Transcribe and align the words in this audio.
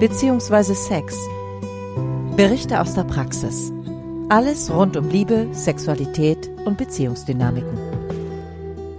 bzw. 0.00 0.74
Sex. 0.74 1.18
Berichte 2.36 2.80
aus 2.80 2.94
der 2.94 3.02
Praxis. 3.02 3.72
Alles 4.28 4.70
rund 4.70 4.96
um 4.96 5.08
Liebe, 5.08 5.48
Sexualität 5.52 6.48
und 6.64 6.78
Beziehungsdynamiken. 6.78 7.76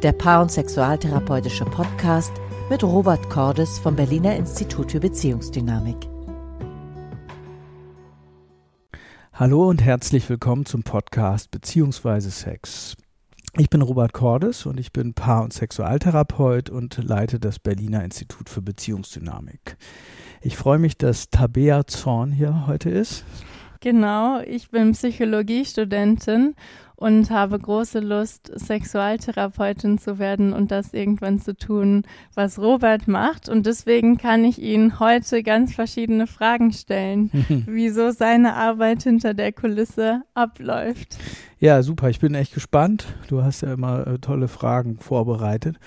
Der 0.03 0.11
Paar- 0.11 0.41
und 0.41 0.51
Sexualtherapeutische 0.51 1.63
Podcast 1.63 2.33
mit 2.69 2.83
Robert 2.83 3.29
Cordes 3.29 3.79
vom 3.79 3.95
Berliner 3.95 4.35
Institut 4.35 4.91
für 4.91 4.99
Beziehungsdynamik. 4.99 5.95
Hallo 9.31 9.69
und 9.69 9.81
herzlich 9.81 10.29
willkommen 10.29 10.65
zum 10.65 10.83
Podcast 10.83 11.49
Beziehungsweise 11.49 12.29
Sex. 12.29 12.97
Ich 13.57 13.69
bin 13.69 13.81
Robert 13.81 14.11
Cordes 14.11 14.65
und 14.65 14.79
ich 14.79 14.91
bin 14.91 15.13
Paar- 15.13 15.43
und 15.43 15.53
Sexualtherapeut 15.53 16.69
und 16.69 16.97
leite 17.01 17.39
das 17.39 17.57
Berliner 17.57 18.03
Institut 18.03 18.49
für 18.49 18.61
Beziehungsdynamik. 18.61 19.77
Ich 20.41 20.55
freue 20.55 20.79
mich, 20.79 20.97
dass 20.97 21.29
Tabea 21.29 21.85
Zorn 21.85 22.31
hier 22.31 22.65
heute 22.67 22.89
ist. 22.89 23.25
Genau, 23.81 24.39
ich 24.41 24.71
bin 24.71 24.91
Psychologiestudentin 24.91 26.55
und 26.95 27.29
habe 27.29 27.57
große 27.59 27.99
Lust, 27.99 28.51
Sexualtherapeutin 28.53 29.97
zu 29.97 30.19
werden 30.19 30.51
und 30.51 30.71
das 30.71 30.93
irgendwann 30.93 31.39
zu 31.39 31.55
tun, 31.55 32.03
was 32.35 32.59
Robert 32.59 33.07
macht. 33.07 33.47
Und 33.47 33.65
deswegen 33.65 34.17
kann 34.17 34.43
ich 34.43 34.61
Ihnen 34.61 34.99
heute 34.99 35.43
ganz 35.43 35.73
verschiedene 35.73 36.27
Fragen 36.27 36.73
stellen, 36.73 37.31
wieso 37.67 38.11
seine 38.11 38.55
Arbeit 38.55 39.03
hinter 39.03 39.33
der 39.33 39.53
Kulisse 39.53 40.23
abläuft. 40.33 41.17
Ja, 41.59 41.83
super. 41.83 42.09
Ich 42.09 42.19
bin 42.19 42.35
echt 42.35 42.53
gespannt. 42.53 43.05
Du 43.27 43.43
hast 43.43 43.61
ja 43.61 43.73
immer 43.73 44.07
äh, 44.07 44.19
tolle 44.19 44.49
Fragen 44.49 44.99
vorbereitet. 44.99 45.77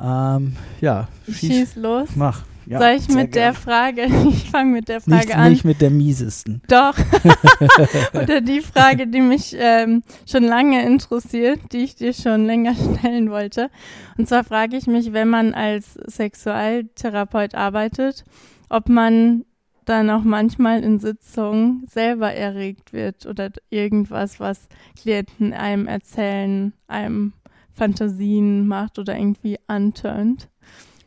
Ähm, 0.00 0.56
ja, 0.80 1.06
schieß, 1.26 1.36
schieß 1.38 1.76
los. 1.76 2.08
Mach. 2.16 2.42
Ja, 2.66 2.78
Soll 2.78 2.96
ich 2.98 3.08
mit 3.08 3.34
der 3.34 3.54
Frage, 3.54 4.04
ich 4.28 4.50
fange 4.50 4.72
mit 4.72 4.88
der 4.88 5.00
Frage 5.00 5.26
nicht, 5.26 5.36
an. 5.36 5.52
Nicht 5.52 5.64
mit 5.64 5.80
der 5.80 5.90
miesesten. 5.90 6.62
Doch. 6.68 6.96
Oder 8.14 8.40
die 8.40 8.60
Frage, 8.60 9.06
die 9.06 9.20
mich 9.20 9.54
ähm, 9.58 10.02
schon 10.26 10.44
lange 10.44 10.84
interessiert, 10.84 11.60
die 11.72 11.84
ich 11.84 11.96
dir 11.96 12.12
schon 12.12 12.46
länger 12.46 12.74
stellen 12.74 13.30
wollte. 13.30 13.70
Und 14.16 14.28
zwar 14.28 14.44
frage 14.44 14.76
ich 14.76 14.86
mich, 14.86 15.12
wenn 15.12 15.28
man 15.28 15.54
als 15.54 15.94
Sexualtherapeut 16.06 17.54
arbeitet, 17.54 18.24
ob 18.68 18.88
man 18.88 19.44
dann 19.84 20.08
auch 20.08 20.22
manchmal 20.22 20.82
in 20.82 20.98
Sitzungen 20.98 21.84
selber 21.90 22.32
erregt 22.32 22.92
wird 22.92 23.26
oder 23.26 23.50
irgendwas, 23.68 24.40
was 24.40 24.68
Klienten 24.98 25.52
einem 25.52 25.86
erzählen, 25.86 26.72
einem 26.88 27.34
Fantasien 27.74 28.66
macht 28.66 28.98
oder 28.98 29.16
irgendwie 29.16 29.58
anturnt. 29.66 30.48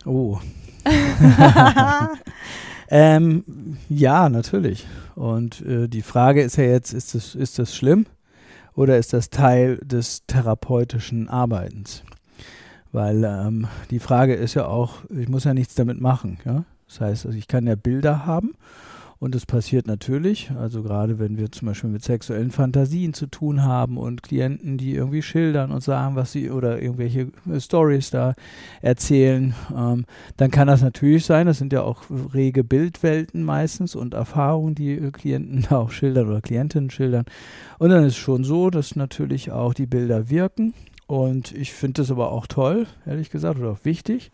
Oh, 0.05 0.39
ähm, 2.90 3.44
ja, 3.90 4.30
natürlich. 4.30 4.88
Und 5.16 5.62
äh, 5.66 5.88
die 5.88 6.02
Frage 6.02 6.42
ist 6.42 6.58
ja 6.58 6.66
jetzt, 6.66 6.94
ist 6.94 7.16
das, 7.16 7.36
ist 7.36 7.60
das 7.60 7.76
schlimm 7.76 8.06
oder 8.74 8.98
ist 8.98 9.14
das 9.14 9.30
Teil 9.30 9.78
des 9.78 10.26
therapeutischen 10.28 11.30
Arbeitens? 11.30 12.04
Weil 12.92 13.24
ähm, 13.24 13.68
die 13.90 14.00
Frage 14.00 14.36
ist 14.36 14.54
ja 14.54 14.68
auch, 14.68 15.04
ich 15.10 15.28
muss 15.28 15.44
ja 15.44 15.54
nichts 15.54 15.76
damit 15.76 16.00
machen. 16.00 16.38
Ja? 16.46 16.64
Das 16.88 17.02
heißt, 17.02 17.26
also 17.26 17.38
ich 17.38 17.48
kann 17.48 17.68
ja 17.68 17.76
Bilder 17.76 18.26
haben 18.26 18.54
und 19.20 19.34
es 19.34 19.48
passiert 19.48 19.88
natürlich, 19.88 20.52
also 20.52 20.84
gerade 20.84 21.18
wenn 21.18 21.38
wir 21.38 21.52
zum 21.52 21.68
Beispiel 21.68 21.90
mit 21.90 22.04
sexuellen 22.04 22.52
Fantasien 22.52 23.14
zu 23.14 23.26
tun 23.26 23.64
haben 23.64 23.98
und 23.98 24.22
Klienten, 24.22 24.78
die 24.78 24.94
irgendwie 24.94 25.24
schildern 25.24 25.72
und 25.72 25.82
sagen, 25.82 26.16
was 26.16 26.32
sie 26.32 26.52
oder 26.52 26.82
irgendwelche 26.82 27.32
äh, 27.52 27.59
Stories 27.59 28.12
da 28.12 28.36
erzählen, 28.82 29.56
ähm, 29.76 30.06
dann 30.38 30.52
kann 30.52 30.68
das 30.68 30.84
natürlich 30.84 31.26
sein, 31.26 31.48
das 31.48 31.58
sind 31.58 31.74
ja 31.74 31.82
auch 31.82 32.04
rege 32.34 32.64
Bildwelten 32.64 33.44
meistens 33.44 33.96
und 33.96 34.14
Erfahrungen, 34.14 34.76
die 34.76 34.92
äh, 34.94 35.12
Klienten 35.12 35.62
da 35.70 35.78
auch 35.78 35.91
schildern 35.91 36.30
oder 36.30 36.41
Klientinnen 36.41 36.91
schildern. 36.91 37.25
Und 37.80 37.90
dann 37.90 38.03
ist 38.03 38.14
es 38.14 38.18
schon 38.18 38.44
so, 38.44 38.70
dass 38.70 38.96
natürlich 38.96 39.52
auch 39.52 39.74
die 39.74 39.88
Bilder 39.88 40.30
wirken. 40.30 40.74
Und 41.08 41.53
ich 41.53 41.72
finde 41.74 42.02
das 42.02 42.12
aber 42.12 42.31
auch 42.31 42.47
toll, 42.47 42.86
ehrlich 43.06 43.30
gesagt, 43.30 43.59
oder 43.59 43.72
auch 43.72 43.86
wichtig 43.86 44.31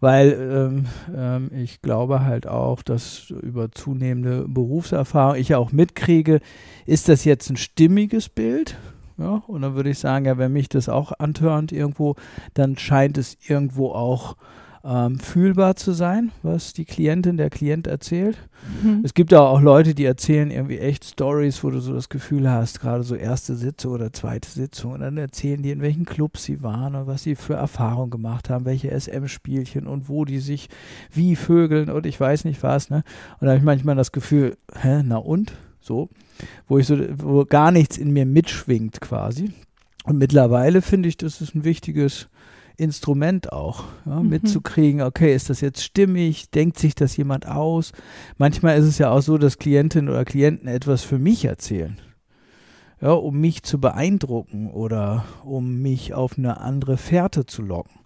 weil 0.00 0.32
ähm, 0.32 0.86
ähm, 1.14 1.50
ich 1.54 1.82
glaube 1.82 2.24
halt 2.24 2.46
auch, 2.46 2.82
dass 2.82 3.30
über 3.30 3.70
zunehmende 3.72 4.46
Berufserfahrung 4.48 5.36
ich 5.36 5.50
ja 5.50 5.58
auch 5.58 5.72
mitkriege, 5.72 6.40
ist 6.86 7.08
das 7.08 7.24
jetzt 7.24 7.50
ein 7.50 7.56
stimmiges 7.56 8.28
Bild? 8.28 8.76
Ja, 9.18 9.42
und 9.48 9.62
dann 9.62 9.74
würde 9.74 9.90
ich 9.90 9.98
sagen, 9.98 10.26
ja, 10.26 10.38
wenn 10.38 10.52
mich 10.52 10.68
das 10.68 10.88
auch 10.88 11.12
antörnt 11.18 11.72
irgendwo, 11.72 12.14
dann 12.54 12.78
scheint 12.78 13.18
es 13.18 13.36
irgendwo 13.46 13.90
auch 13.90 14.36
ähm, 14.84 15.18
fühlbar 15.18 15.76
zu 15.76 15.92
sein, 15.92 16.30
was 16.42 16.72
die 16.72 16.84
Klientin, 16.84 17.36
der 17.36 17.50
Klient 17.50 17.86
erzählt. 17.86 18.36
Mhm. 18.82 19.02
Es 19.04 19.14
gibt 19.14 19.32
ja 19.32 19.40
auch 19.40 19.60
Leute, 19.60 19.94
die 19.94 20.04
erzählen 20.04 20.50
irgendwie 20.50 20.78
echt 20.78 21.04
Stories, 21.04 21.62
wo 21.64 21.70
du 21.70 21.80
so 21.80 21.92
das 21.92 22.08
Gefühl 22.08 22.50
hast, 22.50 22.80
gerade 22.80 23.02
so 23.02 23.14
erste 23.14 23.56
Sitzung 23.56 23.92
oder 23.92 24.12
zweite 24.12 24.48
Sitzung, 24.48 24.92
und 24.92 25.00
dann 25.00 25.16
erzählen 25.16 25.62
die, 25.62 25.70
in 25.70 25.82
welchen 25.82 26.04
Clubs 26.04 26.44
sie 26.44 26.62
waren 26.62 26.94
und 26.94 27.06
was 27.06 27.22
sie 27.22 27.34
für 27.34 27.54
Erfahrungen 27.54 28.10
gemacht 28.10 28.50
haben, 28.50 28.64
welche 28.64 28.90
SM-Spielchen 28.90 29.86
und 29.86 30.08
wo 30.08 30.24
die 30.24 30.38
sich 30.38 30.68
wie 31.12 31.36
vögeln 31.36 31.90
und 31.90 32.06
ich 32.06 32.18
weiß 32.18 32.44
nicht 32.44 32.62
was. 32.62 32.90
Ne? 32.90 33.02
Und 33.40 33.46
da 33.46 33.48
habe 33.48 33.58
ich 33.58 33.64
manchmal 33.64 33.96
das 33.96 34.12
Gefühl, 34.12 34.56
hä, 34.80 35.02
na 35.04 35.16
und? 35.16 35.52
So, 35.80 36.10
wo 36.66 36.78
ich 36.78 36.86
so, 36.86 36.98
wo 37.16 37.44
gar 37.44 37.70
nichts 37.70 37.96
in 37.96 38.12
mir 38.12 38.26
mitschwingt 38.26 39.00
quasi. 39.00 39.52
Und 40.04 40.18
mittlerweile 40.18 40.82
finde 40.82 41.08
ich, 41.08 41.16
das 41.16 41.40
ist 41.40 41.54
ein 41.54 41.64
wichtiges 41.64 42.28
Instrument 42.78 43.52
auch, 43.52 43.84
ja, 44.06 44.20
mhm. 44.20 44.28
mitzukriegen, 44.30 45.02
okay, 45.02 45.34
ist 45.34 45.50
das 45.50 45.60
jetzt 45.60 45.82
stimmig, 45.82 46.50
denkt 46.50 46.78
sich 46.78 46.94
das 46.94 47.16
jemand 47.16 47.46
aus? 47.46 47.92
Manchmal 48.38 48.78
ist 48.78 48.86
es 48.86 48.98
ja 48.98 49.10
auch 49.10 49.20
so, 49.20 49.36
dass 49.36 49.58
Klientinnen 49.58 50.08
oder 50.08 50.24
Klienten 50.24 50.68
etwas 50.68 51.02
für 51.02 51.18
mich 51.18 51.44
erzählen, 51.44 51.98
ja, 53.00 53.10
um 53.10 53.40
mich 53.40 53.64
zu 53.64 53.80
beeindrucken 53.80 54.70
oder 54.70 55.24
um 55.44 55.82
mich 55.82 56.14
auf 56.14 56.38
eine 56.38 56.60
andere 56.60 56.96
Fährte 56.96 57.46
zu 57.46 57.62
locken. 57.62 57.98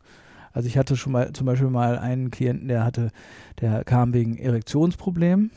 Also 0.52 0.68
ich 0.68 0.76
hatte 0.76 0.96
schon 0.96 1.12
mal 1.12 1.32
zum 1.32 1.46
Beispiel 1.46 1.70
mal 1.70 1.98
einen 1.98 2.30
Klienten, 2.30 2.68
der 2.68 2.84
hatte, 2.84 3.10
der 3.60 3.84
kam 3.84 4.12
wegen 4.12 4.36
Erektionsproblemen 4.36 5.50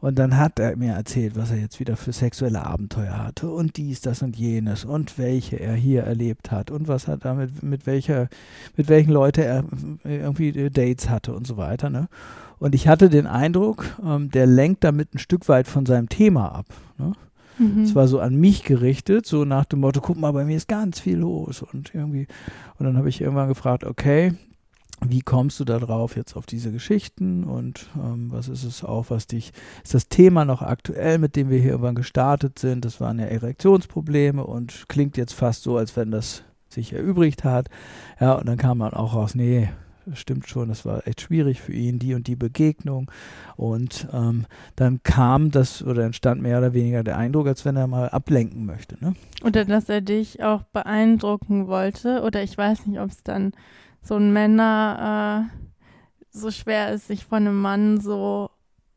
und 0.00 0.18
dann 0.18 0.36
hat 0.36 0.58
er 0.58 0.76
mir 0.76 0.92
erzählt, 0.92 1.36
was 1.36 1.50
er 1.50 1.58
jetzt 1.58 1.80
wieder 1.80 1.96
für 1.96 2.12
sexuelle 2.12 2.64
Abenteuer 2.64 3.18
hatte 3.18 3.50
und 3.50 3.76
dies, 3.76 4.00
das 4.00 4.22
und 4.22 4.36
jenes 4.36 4.84
und 4.84 5.18
welche 5.18 5.56
er 5.56 5.74
hier 5.74 6.04
erlebt 6.04 6.50
hat 6.50 6.70
und 6.70 6.88
was 6.88 7.08
er 7.08 7.16
damit, 7.16 7.62
mit 7.62 7.86
welcher, 7.86 8.28
mit 8.76 8.88
welchen 8.88 9.12
Leuten 9.12 9.40
er 9.40 9.64
irgendwie 10.04 10.70
Dates 10.70 11.10
hatte 11.10 11.34
und 11.34 11.46
so 11.46 11.56
weiter. 11.56 11.90
Ne? 11.90 12.08
Und 12.58 12.74
ich 12.74 12.88
hatte 12.88 13.08
den 13.08 13.26
Eindruck, 13.26 13.84
ähm, 14.04 14.30
der 14.30 14.46
lenkt 14.46 14.84
damit 14.84 15.14
ein 15.14 15.18
Stück 15.18 15.48
weit 15.48 15.66
von 15.66 15.86
seinem 15.86 16.08
Thema 16.08 16.54
ab. 16.54 16.66
Ne? 16.98 17.12
Mhm. 17.58 17.82
Es 17.82 17.94
war 17.94 18.08
so 18.08 18.20
an 18.20 18.36
mich 18.36 18.64
gerichtet, 18.64 19.26
so 19.26 19.44
nach 19.44 19.66
dem 19.66 19.80
Motto, 19.80 20.00
guck 20.00 20.18
mal, 20.18 20.32
bei 20.32 20.44
mir 20.44 20.56
ist 20.56 20.68
ganz 20.68 20.98
viel 20.98 21.18
los 21.18 21.62
und 21.62 21.94
irgendwie. 21.94 22.26
Und 22.78 22.86
dann 22.86 22.96
habe 22.96 23.08
ich 23.08 23.20
irgendwann 23.20 23.48
gefragt, 23.48 23.84
okay, 23.84 24.32
wie 25.06 25.20
kommst 25.20 25.58
du 25.60 25.64
da 25.64 25.78
drauf 25.78 26.16
jetzt 26.16 26.36
auf 26.36 26.46
diese 26.46 26.72
Geschichten 26.72 27.44
und 27.44 27.88
ähm, 27.96 28.30
was 28.30 28.48
ist 28.48 28.64
es 28.64 28.84
auch, 28.84 29.06
was 29.08 29.26
dich, 29.26 29.52
ist 29.82 29.94
das 29.94 30.08
Thema 30.08 30.44
noch 30.44 30.62
aktuell, 30.62 31.18
mit 31.18 31.36
dem 31.36 31.50
wir 31.50 31.58
hier 31.58 31.70
irgendwann 31.70 31.94
gestartet 31.94 32.58
sind? 32.58 32.84
Das 32.84 33.00
waren 33.00 33.18
ja 33.18 33.26
Erektionsprobleme 33.26 34.44
und 34.44 34.86
klingt 34.88 35.16
jetzt 35.16 35.32
fast 35.32 35.62
so, 35.62 35.76
als 35.76 35.96
wenn 35.96 36.10
das 36.10 36.44
sich 36.68 36.92
erübrigt 36.92 37.44
hat. 37.44 37.68
Ja, 38.20 38.34
und 38.34 38.46
dann 38.46 38.58
kam 38.58 38.78
man 38.78 38.92
auch 38.92 39.14
raus, 39.14 39.34
nee, 39.34 39.70
stimmt 40.14 40.48
schon, 40.48 40.68
das 40.68 40.84
war 40.84 41.06
echt 41.06 41.20
schwierig 41.20 41.60
für 41.60 41.72
ihn, 41.72 41.98
die 41.98 42.14
und 42.14 42.26
die 42.26 42.36
Begegnung. 42.36 43.10
Und 43.56 44.08
ähm, 44.12 44.46
dann 44.76 45.02
kam 45.02 45.50
das 45.50 45.82
oder 45.82 46.04
entstand 46.04 46.42
mehr 46.42 46.58
oder 46.58 46.72
weniger 46.72 47.02
der 47.02 47.18
Eindruck, 47.18 47.46
als 47.46 47.64
wenn 47.64 47.76
er 47.76 47.86
mal 47.86 48.08
ablenken 48.08 48.66
möchte. 48.66 48.96
Ne? 49.00 49.14
Oder 49.44 49.64
dass 49.64 49.88
er 49.88 50.00
dich 50.00 50.42
auch 50.42 50.62
beeindrucken 50.62 51.66
wollte. 51.68 52.22
Oder 52.22 52.42
ich 52.42 52.56
weiß 52.56 52.86
nicht, 52.86 53.00
ob 53.00 53.10
es 53.10 53.22
dann 53.22 53.52
so 54.02 54.16
ein 54.16 54.32
Männer 54.32 55.50
äh, 55.52 55.60
so 56.30 56.50
schwer 56.50 56.92
ist, 56.92 57.08
sich 57.08 57.24
von 57.24 57.38
einem 57.38 57.60
Mann 57.60 58.00
so 58.00 58.50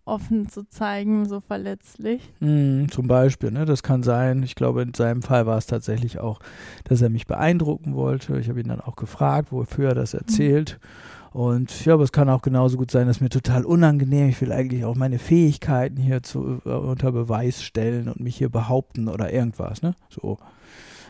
offen 0.06 0.50
zu 0.50 0.68
zeigen, 0.68 1.26
so 1.26 1.40
verletzlich. 1.40 2.22
Mm, 2.40 2.88
zum 2.90 3.08
Beispiel, 3.08 3.52
ne? 3.52 3.66
Das 3.66 3.84
kann 3.84 4.04
sein. 4.04 4.44
Ich 4.44 4.56
glaube, 4.56 4.82
in 4.82 4.94
seinem 4.94 5.22
Fall 5.22 5.46
war 5.46 5.58
es 5.58 5.66
tatsächlich 5.66 6.20
auch, 6.20 6.40
dass 6.84 7.02
er 7.02 7.10
mich 7.10 7.26
beeindrucken 7.26 7.96
wollte. 7.96 8.38
Ich 8.40 8.50
habe 8.50 8.60
ihn 8.60 8.68
dann 8.68 8.82
auch 8.82 8.96
gefragt, 8.96 9.52
wofür 9.52 9.90
er 9.90 9.96
das 9.96 10.14
mhm. 10.14 10.20
erzählt. 10.20 10.80
Mhm. 10.82 11.40
Und 11.40 11.86
ja, 11.86 11.96
aber 11.96 12.04
es 12.04 12.12
kann 12.12 12.30
auch 12.30 12.44
genauso 12.44 12.78
gut 12.78 12.92
sein, 12.92 13.08
dass 13.08 13.22
mir 13.22 13.30
total 13.30 13.66
unangenehm. 13.66 14.30
Ich 14.30 14.40
will 14.42 14.52
eigentlich 14.52 14.86
auch 14.86 14.96
meine 14.96 15.18
Fähigkeiten 15.18 15.98
hier 15.98 16.22
zu, 16.22 16.62
äh, 16.64 16.70
unter 16.70 17.12
Beweis 17.12 17.64
stellen 17.64 18.08
und 18.08 18.20
mich 18.20 18.36
hier 18.36 18.50
behaupten 18.50 19.08
oder 19.08 19.34
irgendwas, 19.34 19.82
ne? 19.82 19.96
So. 20.10 20.38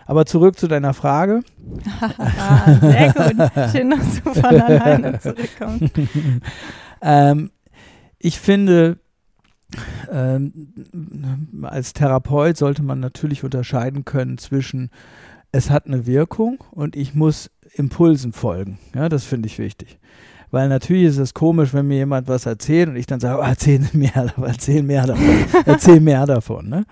Aber 0.05 0.25
zurück 0.25 0.57
zu 0.57 0.67
deiner 0.67 0.93
Frage. 0.93 1.41
Sehr 2.81 3.13
gut. 3.13 3.71
Schön, 3.71 3.89
dass 3.89 4.21
du 4.21 4.33
von 4.33 4.61
alleine 4.61 5.19
zurückkommst. 5.19 5.93
ähm, 7.01 7.51
ich 8.19 8.39
finde, 8.39 8.97
ähm, 10.11 10.73
als 11.63 11.93
Therapeut 11.93 12.57
sollte 12.57 12.83
man 12.83 12.99
natürlich 12.99 13.43
unterscheiden 13.43 14.05
können 14.05 14.37
zwischen 14.37 14.89
es 15.53 15.69
hat 15.69 15.85
eine 15.85 16.05
Wirkung 16.05 16.63
und 16.71 16.95
ich 16.95 17.13
muss 17.13 17.51
Impulsen 17.75 18.33
folgen. 18.33 18.79
Ja, 18.95 19.07
das 19.07 19.23
finde 19.23 19.47
ich 19.47 19.59
wichtig. 19.59 19.99
Weil 20.49 20.67
natürlich 20.67 21.05
ist 21.05 21.17
es 21.19 21.33
komisch, 21.33 21.73
wenn 21.73 21.87
mir 21.87 21.97
jemand 21.97 22.27
was 22.27 22.45
erzählt 22.45 22.89
und 22.89 22.95
ich 22.95 23.05
dann 23.05 23.19
sage, 23.19 23.39
oh, 23.39 23.45
erzähl 23.45 23.79
mehr, 23.93 24.33
erzähl 24.41 24.83
mehr 24.83 25.05
davon, 25.05 25.45
erzähl 25.65 25.99
mehr 25.99 26.25
davon. 26.25 26.69
Ne? 26.69 26.85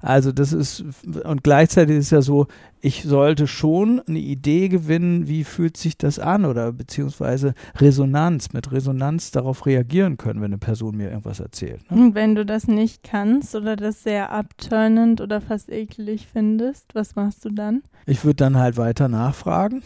Also 0.00 0.32
das 0.32 0.52
ist, 0.52 0.84
und 1.24 1.42
gleichzeitig 1.42 1.96
ist 1.96 2.10
ja 2.10 2.22
so, 2.22 2.46
ich 2.80 3.02
sollte 3.02 3.46
schon 3.46 4.00
eine 4.06 4.18
Idee 4.18 4.68
gewinnen, 4.68 5.26
wie 5.26 5.42
fühlt 5.44 5.76
sich 5.76 5.98
das 5.98 6.18
an 6.18 6.44
oder 6.44 6.72
beziehungsweise 6.72 7.54
Resonanz, 7.76 8.52
mit 8.52 8.70
Resonanz 8.70 9.32
darauf 9.32 9.66
reagieren 9.66 10.16
können, 10.16 10.40
wenn 10.40 10.52
eine 10.52 10.58
Person 10.58 10.96
mir 10.96 11.10
irgendwas 11.10 11.40
erzählt. 11.40 11.90
Ne? 11.90 12.00
Und 12.00 12.14
wenn 12.14 12.34
du 12.34 12.46
das 12.46 12.68
nicht 12.68 13.02
kannst 13.02 13.56
oder 13.56 13.74
das 13.74 14.04
sehr 14.04 14.30
abturnend 14.30 15.20
oder 15.20 15.40
fast 15.40 15.68
eklig 15.70 16.28
findest, 16.32 16.94
was 16.94 17.16
machst 17.16 17.44
du 17.44 17.50
dann? 17.50 17.82
Ich 18.06 18.24
würde 18.24 18.36
dann 18.36 18.56
halt 18.56 18.76
weiter 18.76 19.08
nachfragen. 19.08 19.82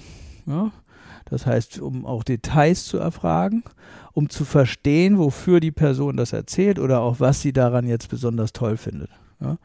Ja? 0.47 0.73
Das 1.25 1.47
heißt, 1.47 1.81
um 1.81 2.05
auch 2.05 2.25
Details 2.25 2.85
zu 2.85 2.99
erfragen, 2.99 3.65
um 4.12 4.29
zu 4.29 4.44
verstehen, 4.44 5.17
wofür 5.17 5.61
die 5.61 5.70
Person 5.70 6.19
das 6.19 6.35
erzählt 6.35 6.79
oder 6.79 7.00
auch 7.00 7.20
was 7.20 7.41
sie 7.41 7.55
daran 7.55 7.87
jetzt 7.87 8.11
besonders 8.11 8.53
toll 8.53 8.76
findet. 8.76 9.08
Ja? 9.41 9.56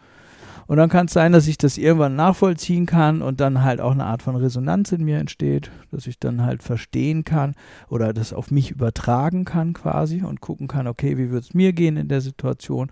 Und 0.67 0.77
dann 0.77 0.89
kann 0.89 1.05
es 1.05 1.13
sein, 1.13 1.31
dass 1.31 1.47
ich 1.47 1.57
das 1.57 1.77
irgendwann 1.77 2.15
nachvollziehen 2.15 2.85
kann 2.85 3.21
und 3.21 3.39
dann 3.39 3.63
halt 3.63 3.79
auch 3.79 3.91
eine 3.91 4.05
Art 4.05 4.21
von 4.21 4.35
Resonanz 4.35 4.91
in 4.91 5.03
mir 5.03 5.17
entsteht, 5.17 5.71
dass 5.91 6.07
ich 6.07 6.19
dann 6.19 6.43
halt 6.43 6.61
verstehen 6.61 7.23
kann 7.23 7.55
oder 7.89 8.13
das 8.13 8.33
auf 8.33 8.51
mich 8.51 8.71
übertragen 8.71 9.45
kann 9.45 9.73
quasi 9.73 10.23
und 10.23 10.41
gucken 10.41 10.67
kann, 10.67 10.87
okay, 10.87 11.17
wie 11.17 11.31
wird 11.31 11.45
es 11.45 11.53
mir 11.53 11.71
gehen 11.71 11.95
in 11.95 12.09
der 12.09 12.21
Situation 12.21 12.91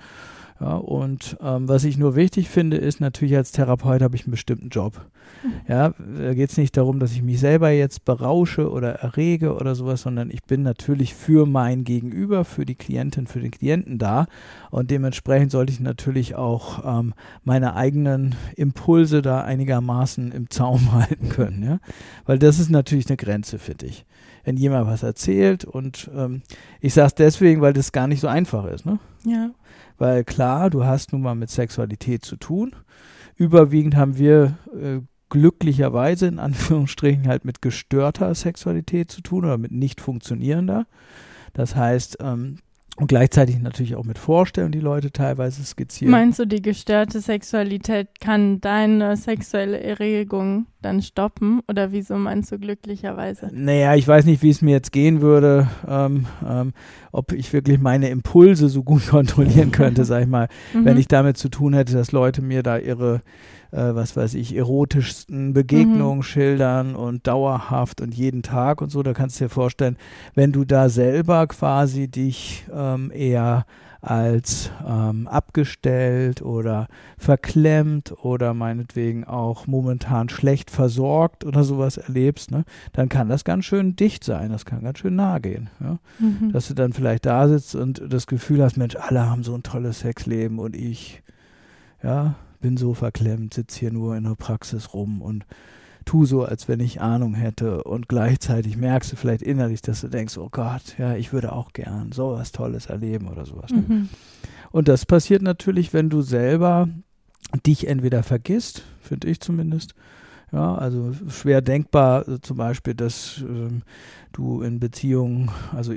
ja, 0.59 0.75
und 0.77 1.35
ähm, 1.41 1.67
was 1.67 1.83
ich 1.83 1.97
nur 1.97 2.15
wichtig 2.15 2.47
finde, 2.47 2.77
ist 2.77 3.01
natürlich 3.01 3.35
als 3.35 3.51
Therapeut 3.51 4.01
habe 4.01 4.15
ich 4.15 4.23
einen 4.23 4.31
bestimmten 4.31 4.69
Job. 4.69 5.05
Mhm. 5.43 5.51
Ja, 5.67 5.89
da 5.89 6.33
geht 6.33 6.49
es 6.49 6.57
nicht 6.57 6.77
darum, 6.77 6.99
dass 6.99 7.11
ich 7.11 7.21
mich 7.21 7.41
selber 7.41 7.71
jetzt 7.71 8.05
berausche 8.05 8.71
oder 8.71 8.93
errege 8.93 9.55
oder 9.55 9.75
sowas, 9.75 10.03
sondern 10.03 10.31
ich 10.31 10.43
bin 10.43 10.63
natürlich 10.63 11.13
für 11.13 11.45
mein 11.45 11.83
Gegenüber, 11.83 12.45
für 12.45 12.65
die 12.65 12.75
Klientin, 12.75 13.27
für 13.27 13.41
den 13.41 13.51
Klienten 13.51 13.97
da. 13.97 14.27
Und 14.71 14.91
dementsprechend 14.91 15.51
sollte 15.51 15.73
ich 15.73 15.81
natürlich 15.81 16.35
auch 16.35 16.99
ähm, 16.99 17.13
meine 17.43 17.75
eigenen 17.75 18.35
Impulse 18.55 19.21
da 19.21 19.41
einigermaßen 19.41 20.31
im 20.31 20.49
Zaum 20.49 20.91
halten 20.93 21.27
können. 21.27 21.63
Ja? 21.63 21.79
Weil 22.25 22.39
das 22.39 22.59
ist 22.59 22.69
natürlich 22.69 23.07
eine 23.07 23.17
Grenze 23.17 23.59
für 23.59 23.75
dich. 23.75 24.05
Wenn 24.45 24.55
jemand 24.55 24.87
was 24.87 25.03
erzählt 25.03 25.65
und 25.65 26.09
ähm, 26.15 26.43
ich 26.79 26.93
sage 26.93 27.07
es 27.07 27.15
deswegen, 27.15 27.61
weil 27.61 27.73
das 27.73 27.91
gar 27.91 28.07
nicht 28.07 28.21
so 28.21 28.27
einfach 28.27 28.65
ist. 28.65 28.85
Ne? 28.85 28.99
Ja. 29.25 29.49
Weil 29.97 30.23
klar, 30.23 30.69
du 30.69 30.85
hast 30.85 31.13
nun 31.13 31.21
mal 31.21 31.35
mit 31.35 31.49
Sexualität 31.49 32.25
zu 32.25 32.35
tun. 32.35 32.75
Überwiegend 33.35 33.95
haben 33.95 34.17
wir 34.17 34.57
äh, 34.73 34.99
glücklicherweise 35.29 36.27
in 36.27 36.39
Anführungsstrichen 36.39 37.27
halt 37.27 37.45
mit 37.45 37.61
gestörter 37.61 38.33
Sexualität 38.35 39.11
zu 39.11 39.21
tun 39.21 39.45
oder 39.45 39.57
mit 39.57 39.71
nicht 39.71 40.01
funktionierender. 40.01 40.87
Das 41.53 41.75
heißt, 41.75 42.17
ähm, 42.21 42.57
und 42.97 43.07
gleichzeitig 43.07 43.59
natürlich 43.59 43.95
auch 43.95 44.05
mit 44.05 44.17
Vorstellungen, 44.17 44.71
die 44.71 44.79
Leute 44.79 45.11
teilweise 45.11 45.63
skizzieren. 45.65 46.11
Meinst 46.11 46.39
du, 46.39 46.45
die 46.45 46.61
gestörte 46.61 47.19
Sexualität 47.19 48.21
kann 48.21 48.61
deine 48.61 49.17
sexuelle 49.17 49.81
Erregung 49.81 50.67
dann 50.85 51.01
stoppen? 51.01 51.61
Oder 51.67 51.91
wieso 51.91 52.15
meinst 52.15 52.51
du 52.51 52.59
glücklicherweise? 52.59 53.49
Naja, 53.51 53.95
ich 53.95 54.07
weiß 54.07 54.25
nicht, 54.25 54.41
wie 54.41 54.49
es 54.49 54.61
mir 54.61 54.71
jetzt 54.71 54.91
gehen 54.91 55.21
würde, 55.21 55.67
ähm, 55.87 56.25
ähm, 56.47 56.73
ob 57.11 57.33
ich 57.33 57.51
wirklich 57.51 57.79
meine 57.79 58.09
Impulse 58.09 58.69
so 58.69 58.83
gut 58.83 59.07
kontrollieren 59.09 59.71
könnte, 59.71 60.05
sag 60.05 60.21
ich 60.21 60.29
mal, 60.29 60.47
mhm. 60.73 60.85
wenn 60.85 60.97
ich 60.97 61.07
damit 61.07 61.37
zu 61.37 61.49
tun 61.49 61.73
hätte, 61.73 61.93
dass 61.93 62.11
Leute 62.11 62.41
mir 62.41 62.63
da 62.63 62.77
ihre 62.77 63.21
äh, 63.71 63.93
was 63.93 64.15
weiß 64.15 64.35
ich, 64.35 64.55
erotischsten 64.55 65.53
Begegnungen 65.53 66.19
mhm. 66.19 66.23
schildern 66.23 66.95
und 66.95 67.27
dauerhaft 67.27 68.01
und 68.01 68.13
jeden 68.13 68.41
Tag 68.41 68.81
und 68.81 68.89
so. 68.89 69.03
Da 69.03 69.13
kannst 69.13 69.39
du 69.39 69.45
dir 69.45 69.49
vorstellen, 69.49 69.97
wenn 70.33 70.51
du 70.51 70.63
da 70.63 70.89
selber 70.89 71.47
quasi 71.47 72.07
dich 72.07 72.65
ähm, 72.73 73.11
eher 73.13 73.65
als 74.05 74.69
ähm, 74.87 75.27
abgestellt 75.27 76.43
oder 76.43 76.87
verklemmt 77.17 78.13
oder 78.23 78.53
meinetwegen 78.53 79.23
auch 79.23 79.65
momentan 79.65 80.29
schlecht 80.29 80.69
versorgt 80.69 81.43
oder 81.43 81.63
sowas 81.63 81.97
erlebst, 81.97 82.51
ne, 82.51 82.65
dann 82.93 83.09
kann 83.09 83.29
das 83.29 83.43
ganz 83.43 83.65
schön 83.65 83.95
dicht 83.95 84.23
sein, 84.23 84.51
das 84.51 84.65
kann 84.65 84.83
ganz 84.83 84.99
schön 84.99 85.15
nahe 85.15 85.41
gehen. 85.41 85.69
Ja? 85.79 85.97
Mhm. 86.19 86.51
Dass 86.51 86.67
du 86.67 86.75
dann 86.75 86.93
vielleicht 86.93 87.25
da 87.25 87.47
sitzt 87.47 87.73
und 87.75 88.01
das 88.07 88.27
Gefühl 88.27 88.61
hast, 88.61 88.77
Mensch, 88.77 88.95
alle 88.95 89.27
haben 89.27 89.43
so 89.43 89.55
ein 89.55 89.63
tolles 89.63 90.01
Sexleben 90.01 90.59
und 90.59 90.75
ich, 90.75 91.23
ja, 92.03 92.35
bin 92.61 92.77
so 92.77 92.93
verklemmt, 92.93 93.55
sitze 93.55 93.79
hier 93.79 93.91
nur 93.91 94.15
in 94.15 94.23
der 94.23 94.35
Praxis 94.35 94.93
rum 94.93 95.21
und 95.21 95.45
tu 96.05 96.25
so, 96.25 96.43
als 96.43 96.67
wenn 96.67 96.79
ich 96.79 97.01
Ahnung 97.01 97.33
hätte 97.33 97.83
und 97.83 98.07
gleichzeitig 98.07 98.77
merkst 98.77 99.11
du 99.11 99.15
vielleicht 99.15 99.41
innerlich, 99.41 99.81
dass 99.81 100.01
du 100.01 100.07
denkst, 100.07 100.37
oh 100.37 100.49
Gott, 100.51 100.97
ja, 100.97 101.15
ich 101.15 101.33
würde 101.33 101.51
auch 101.51 101.73
gern 101.73 102.11
sowas 102.11 102.51
Tolles 102.51 102.85
erleben 102.85 103.27
oder 103.27 103.45
sowas. 103.45 103.71
Ne? 103.71 103.83
Mhm. 103.87 104.09
Und 104.71 104.87
das 104.87 105.05
passiert 105.05 105.41
natürlich, 105.41 105.93
wenn 105.93 106.09
du 106.09 106.21
selber 106.21 106.87
dich 107.65 107.87
entweder 107.87 108.23
vergisst, 108.23 108.83
finde 109.01 109.27
ich 109.29 109.39
zumindest, 109.39 109.95
ja, 110.55 110.73
also 110.75 111.11
schwer 111.27 111.61
denkbar 111.61 112.25
äh, 112.29 112.39
zum 112.39 112.55
Beispiel, 112.55 112.93
dass 112.93 113.41
ähm, 113.41 113.81
du 114.31 114.61
in 114.61 114.79
Beziehungen, 114.79 115.51
also 115.75 115.93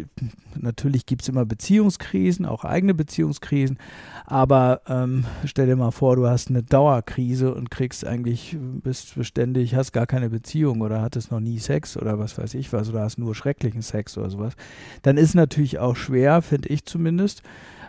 natürlich 0.61 1.07
gibt 1.07 1.23
es 1.23 1.29
immer 1.29 1.45
Beziehungskrisen, 1.45 2.45
auch 2.45 2.65
eigene 2.65 2.93
Beziehungskrisen, 2.93 3.79
aber 4.27 4.81
ähm, 4.89 5.25
stell 5.45 5.67
dir 5.67 5.77
mal 5.77 5.93
vor, 5.93 6.17
du 6.17 6.27
hast 6.27 6.51
eine 6.51 6.65
Dauerkrise 6.65 7.55
und 7.55 7.71
kriegst 7.71 8.05
eigentlich, 8.05 8.57
bist 8.83 9.15
beständig, 9.15 9.77
hast 9.77 9.93
gar 9.93 10.07
keine 10.09 10.29
Beziehung 10.29 10.81
oder 10.81 11.03
hattest 11.03 11.31
noch 11.31 11.41
nie 11.41 11.61
Sex 11.61 11.97
oder 11.97 12.19
was 12.19 12.37
weiß 12.37 12.55
ich 12.55 12.73
was 12.73 12.89
oder 12.89 13.03
hast 13.03 13.17
nur 13.17 13.37
schrecklichen 13.37 13.83
Sex 13.83 14.19
oder 14.19 14.29
sowas, 14.29 14.55
dann 15.03 15.17
ist 15.17 15.37
natürlich 15.37 15.79
auch 15.79 15.95
schwer, 15.95 16.43
finde 16.43 16.69
ich 16.71 16.85
zumindest, 16.85 17.43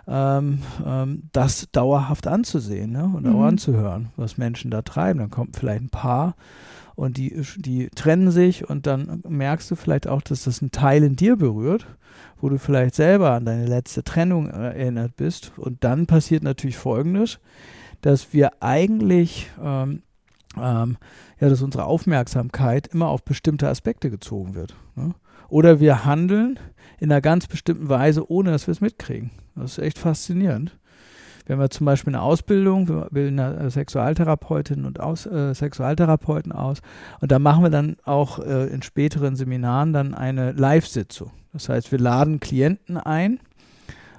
ähm, 0.09 0.59
ähm, 0.85 1.23
das 1.31 1.67
dauerhaft 1.71 2.27
anzusehen 2.27 2.91
ne? 2.91 3.03
und 3.03 3.25
mhm. 3.25 3.35
auch 3.35 3.43
anzuhören, 3.43 4.09
was 4.15 4.37
Menschen 4.37 4.71
da 4.71 4.81
treiben. 4.81 5.19
Dann 5.19 5.29
kommt 5.29 5.55
vielleicht 5.55 5.83
ein 5.83 5.89
Paar 5.89 6.35
und 6.95 7.17
die, 7.17 7.41
die 7.57 7.89
trennen 7.89 8.31
sich 8.31 8.67
und 8.67 8.87
dann 8.87 9.23
merkst 9.27 9.69
du 9.69 9.75
vielleicht 9.75 10.07
auch, 10.07 10.21
dass 10.21 10.43
das 10.43 10.61
ein 10.61 10.71
Teil 10.71 11.03
in 11.03 11.15
dir 11.15 11.37
berührt, 11.37 11.85
wo 12.41 12.49
du 12.49 12.57
vielleicht 12.57 12.95
selber 12.95 13.31
an 13.31 13.45
deine 13.45 13.67
letzte 13.67 14.03
Trennung 14.03 14.49
erinnert 14.49 15.15
bist. 15.15 15.53
Und 15.57 15.83
dann 15.83 16.07
passiert 16.07 16.43
natürlich 16.43 16.77
Folgendes, 16.77 17.39
dass 18.01 18.33
wir 18.33 18.51
eigentlich, 18.61 19.49
ähm, 19.63 20.01
ähm, 20.57 20.97
ja, 21.39 21.49
dass 21.49 21.61
unsere 21.61 21.85
Aufmerksamkeit 21.85 22.87
immer 22.87 23.07
auf 23.09 23.23
bestimmte 23.23 23.69
Aspekte 23.69 24.09
gezogen 24.09 24.55
wird. 24.55 24.75
Ne? 24.95 25.13
Oder 25.49 25.79
wir 25.79 26.05
handeln 26.05 26.59
in 26.99 27.11
einer 27.11 27.21
ganz 27.21 27.47
bestimmten 27.47 27.89
Weise, 27.89 28.29
ohne 28.29 28.51
dass 28.51 28.67
wir 28.67 28.71
es 28.71 28.81
mitkriegen. 28.81 29.31
Das 29.55 29.77
ist 29.77 29.83
echt 29.83 29.99
faszinierend. 29.99 30.77
Wenn 31.45 31.59
wir 31.59 31.71
zum 31.71 31.85
Beispiel 31.85 32.13
eine 32.13 32.21
Ausbildung, 32.21 32.87
wir 32.87 33.07
bilden 33.09 33.39
eine 33.39 33.71
Sexualtherapeutin 33.71 34.85
und 34.85 34.99
aus, 34.99 35.25
äh, 35.25 35.55
Sexualtherapeuten 35.55 36.51
aus 36.51 36.81
und 37.21 37.31
da 37.31 37.39
machen 37.39 37.63
wir 37.63 37.71
dann 37.71 37.97
auch 38.05 38.37
äh, 38.37 38.67
in 38.67 38.83
späteren 38.83 39.35
Seminaren 39.35 39.91
dann 39.91 40.13
eine 40.13 40.51
Live-Sitzung. 40.51 41.31
Das 41.51 41.67
heißt, 41.67 41.91
wir 41.91 41.97
laden 41.97 42.39
Klienten 42.39 42.97
ein, 42.97 43.39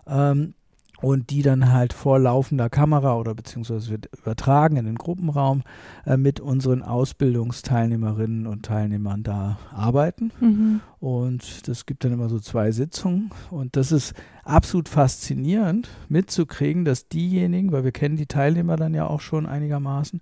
ähm, 0.08 0.54
und 1.00 1.30
die 1.30 1.42
dann 1.42 1.72
halt 1.72 1.92
vor 1.92 2.18
laufender 2.18 2.68
Kamera 2.68 3.16
oder 3.16 3.34
beziehungsweise 3.34 3.90
wird 3.90 4.08
übertragen 4.18 4.76
in 4.76 4.84
den 4.84 4.96
Gruppenraum 4.96 5.62
äh, 6.06 6.16
mit 6.16 6.40
unseren 6.40 6.82
Ausbildungsteilnehmerinnen 6.82 8.46
und 8.46 8.64
Teilnehmern 8.64 9.22
da 9.22 9.58
arbeiten. 9.72 10.32
Mhm. 10.40 10.80
Und 10.98 11.66
das 11.68 11.86
gibt 11.86 12.04
dann 12.04 12.12
immer 12.12 12.28
so 12.28 12.38
zwei 12.38 12.72
Sitzungen. 12.72 13.30
Und 13.50 13.76
das 13.76 13.92
ist 13.92 14.14
absolut 14.44 14.88
faszinierend 14.88 15.88
mitzukriegen, 16.08 16.84
dass 16.84 17.08
diejenigen, 17.08 17.72
weil 17.72 17.84
wir 17.84 17.92
kennen 17.92 18.16
die 18.16 18.26
Teilnehmer 18.26 18.76
dann 18.76 18.94
ja 18.94 19.06
auch 19.06 19.20
schon 19.20 19.46
einigermaßen, 19.46 20.20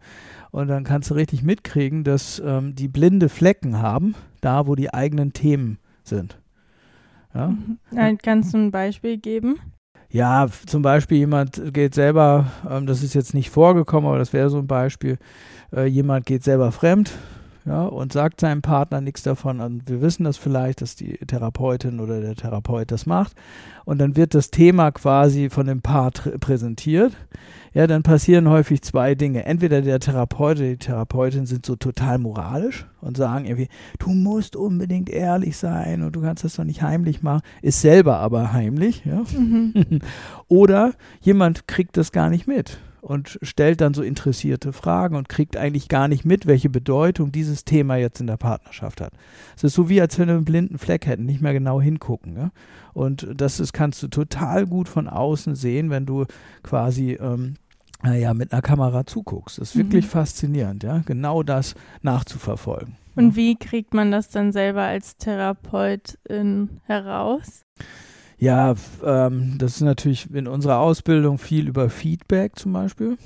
und 0.51 0.69
dann 0.69 0.85
kannst 0.85 1.11
du 1.11 1.15
richtig 1.15 1.43
mitkriegen, 1.43 2.05
dass 2.05 2.41
ähm, 2.45 2.75
die 2.75 2.89
blinde 2.89 3.29
Flecken 3.29 3.79
haben, 3.79 4.15
da 4.41 4.67
wo 4.67 4.75
die 4.75 4.95
eigenen 4.95 5.33
Themen 5.33 5.79
sind. 6.05 6.41
Ja? 7.35 7.49
Mhm. 7.49 8.19
Kannst 8.23 8.55
du 8.55 8.59
ein 8.59 8.71
Beispiel 8.71 9.19
geben? 9.19 9.59
Ja, 10.11 10.47
zum 10.67 10.81
Beispiel 10.81 11.19
jemand 11.19 11.61
geht 11.75 11.95
selber, 11.95 12.47
ähm, 12.69 12.87
das 12.87 13.03
ist 13.03 13.15
jetzt 13.15 13.35
nicht 13.35 13.51
vorgekommen, 13.51 14.09
aber 14.09 14.19
das 14.19 14.33
wäre 14.33 14.49
so 14.49 14.59
ein 14.59 14.67
Beispiel, 14.67 15.19
äh, 15.75 15.85
jemand 15.85 16.25
geht 16.25 16.43
selber 16.43 16.73
fremd, 16.73 17.13
ja, 17.67 17.83
und 17.83 18.15
sagt 18.15 18.41
seinem 18.41 18.63
Partner 18.63 19.03
nichts 19.03 19.23
davon. 19.23 19.61
Und 19.61 19.89
wir 19.91 20.01
wissen 20.01 20.25
das 20.25 20.39
vielleicht, 20.39 20.81
dass 20.81 20.97
die 20.97 21.19
Therapeutin 21.19 22.01
oder 22.01 22.23
der 22.23 22.35
Therapeut 22.35 22.91
das 22.91 23.05
macht. 23.05 23.35
Und 23.89 23.99
dann 23.99 24.17
wird 24.17 24.35
das 24.35 24.51
Thema 24.51 24.91
quasi 24.91 25.49
von 25.49 25.67
dem 25.67 25.81
Paar 25.81 26.11
präsentiert 26.11 27.15
ja, 27.75 27.87
dann 27.87 28.03
passieren 28.03 28.49
häufig 28.49 28.83
zwei 28.83 29.15
Dinge. 29.15 29.45
Entweder 29.45 29.83
der 29.83 30.01
Therapeut 30.01 30.59
oder 30.59 30.69
die 30.69 30.79
Therapeutin 30.79 31.47
sind 31.47 31.67
so 31.67 31.77
total 31.77 32.19
moralisch 32.19 32.87
und 33.01 33.17
sagen 33.17 33.45
irgendwie, 33.45 33.69
du 33.99 34.11
musst 34.11 34.57
unbedingt 34.57 35.11
ehrlich 35.11 35.57
sein 35.57 36.03
und 36.03 36.17
du 36.17 36.21
kannst 36.21 36.45
das 36.45 36.57
doch 36.57 36.65
nicht 36.65 36.83
heimlich 36.83 37.23
machen, 37.23 37.43
ist 37.63 37.81
selber 37.81 38.19
aber 38.19 38.53
heimlich. 38.53 39.05
Ja? 39.05 39.23
Mhm. 39.33 40.01
oder 40.49 40.93
jemand 41.21 41.69
kriegt 41.69 41.97
das 41.97 42.13
gar 42.13 42.31
nicht 42.31 42.47
mit. 42.49 42.79
Und 43.01 43.39
stellt 43.43 43.81
dann 43.81 43.95
so 43.95 44.03
interessierte 44.03 44.73
Fragen 44.73 45.17
und 45.17 45.29
kriegt 45.29 45.57
eigentlich 45.57 45.89
gar 45.89 46.09
nicht 46.09 46.25
mit, 46.25 46.47
welche 46.47 46.69
Bedeutung 46.69 47.33
dieses 47.33 47.65
Thema 47.65 47.97
jetzt 47.97 48.21
in 48.21 48.27
der 48.27 48.37
Partnerschaft 48.37 49.01
hat. 49.01 49.13
Es 49.57 49.65
ist 49.65 49.75
so 49.75 49.89
wie, 49.89 50.01
als 50.01 50.19
wenn 50.19 50.29
wir 50.29 50.35
einen 50.35 50.45
blinden 50.45 50.79
Fleck 50.79 51.07
hätten, 51.07 51.25
nicht 51.27 51.41
mehr 51.41 51.53
genau 51.53 51.81
hingucken. 51.81 52.37
Ja? 52.37 52.51
Und 52.93 53.29
das 53.35 53.61
ist, 53.61 53.73
kannst 53.73 54.03
du 54.03 54.09
total 54.09 54.67
gut 54.67 54.89
von 54.89 55.09
außen 55.09 55.55
sehen, 55.55 55.91
wenn 55.91 56.07
du 56.07 56.25
quasi 56.63 57.13
ähm, 57.13 57.55
naja, 58.03 58.33
mit 58.35 58.53
einer 58.53 58.63
Kamera 58.63 59.07
zuguckst. 59.07 59.59
Das 59.59 59.71
ist 59.71 59.77
wirklich 59.77 60.05
mhm. 60.05 60.11
faszinierend, 60.11 60.85
ja, 60.85 61.03
genau 61.05 61.43
das 61.43 61.75
nachzuverfolgen. 62.03 62.97
Und 63.17 63.35
wie 63.35 63.57
kriegt 63.57 63.95
man 63.95 64.13
das 64.13 64.29
dann 64.29 64.53
selber 64.53 64.83
als 64.83 65.17
Therapeutin 65.17 66.81
heraus? 66.85 67.65
Ja, 68.39 68.75
ähm, 69.05 69.57
das 69.59 69.77
ist 69.77 69.81
natürlich 69.81 70.33
in 70.33 70.47
unserer 70.47 70.79
Ausbildung 70.79 71.39
viel 71.39 71.67
über 71.67 71.91
Feedback 71.91 72.57
zum 72.57 72.73
Beispiel, 72.73 73.19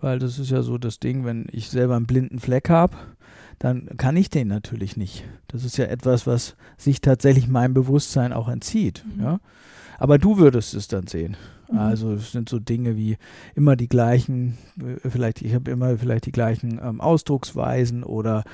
weil 0.00 0.18
das 0.18 0.38
ist 0.38 0.50
ja 0.50 0.62
so 0.62 0.78
das 0.78 0.98
Ding, 0.98 1.24
wenn 1.24 1.46
ich 1.52 1.70
selber 1.70 1.94
einen 1.94 2.06
blinden 2.06 2.40
Fleck 2.40 2.68
habe, 2.68 2.96
dann 3.60 3.96
kann 3.96 4.16
ich 4.16 4.30
den 4.30 4.48
natürlich 4.48 4.96
nicht. 4.96 5.24
Das 5.46 5.64
ist 5.64 5.76
ja 5.76 5.84
etwas, 5.84 6.26
was 6.26 6.56
sich 6.76 7.00
tatsächlich 7.00 7.46
meinem 7.46 7.74
Bewusstsein 7.74 8.32
auch 8.32 8.48
entzieht. 8.48 9.04
Mhm. 9.16 9.22
Ja? 9.22 9.40
Aber 9.98 10.18
du 10.18 10.38
würdest 10.38 10.74
es 10.74 10.88
dann 10.88 11.06
sehen. 11.06 11.36
Mhm. 11.72 11.78
Also 11.78 12.12
es 12.12 12.32
sind 12.32 12.48
so 12.48 12.58
Dinge 12.58 12.96
wie 12.96 13.16
immer 13.54 13.76
die 13.76 13.88
gleichen, 13.88 14.58
äh, 14.78 15.08
vielleicht, 15.08 15.42
ich 15.42 15.54
habe 15.54 15.70
immer 15.70 15.96
vielleicht 15.98 16.26
die 16.26 16.32
gleichen 16.32 16.80
ähm, 16.82 17.00
Ausdrucksweisen 17.00 18.04
oder 18.04 18.44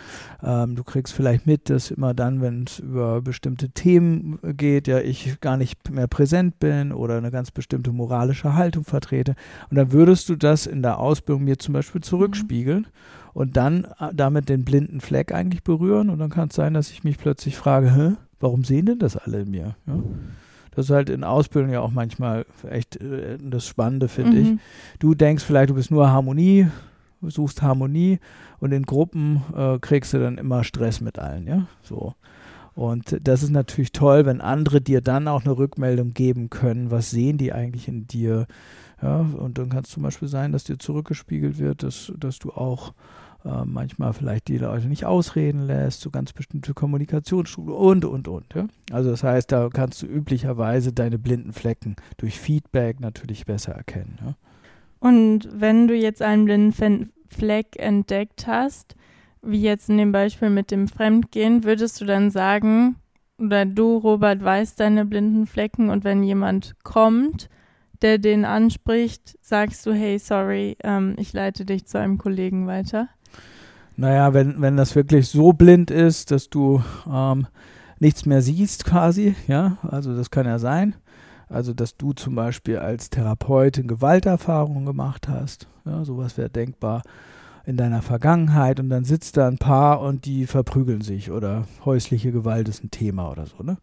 ähm, 0.43 0.77
du 0.77 0.85
kriegst 0.85 1.13
vielleicht 1.13 1.47
mit, 1.47 1.71
dass 1.71 1.91
immer 1.91 2.15
dann, 2.15 2.41
wenn 2.41 2.65
es 2.65 2.79
über 2.79 3.21
bestimmte 3.21 3.71
Themen 3.71 4.39
geht, 4.57 4.89
ja, 4.89 5.01
ich 5.01 5.41
gar 5.41 5.57
nicht 5.57 5.91
mehr 5.91 6.07
präsent 6.07 6.59
bin 6.59 6.93
oder 6.93 7.19
eine 7.19 7.31
ganz 7.31 7.51
bestimmte 7.51 7.93
moralische 7.93 8.55
Haltung 8.55 8.85
vertrete. 8.85 9.35
Und 9.71 9.77
dann 9.77 9.93
würdest 9.93 10.29
du 10.29 10.37
das 10.37 10.67
in 10.67 10.83
der 10.83 10.99
Ausbildung 10.99 11.45
mir 11.45 11.59
zum 11.59 11.75
Beispiel 11.75 12.01
zurückspiegeln. 12.01 12.83
Mhm 12.83 13.19
und 13.39 13.57
dann 13.57 13.85
äh, 14.01 14.13
damit 14.13 14.49
den 14.49 14.65
blinden 14.65 15.01
Fleck 15.01 15.33
eigentlich 15.33 15.63
berühren 15.63 16.11
und 16.11 16.19
dann 16.19 16.29
kann 16.29 16.49
es 16.49 16.57
sein, 16.57 16.75
dass 16.75 16.91
ich 16.91 17.05
mich 17.05 17.19
plötzlich 17.19 17.57
frage, 17.57 17.95
Hä, 17.95 18.17
warum 18.41 18.65
sehen 18.65 18.87
denn 18.87 18.99
das 18.99 19.17
alle 19.17 19.43
in 19.43 19.51
mir? 19.53 19.77
Ja? 19.87 19.95
Das 20.75 20.87
ist 20.87 20.91
halt 20.91 21.11
in 21.11 21.25
Ausbildung 21.25 21.73
ja 21.73 21.81
auch 21.81 21.91
manchmal 21.91 22.45
echt 22.69 22.97
äh, 22.97 23.39
das 23.41 23.67
Spannende, 23.67 24.09
finde 24.09 24.39
mhm. 24.39 24.43
ich. 24.43 24.99
Du 24.99 25.15
denkst 25.15 25.45
vielleicht, 25.45 25.71
du 25.71 25.75
bist 25.75 25.91
nur 25.91 26.11
Harmonie, 26.11 26.69
suchst 27.23 27.63
Harmonie 27.63 28.19
und 28.61 28.73
in 28.73 28.85
Gruppen 28.85 29.43
äh, 29.57 29.79
kriegst 29.79 30.13
du 30.15 30.19
dann 30.19 30.39
immer 30.39 30.65
Stress 30.65 31.01
mit 31.01 31.19
allen, 31.19 31.47
ja, 31.47 31.67
so. 31.83 32.15
Und 32.75 33.19
das 33.27 33.43
ist 33.43 33.51
natürlich 33.51 33.91
toll, 33.91 34.25
wenn 34.25 34.41
andere 34.41 34.81
dir 34.81 35.01
dann 35.01 35.27
auch 35.27 35.45
eine 35.45 35.59
Rückmeldung 35.59 36.15
geben 36.15 36.49
können, 36.49 36.93
was 36.93 37.11
sehen 37.11 37.37
die 37.37 37.53
eigentlich 37.53 37.89
in 37.89 38.07
dir. 38.07 38.47
Ja, 39.03 39.17
und 39.19 39.59
dann 39.59 39.69
kann 39.69 39.83
es 39.83 39.91
zum 39.91 40.05
Beispiel 40.05 40.29
sein, 40.29 40.53
dass 40.53 40.63
dir 40.63 40.79
zurückgespiegelt 40.79 41.59
wird, 41.59 41.83
dass, 41.83 42.13
dass 42.17 42.39
du 42.39 42.53
auch 42.53 42.93
äh, 43.45 43.65
manchmal 43.65 44.13
vielleicht 44.13 44.49
die 44.49 44.59
Leute 44.59 44.89
nicht 44.89 45.05
ausreden 45.05 45.67
lässt, 45.67 46.01
so 46.01 46.11
ganz 46.11 46.33
bestimmte 46.33 46.75
Kommunikationsstrukturen 46.75 48.03
und, 48.03 48.05
und, 48.05 48.29
und. 48.29 48.55
Ja? 48.55 48.67
Also 48.91 49.11
das 49.11 49.23
heißt, 49.23 49.53
da 49.53 49.69
kannst 49.69 50.03
du 50.03 50.07
üblicherweise 50.07 50.93
deine 50.93 51.19
blinden 51.19 51.53
Flecken 51.53 51.97
durch 52.17 52.39
Feedback 52.39 53.01
natürlich 53.01 53.47
besser 53.47 53.73
erkennen. 53.73 54.19
Ja? 54.25 54.35
Und 55.01 55.49
wenn 55.53 55.87
du 55.87 55.95
jetzt 55.95 56.23
einen 56.23 56.45
blinden 56.45 57.13
Fleck 57.29 57.77
entdeckt 57.77 58.47
hast, 58.47 58.97
wie 59.43 59.63
jetzt 59.63 59.89
in 59.89 59.99
dem 59.99 60.13
Beispiel 60.13 60.51
mit 60.51 60.71
dem 60.71 60.89
Fremdgehen, 60.89 61.65
würdest 61.65 62.01
du 62.01 62.05
dann 62.05 62.31
sagen, 62.31 62.97
oder 63.39 63.65
du, 63.65 63.99
Robert, 63.99 64.43
weißt 64.43 64.81
deine 64.81 65.05
blinden 65.05 65.47
Flecken 65.47 65.91
und 65.91 66.03
wenn 66.03 66.25
jemand 66.25 66.75
kommt, 66.83 67.49
der 68.03 68.19
den 68.19 68.45
anspricht, 68.45 69.39
sagst 69.41 69.87
du, 69.87 69.93
hey, 69.93 70.19
sorry, 70.19 70.77
ähm, 70.83 71.15
ich 71.19 71.33
leite 71.33 71.65
dich 71.65 71.87
zu 71.87 71.99
einem 71.99 72.19
Kollegen 72.19 72.67
weiter? 72.67 73.09
Naja, 73.99 74.33
wenn, 74.33 74.61
wenn 74.61 74.77
das 74.77 74.95
wirklich 74.95 75.29
so 75.29 75.53
blind 75.53 75.91
ist, 75.91 76.31
dass 76.31 76.49
du 76.49 76.81
ähm, 77.13 77.49
nichts 77.99 78.27
mehr 78.27 78.43
siehst 78.43 78.85
quasi, 78.85 79.35
ja, 79.49 79.77
also 79.83 80.15
das 80.15 80.31
kann 80.31 80.47
ja 80.47 80.61
sein. 80.61 80.95
Also, 81.49 81.75
dass 81.75 81.97
du 81.97 82.13
zum 82.13 82.37
Beispiel 82.37 82.79
als 82.79 83.11
Therapeutin 83.11 83.89
Gewalterfahrungen 83.89 84.87
gemacht 84.87 85.29
hast, 85.29 85.67
ja, 85.85 86.05
sowas 86.05 86.39
wäre 86.39 86.49
denkbar 86.49 87.03
in 87.67 87.77
deiner 87.77 88.01
Vergangenheit 88.01 88.79
und 88.79 88.89
dann 88.89 89.03
sitzt 89.03 89.37
da 89.37 89.49
ein 89.49 89.59
Paar 89.59 90.01
und 90.01 90.27
die 90.27 90.47
verprügeln 90.47 91.01
sich 91.01 91.33
oder 91.33 91.67
häusliche 91.85 92.31
Gewalt 92.31 92.69
ist 92.69 92.85
ein 92.85 92.93
Thema 92.93 93.33
oder 93.33 93.47
so, 93.47 93.65
ne? 93.65 93.79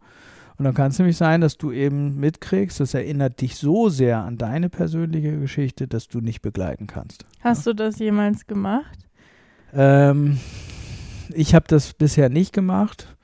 Und 0.57 0.63
dann 0.63 0.73
kann 0.73 0.91
es 0.91 0.97
nämlich 0.97 1.17
sein, 1.17 1.41
dass 1.41 1.57
du 1.57 1.73
eben 1.73 2.15
mitkriegst, 2.21 2.79
das 2.79 2.93
erinnert 2.93 3.41
dich 3.41 3.57
so 3.57 3.89
sehr 3.89 4.19
an 4.19 4.37
deine 4.37 4.69
persönliche 4.69 5.37
Geschichte, 5.37 5.89
dass 5.89 6.07
du 6.07 6.21
nicht 6.21 6.41
begleiten 6.41 6.87
kannst. 6.87 7.25
Hast 7.41 7.65
ja? 7.65 7.73
du 7.73 7.75
das 7.75 7.99
jemals 7.99 8.47
gemacht? 8.47 9.04
Ähm, 9.75 10.39
ich 11.33 11.53
habe 11.53 11.65
das 11.67 11.93
bisher 11.93 12.29
nicht 12.29 12.53
gemacht. 12.53 13.15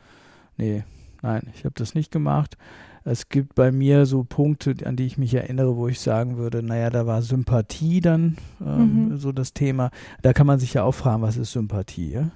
Nee, 0.58 0.84
nein, 1.22 1.48
ich 1.56 1.64
habe 1.64 1.76
das 1.76 1.96
nicht 1.96 2.12
gemacht. 2.12 2.58
Es 3.04 3.30
gibt 3.30 3.56
bei 3.56 3.72
mir 3.72 4.06
so 4.06 4.24
Punkte, 4.24 4.76
an 4.86 4.96
die 4.96 5.08
ich 5.08 5.18
mich 5.18 5.34
erinnere, 5.34 5.76
wo 5.76 5.88
ich 5.88 6.00
sagen 6.00 6.38
würde, 6.38 6.62
naja, 6.62 6.92
da 6.92 7.08
war 7.08 7.24
Sympathie 7.24 8.00
dann 8.00 8.38
ähm, 8.64 9.10
mhm. 9.10 9.18
so 9.18 9.32
das 9.32 9.54
Thema. 9.54 9.90
Da 10.22 10.34
kann 10.34 10.46
man 10.46 10.60
sich 10.60 10.76
ja 10.76 10.84
auch 10.84 10.94
fragen, 10.94 11.24
was 11.24 11.38
ist 11.38 11.52
Sympathie? 11.52 12.12
Ja? 12.12 12.32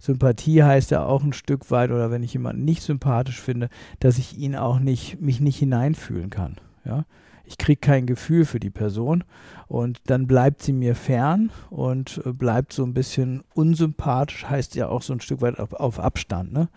Sympathie 0.00 0.64
heißt 0.64 0.90
ja 0.90 1.04
auch 1.04 1.22
ein 1.22 1.32
Stück 1.32 1.70
weit, 1.70 1.92
oder 1.92 2.10
wenn 2.10 2.24
ich 2.24 2.32
jemanden 2.32 2.64
nicht 2.64 2.82
sympathisch 2.82 3.40
finde, 3.40 3.68
dass 4.00 4.18
ich 4.18 4.36
ihn 4.36 4.56
auch 4.56 4.80
nicht, 4.80 5.20
mich 5.20 5.40
nicht 5.40 5.58
hineinfühlen 5.58 6.30
kann. 6.30 6.56
Ja? 6.84 7.04
Ich 7.52 7.58
kriege 7.58 7.80
kein 7.80 8.06
Gefühl 8.06 8.44
für 8.44 8.60
die 8.60 8.70
Person 8.70 9.24
und 9.68 10.00
dann 10.06 10.26
bleibt 10.26 10.62
sie 10.62 10.72
mir 10.72 10.94
fern 10.94 11.50
und 11.70 12.22
äh, 12.24 12.32
bleibt 12.32 12.72
so 12.72 12.82
ein 12.82 12.94
bisschen 12.94 13.42
unsympathisch, 13.54 14.46
heißt 14.48 14.74
ja 14.74 14.88
auch 14.88 15.02
so 15.02 15.12
ein 15.12 15.20
Stück 15.20 15.42
weit 15.42 15.58
auf, 15.58 15.74
auf 15.74 16.00
Abstand. 16.00 16.52
Ne? 16.52 16.68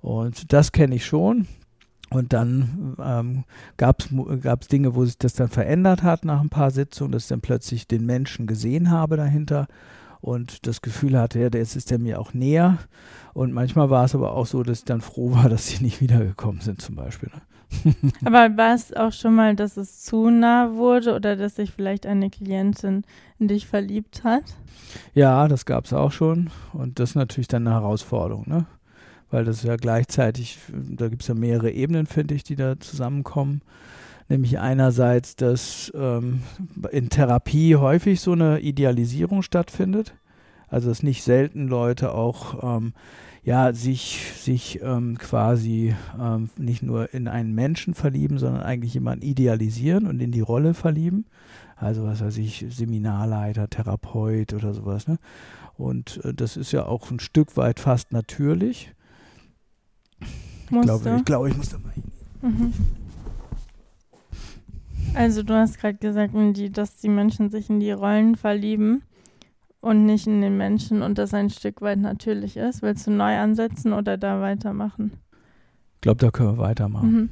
Und 0.00 0.52
das 0.52 0.72
kenne 0.72 0.94
ich 0.94 1.04
schon. 1.04 1.46
Und 2.10 2.32
dann 2.32 2.94
ähm, 3.02 3.44
gab 3.76 4.02
es 4.02 4.68
Dinge, 4.68 4.94
wo 4.94 5.04
sich 5.04 5.18
das 5.18 5.32
dann 5.32 5.48
verändert 5.48 6.04
hat 6.04 6.24
nach 6.24 6.40
ein 6.40 6.50
paar 6.50 6.70
Sitzungen, 6.70 7.10
dass 7.10 7.24
ich 7.24 7.28
dann 7.28 7.40
plötzlich 7.40 7.88
den 7.88 8.06
Menschen 8.06 8.46
gesehen 8.46 8.90
habe 8.90 9.16
dahinter 9.16 9.66
und 10.20 10.66
das 10.66 10.80
Gefühl 10.80 11.18
hatte, 11.18 11.40
ja, 11.40 11.48
jetzt 11.52 11.74
ist 11.74 11.90
er 11.90 11.98
mir 11.98 12.20
auch 12.20 12.34
näher. 12.34 12.78
Und 13.32 13.52
manchmal 13.52 13.90
war 13.90 14.04
es 14.04 14.14
aber 14.14 14.32
auch 14.32 14.46
so, 14.46 14.62
dass 14.62 14.78
ich 14.80 14.84
dann 14.84 15.00
froh 15.00 15.32
war, 15.32 15.48
dass 15.48 15.66
sie 15.66 15.82
nicht 15.82 16.00
wiedergekommen 16.00 16.60
sind 16.60 16.80
zum 16.80 16.94
Beispiel. 16.94 17.30
Ne? 17.34 17.42
Aber 18.24 18.56
war 18.56 18.74
es 18.74 18.92
auch 18.92 19.12
schon 19.12 19.34
mal, 19.34 19.54
dass 19.54 19.76
es 19.76 20.02
zu 20.02 20.30
nah 20.30 20.74
wurde 20.74 21.14
oder 21.14 21.36
dass 21.36 21.56
sich 21.56 21.70
vielleicht 21.70 22.06
eine 22.06 22.30
Klientin 22.30 23.04
in 23.38 23.48
dich 23.48 23.66
verliebt 23.66 24.24
hat? 24.24 24.44
Ja, 25.14 25.48
das 25.48 25.64
gab 25.64 25.86
es 25.86 25.92
auch 25.92 26.12
schon. 26.12 26.50
Und 26.72 26.98
das 26.98 27.10
ist 27.10 27.16
natürlich 27.16 27.48
dann 27.48 27.66
eine 27.66 27.76
Herausforderung, 27.76 28.44
ne? 28.46 28.66
Weil 29.30 29.44
das 29.44 29.64
ja 29.64 29.76
gleichzeitig, 29.76 30.58
da 30.68 31.08
gibt 31.08 31.22
es 31.22 31.28
ja 31.28 31.34
mehrere 31.34 31.70
Ebenen, 31.70 32.06
finde 32.06 32.34
ich, 32.34 32.44
die 32.44 32.56
da 32.56 32.78
zusammenkommen. 32.78 33.62
Nämlich 34.28 34.58
einerseits, 34.58 35.36
dass 35.36 35.92
ähm, 35.94 36.42
in 36.92 37.10
Therapie 37.10 37.76
häufig 37.76 38.20
so 38.20 38.32
eine 38.32 38.60
Idealisierung 38.60 39.42
stattfindet. 39.42 40.14
Also 40.68 40.88
dass 40.88 41.02
nicht 41.02 41.22
selten 41.22 41.68
Leute 41.68 42.14
auch 42.14 42.78
ähm, 42.78 42.94
ja, 43.44 43.74
sich, 43.74 44.32
sich 44.36 44.80
ähm, 44.82 45.18
quasi 45.18 45.94
ähm, 46.18 46.48
nicht 46.56 46.82
nur 46.82 47.12
in 47.12 47.28
einen 47.28 47.54
Menschen 47.54 47.94
verlieben, 47.94 48.38
sondern 48.38 48.62
eigentlich 48.62 48.94
jemanden 48.94 49.24
idealisieren 49.24 50.06
und 50.06 50.20
in 50.20 50.32
die 50.32 50.40
Rolle 50.40 50.72
verlieben. 50.72 51.26
Also 51.76 52.04
was 52.04 52.22
weiß 52.22 52.38
ich, 52.38 52.64
Seminarleiter, 52.70 53.68
Therapeut 53.68 54.54
oder 54.54 54.72
sowas. 54.72 55.06
Ne? 55.06 55.18
Und 55.76 56.24
äh, 56.24 56.32
das 56.32 56.56
ist 56.56 56.72
ja 56.72 56.86
auch 56.86 57.10
ein 57.10 57.20
Stück 57.20 57.56
weit 57.58 57.80
fast 57.80 58.12
natürlich. 58.12 58.92
Ich 60.70 60.80
glaube, 60.80 61.16
ich, 61.18 61.24
glaube, 61.24 61.50
ich 61.50 61.56
muss 61.56 61.68
da 61.68 61.78
mal 61.78 61.92
hin. 61.92 62.04
Mhm. 62.40 62.72
Also 65.14 65.42
du 65.42 65.54
hast 65.54 65.78
gerade 65.78 65.98
gesagt, 65.98 66.34
dass 66.72 66.96
die 66.96 67.10
Menschen 67.10 67.50
sich 67.50 67.68
in 67.68 67.78
die 67.78 67.92
Rollen 67.92 68.36
verlieben 68.36 69.02
und 69.84 70.06
nicht 70.06 70.26
in 70.26 70.40
den 70.40 70.56
Menschen 70.56 71.02
und 71.02 71.18
das 71.18 71.34
ein 71.34 71.50
Stück 71.50 71.82
weit 71.82 71.98
natürlich 71.98 72.56
ist. 72.56 72.82
Willst 72.82 73.06
du 73.06 73.10
neu 73.10 73.36
ansetzen 73.36 73.92
oder 73.92 74.16
da 74.16 74.40
weitermachen? 74.40 75.12
Ich 75.96 76.00
glaube, 76.00 76.20
da 76.20 76.30
können 76.30 76.56
wir 76.56 76.58
weitermachen. 76.58 77.12
Mhm. 77.12 77.28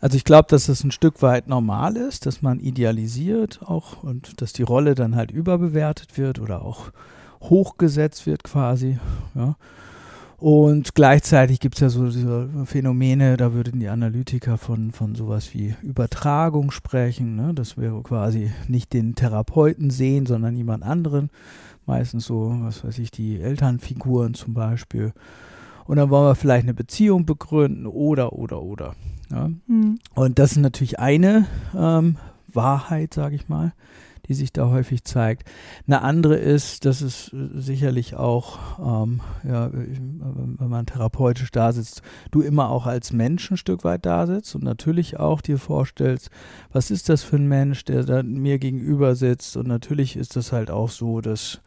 Also 0.00 0.16
ich 0.16 0.24
glaube, 0.24 0.46
dass 0.48 0.68
es 0.68 0.82
ein 0.82 0.92
Stück 0.92 1.20
weit 1.22 1.46
normal 1.46 1.96
ist, 1.96 2.24
dass 2.24 2.40
man 2.40 2.58
idealisiert 2.58 3.60
auch 3.62 4.02
und 4.02 4.40
dass 4.40 4.52
die 4.52 4.62
Rolle 4.62 4.94
dann 4.94 5.14
halt 5.14 5.30
überbewertet 5.30 6.16
wird 6.16 6.38
oder 6.38 6.62
auch 6.62 6.90
hochgesetzt 7.42 8.26
wird 8.26 8.44
quasi. 8.44 8.98
Ja. 9.34 9.56
Und 10.40 10.94
gleichzeitig 10.94 11.60
gibt 11.60 11.74
es 11.74 11.80
ja 11.82 11.88
so 11.90 12.06
diese 12.06 12.48
Phänomene, 12.64 13.36
da 13.36 13.52
würden 13.52 13.78
die 13.78 13.90
Analytiker 13.90 14.56
von, 14.56 14.90
von 14.90 15.14
sowas 15.14 15.52
wie 15.52 15.74
Übertragung 15.82 16.70
sprechen, 16.70 17.36
ne? 17.36 17.52
dass 17.52 17.76
wir 17.76 18.00
quasi 18.02 18.50
nicht 18.66 18.94
den 18.94 19.14
Therapeuten 19.14 19.90
sehen, 19.90 20.24
sondern 20.24 20.56
jemand 20.56 20.82
anderen. 20.82 21.28
Meistens 21.84 22.24
so, 22.24 22.56
was 22.62 22.82
weiß 22.82 22.98
ich, 23.00 23.10
die 23.10 23.38
Elternfiguren 23.38 24.32
zum 24.32 24.54
Beispiel. 24.54 25.12
Und 25.84 25.98
dann 25.98 26.08
wollen 26.08 26.28
wir 26.28 26.34
vielleicht 26.34 26.64
eine 26.64 26.74
Beziehung 26.74 27.26
begründen 27.26 27.86
oder, 27.86 28.32
oder, 28.32 28.62
oder. 28.62 28.94
Ja? 29.30 29.50
Mhm. 29.66 29.98
Und 30.14 30.38
das 30.38 30.52
ist 30.52 30.58
natürlich 30.58 30.98
eine 30.98 31.48
ähm, 31.76 32.16
Wahrheit, 32.48 33.12
sage 33.12 33.34
ich 33.34 33.50
mal, 33.50 33.74
die 34.30 34.34
sich 34.34 34.52
da 34.52 34.70
häufig 34.70 35.02
zeigt. 35.02 35.50
Eine 35.88 36.02
andere 36.02 36.36
ist, 36.36 36.84
dass 36.84 37.00
es 37.00 37.32
sicherlich 37.32 38.14
auch, 38.14 38.78
ähm, 38.78 39.20
ja, 39.42 39.70
wenn 39.72 40.68
man 40.68 40.86
therapeutisch 40.86 41.50
da 41.50 41.72
sitzt, 41.72 42.02
du 42.30 42.40
immer 42.40 42.70
auch 42.70 42.86
als 42.86 43.12
Mensch 43.12 43.50
ein 43.50 43.56
Stück 43.56 43.82
weit 43.82 44.06
da 44.06 44.28
sitzt 44.28 44.54
und 44.54 44.62
natürlich 44.62 45.18
auch 45.18 45.40
dir 45.40 45.58
vorstellst, 45.58 46.30
was 46.70 46.92
ist 46.92 47.08
das 47.08 47.24
für 47.24 47.36
ein 47.36 47.48
Mensch, 47.48 47.84
der 47.84 48.04
da 48.04 48.22
mir 48.22 48.60
gegenüber 48.60 49.16
sitzt. 49.16 49.56
Und 49.56 49.66
natürlich 49.66 50.16
ist 50.16 50.36
das 50.36 50.52
halt 50.52 50.70
auch 50.70 50.90
so, 50.90 51.20
dass 51.20 51.60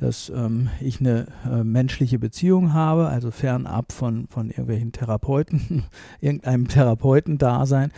dass 0.00 0.30
ähm, 0.34 0.68
ich 0.80 1.00
eine 1.00 1.26
äh, 1.44 1.64
menschliche 1.64 2.18
Beziehung 2.18 2.72
habe, 2.72 3.08
also 3.08 3.30
fernab 3.30 3.92
von, 3.92 4.26
von 4.28 4.48
irgendwelchen 4.48 4.92
Therapeuten, 4.92 5.84
irgendeinem 6.20 6.68
Therapeutendasein. 6.68 7.90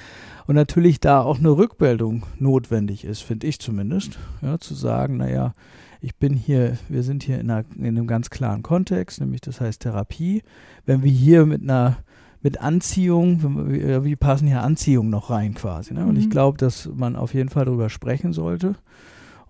Und 0.46 0.54
natürlich 0.54 1.00
da 1.00 1.20
auch 1.20 1.38
eine 1.38 1.50
Rückmeldung 1.50 2.24
notwendig 2.38 3.04
ist, 3.04 3.20
finde 3.20 3.46
ich 3.46 3.58
zumindest, 3.58 4.18
ja, 4.42 4.58
zu 4.58 4.74
sagen, 4.74 5.18
naja, 5.18 5.52
ich 6.00 6.16
bin 6.16 6.34
hier, 6.34 6.78
wir 6.88 7.02
sind 7.02 7.22
hier 7.22 7.38
in, 7.38 7.50
einer, 7.50 7.64
in 7.76 7.86
einem 7.86 8.06
ganz 8.06 8.30
klaren 8.30 8.62
Kontext, 8.62 9.20
nämlich 9.20 9.42
das 9.42 9.60
heißt 9.60 9.82
Therapie. 9.82 10.42
Wenn 10.86 11.02
wir 11.02 11.12
hier 11.12 11.44
mit 11.46 11.62
einer 11.62 11.98
mit 12.42 12.58
Anziehung, 12.58 13.66
wie 14.02 14.16
passen 14.16 14.48
hier 14.48 14.62
Anziehung 14.62 15.10
noch 15.10 15.28
rein 15.28 15.52
quasi. 15.52 15.92
Ne? 15.92 16.06
Und 16.06 16.16
ich 16.16 16.24
mhm. 16.24 16.30
glaube, 16.30 16.56
dass 16.56 16.88
man 16.94 17.14
auf 17.14 17.34
jeden 17.34 17.50
Fall 17.50 17.66
darüber 17.66 17.90
sprechen 17.90 18.32
sollte 18.32 18.76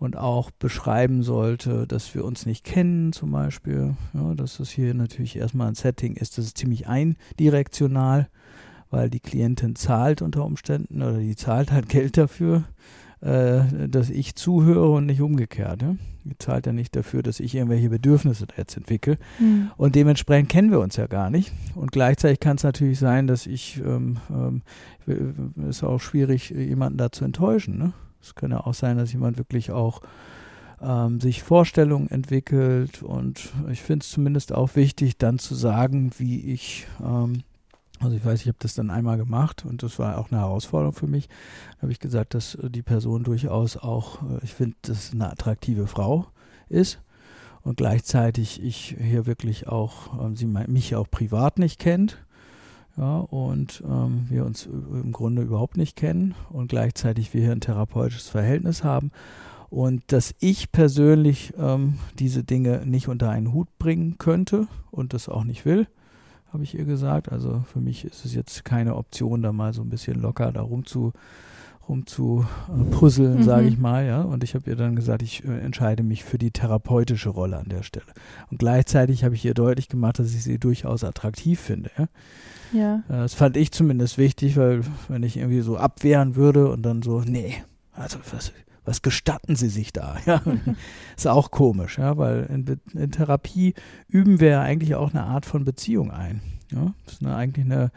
und 0.01 0.17
auch 0.17 0.51
beschreiben 0.51 1.23
sollte, 1.23 1.87
dass 1.87 2.15
wir 2.15 2.25
uns 2.25 2.47
nicht 2.47 2.65
kennen 2.65 3.13
zum 3.13 3.31
Beispiel, 3.31 3.95
ja, 4.15 4.35
dass 4.35 4.57
das 4.57 4.71
hier 4.71 4.95
natürlich 4.95 5.37
erstmal 5.37 5.69
ein 5.69 5.75
Setting 5.75 6.17
ist, 6.17 6.39
das 6.39 6.47
ist 6.47 6.59
ziemlich 6.59 6.89
eindirektional, 6.89 8.29
weil 8.91 9.11
die 9.11 9.21
Klientin 9.21 9.77
zahlt 9.77 10.23
unter 10.23 10.45
Umständen 10.45 11.03
oder 11.03 11.19
die 11.19 11.37
zahlt 11.37 11.71
halt 11.71 11.91
Geld 11.91 12.17
dafür, 12.17 12.65
äh, 13.21 13.89
dass 13.89 14.09
ich 14.09 14.35
zuhöre 14.37 14.89
und 14.89 15.05
nicht 15.05 15.21
umgekehrt. 15.21 15.83
Ja? 15.83 15.95
Die 16.25 16.39
zahlt 16.39 16.65
ja 16.65 16.73
nicht 16.73 16.97
dafür, 16.97 17.23
dass 17.23 17.39
ich 17.39 17.55
irgendwelche 17.55 17.91
Bedürfnisse 17.91 18.47
jetzt 18.57 18.79
entwickle. 18.79 19.19
Mhm. 19.39 19.71
Und 19.77 19.97
dementsprechend 19.97 20.49
kennen 20.49 20.71
wir 20.71 20.81
uns 20.81 20.97
ja 20.97 21.09
gar 21.09 21.29
nicht. 21.29 21.53
Und 21.75 21.93
gleichzeitig 21.93 22.41
kann 22.41 22.57
es 22.57 22.63
natürlich 22.63 22.99
sein, 22.99 23.27
dass 23.27 23.47
ich, 23.47 23.79
ähm, 23.85 24.17
ähm, 24.31 24.63
ist 25.69 25.85
auch 25.85 26.01
schwierig, 26.01 26.49
jemanden 26.49 26.97
da 26.97 27.13
zu 27.13 27.27
enttäuschen. 27.27 27.77
Ne? 27.77 27.93
Es 28.23 28.35
kann 28.35 28.51
ja 28.51 28.61
auch 28.61 28.75
sein, 28.75 28.99
dass 28.99 29.13
jemand 29.13 29.39
wirklich 29.39 29.71
auch 29.71 30.03
ähm, 30.83 31.21
sich 31.21 31.43
Vorstellungen 31.43 32.11
entwickelt 32.11 33.03
und 33.03 33.53
ich 33.71 33.83
finde 33.83 34.05
es 34.05 34.11
zumindest 34.11 34.53
auch 34.53 34.77
wichtig, 34.77 35.19
dann 35.19 35.39
zu 35.39 35.55
sagen, 35.55 36.11
wie 36.19 36.53
ich, 36.53 36.87
ähm, 37.01 37.43
also 37.99 38.17
ich 38.17 38.25
weiß, 38.25 38.41
ich 38.41 38.49
habe 38.49 38.59
das 38.61 38.75
dann 38.75 38.91
einmal 38.91 39.19
gemacht 39.19 39.65
und 39.65 39.83
das 39.83 39.99
war 39.99 40.19
auch 40.19 40.31
eine 40.31 40.41
Herausforderung 40.41 40.95
für 40.95 41.07
mich. 41.07 41.29
Da 41.77 41.83
habe 41.83 41.93
ich 41.93 42.01
gesagt, 42.01 42.35
dass 42.35 42.57
die 42.63 42.83
Person 42.83 43.25
durchaus 43.25 43.77
auch, 43.77 44.23
äh, 44.23 44.39
ich 44.43 44.55
finde, 44.55 44.77
dass 44.83 45.13
eine 45.13 45.31
attraktive 45.31 45.87
Frau 45.87 46.27
ist 46.69 47.01
und 47.63 47.77
gleichzeitig 47.77 48.63
ich 48.63 48.97
hier 48.99 49.27
wirklich 49.27 49.69
auch, 49.69 50.25
ähm, 50.25 50.37
sie 50.37 50.47
mich 50.47 50.97
auch 50.97 51.11
privat 51.11 51.59
nicht 51.59 51.79
kennt 51.79 52.19
ja, 52.97 53.19
und 53.19 53.83
ähm, 53.87 54.27
wir 54.29 54.45
uns 54.45 54.67
im 54.67 55.13
Grunde 55.13 55.43
überhaupt 55.43 55.77
nicht 55.77 55.97
kennen 55.97 56.35
und 56.51 56.69
gleichzeitig 56.69 57.33
wir 57.33 57.43
hier 57.43 57.53
ein 57.53 57.61
therapeutisches 57.61 58.29
Verhältnis 58.29 58.85
haben 58.85 59.11
und 59.71 60.03
dass 60.09 60.35
ich 60.41 60.73
persönlich 60.73 61.55
ähm, 61.57 61.95
diese 62.19 62.43
Dinge 62.43 62.85
nicht 62.85 63.09
unter 63.09 63.31
einen 63.31 63.53
Hut 63.53 63.69
bringen 63.79 64.19
könnte 64.19 64.67
und 64.91 65.15
das 65.15 65.29
auch 65.29 65.45
nicht 65.45 65.65
will, 65.65 65.87
habe 66.53 66.65
ich 66.65 66.75
ihr 66.75 66.85
gesagt. 66.85 67.31
Also 67.31 67.65
für 67.73 67.81
mich 67.81 68.05
ist 68.05 68.25
es 68.25 68.35
jetzt 68.35 68.65
keine 68.65 68.97
Option, 68.97 69.43
da 69.43 69.53
mal 69.53 69.73
so 69.73 69.83
ein 69.83 69.91
bisschen 69.91 70.21
locker 70.21 70.51
darum 70.53 70.85
zu 70.85 70.99
rum 70.99 71.13
zu 71.13 71.21
äh, 71.89 72.85
puzzeln, 72.91 73.39
mhm. 73.39 73.43
sage 73.43 73.67
ich 73.67 73.79
mal, 73.79 74.07
ja. 74.07 74.23
Und 74.23 74.45
ich 74.45 74.55
habe 74.55 74.69
ihr 74.71 74.77
dann 74.77 74.97
gesagt, 74.97 75.23
ich 75.23 75.45
äh, 75.45 75.59
entscheide 75.59 76.03
mich 76.03 76.25
für 76.25 76.39
die 76.39 76.51
therapeutische 76.51 77.31
Rolle 77.31 77.59
an 77.59 77.69
der 77.69 77.83
Stelle. 77.83 78.07
Und 78.51 78.59
gleichzeitig 78.59 79.25
habe 79.25 79.35
ich 79.35 79.45
ihr 79.45 79.55
deutlich 79.55 79.89
gemacht, 79.89 80.19
dass 80.19 80.33
ich 80.33 80.43
sie 80.43 80.59
durchaus 80.59 81.05
attraktiv 81.05 81.61
finde, 81.61 81.91
ja. 81.99 82.09
Ja. 82.73 83.03
Äh, 83.09 83.23
das 83.23 83.35
fand 83.35 83.57
ich 83.57 83.73
zumindest 83.73 84.19
wichtig, 84.19 84.57
weil 84.57 84.83
wenn 85.09 85.23
ich 85.23 85.37
irgendwie 85.37 85.61
so 85.61 85.77
abwehren 85.77 86.37
würde 86.37 86.71
und 86.71 86.83
dann 86.83 87.03
so, 87.03 87.21
nee, 87.21 87.57
also 87.93 88.19
was, 88.33 88.53
was 88.85 89.03
gestatten 89.03 89.57
Sie 89.57 89.69
sich 89.69 89.93
da? 89.93 90.17
Ja, 90.27 90.43
ist 91.17 91.27
auch 91.27 91.51
komisch, 91.51 91.99
ja, 91.99 92.17
weil 92.17 92.45
in, 92.45 92.81
in, 92.95 93.11
Therapie 93.11 93.75
üben 94.09 94.41
wir 94.41 94.49
ja 94.49 94.63
eigentlich 94.63 94.95
auch 94.95 95.11
eine 95.11 95.25
Art 95.25 95.47
von 95.47 95.65
Beziehung 95.65 96.11
ein. 96.11 96.41
Ja, 96.71 96.95
das 97.05 97.15
ist 97.15 97.25
eine, 97.25 97.35
eigentlich 97.35 97.67
eine 97.67 97.91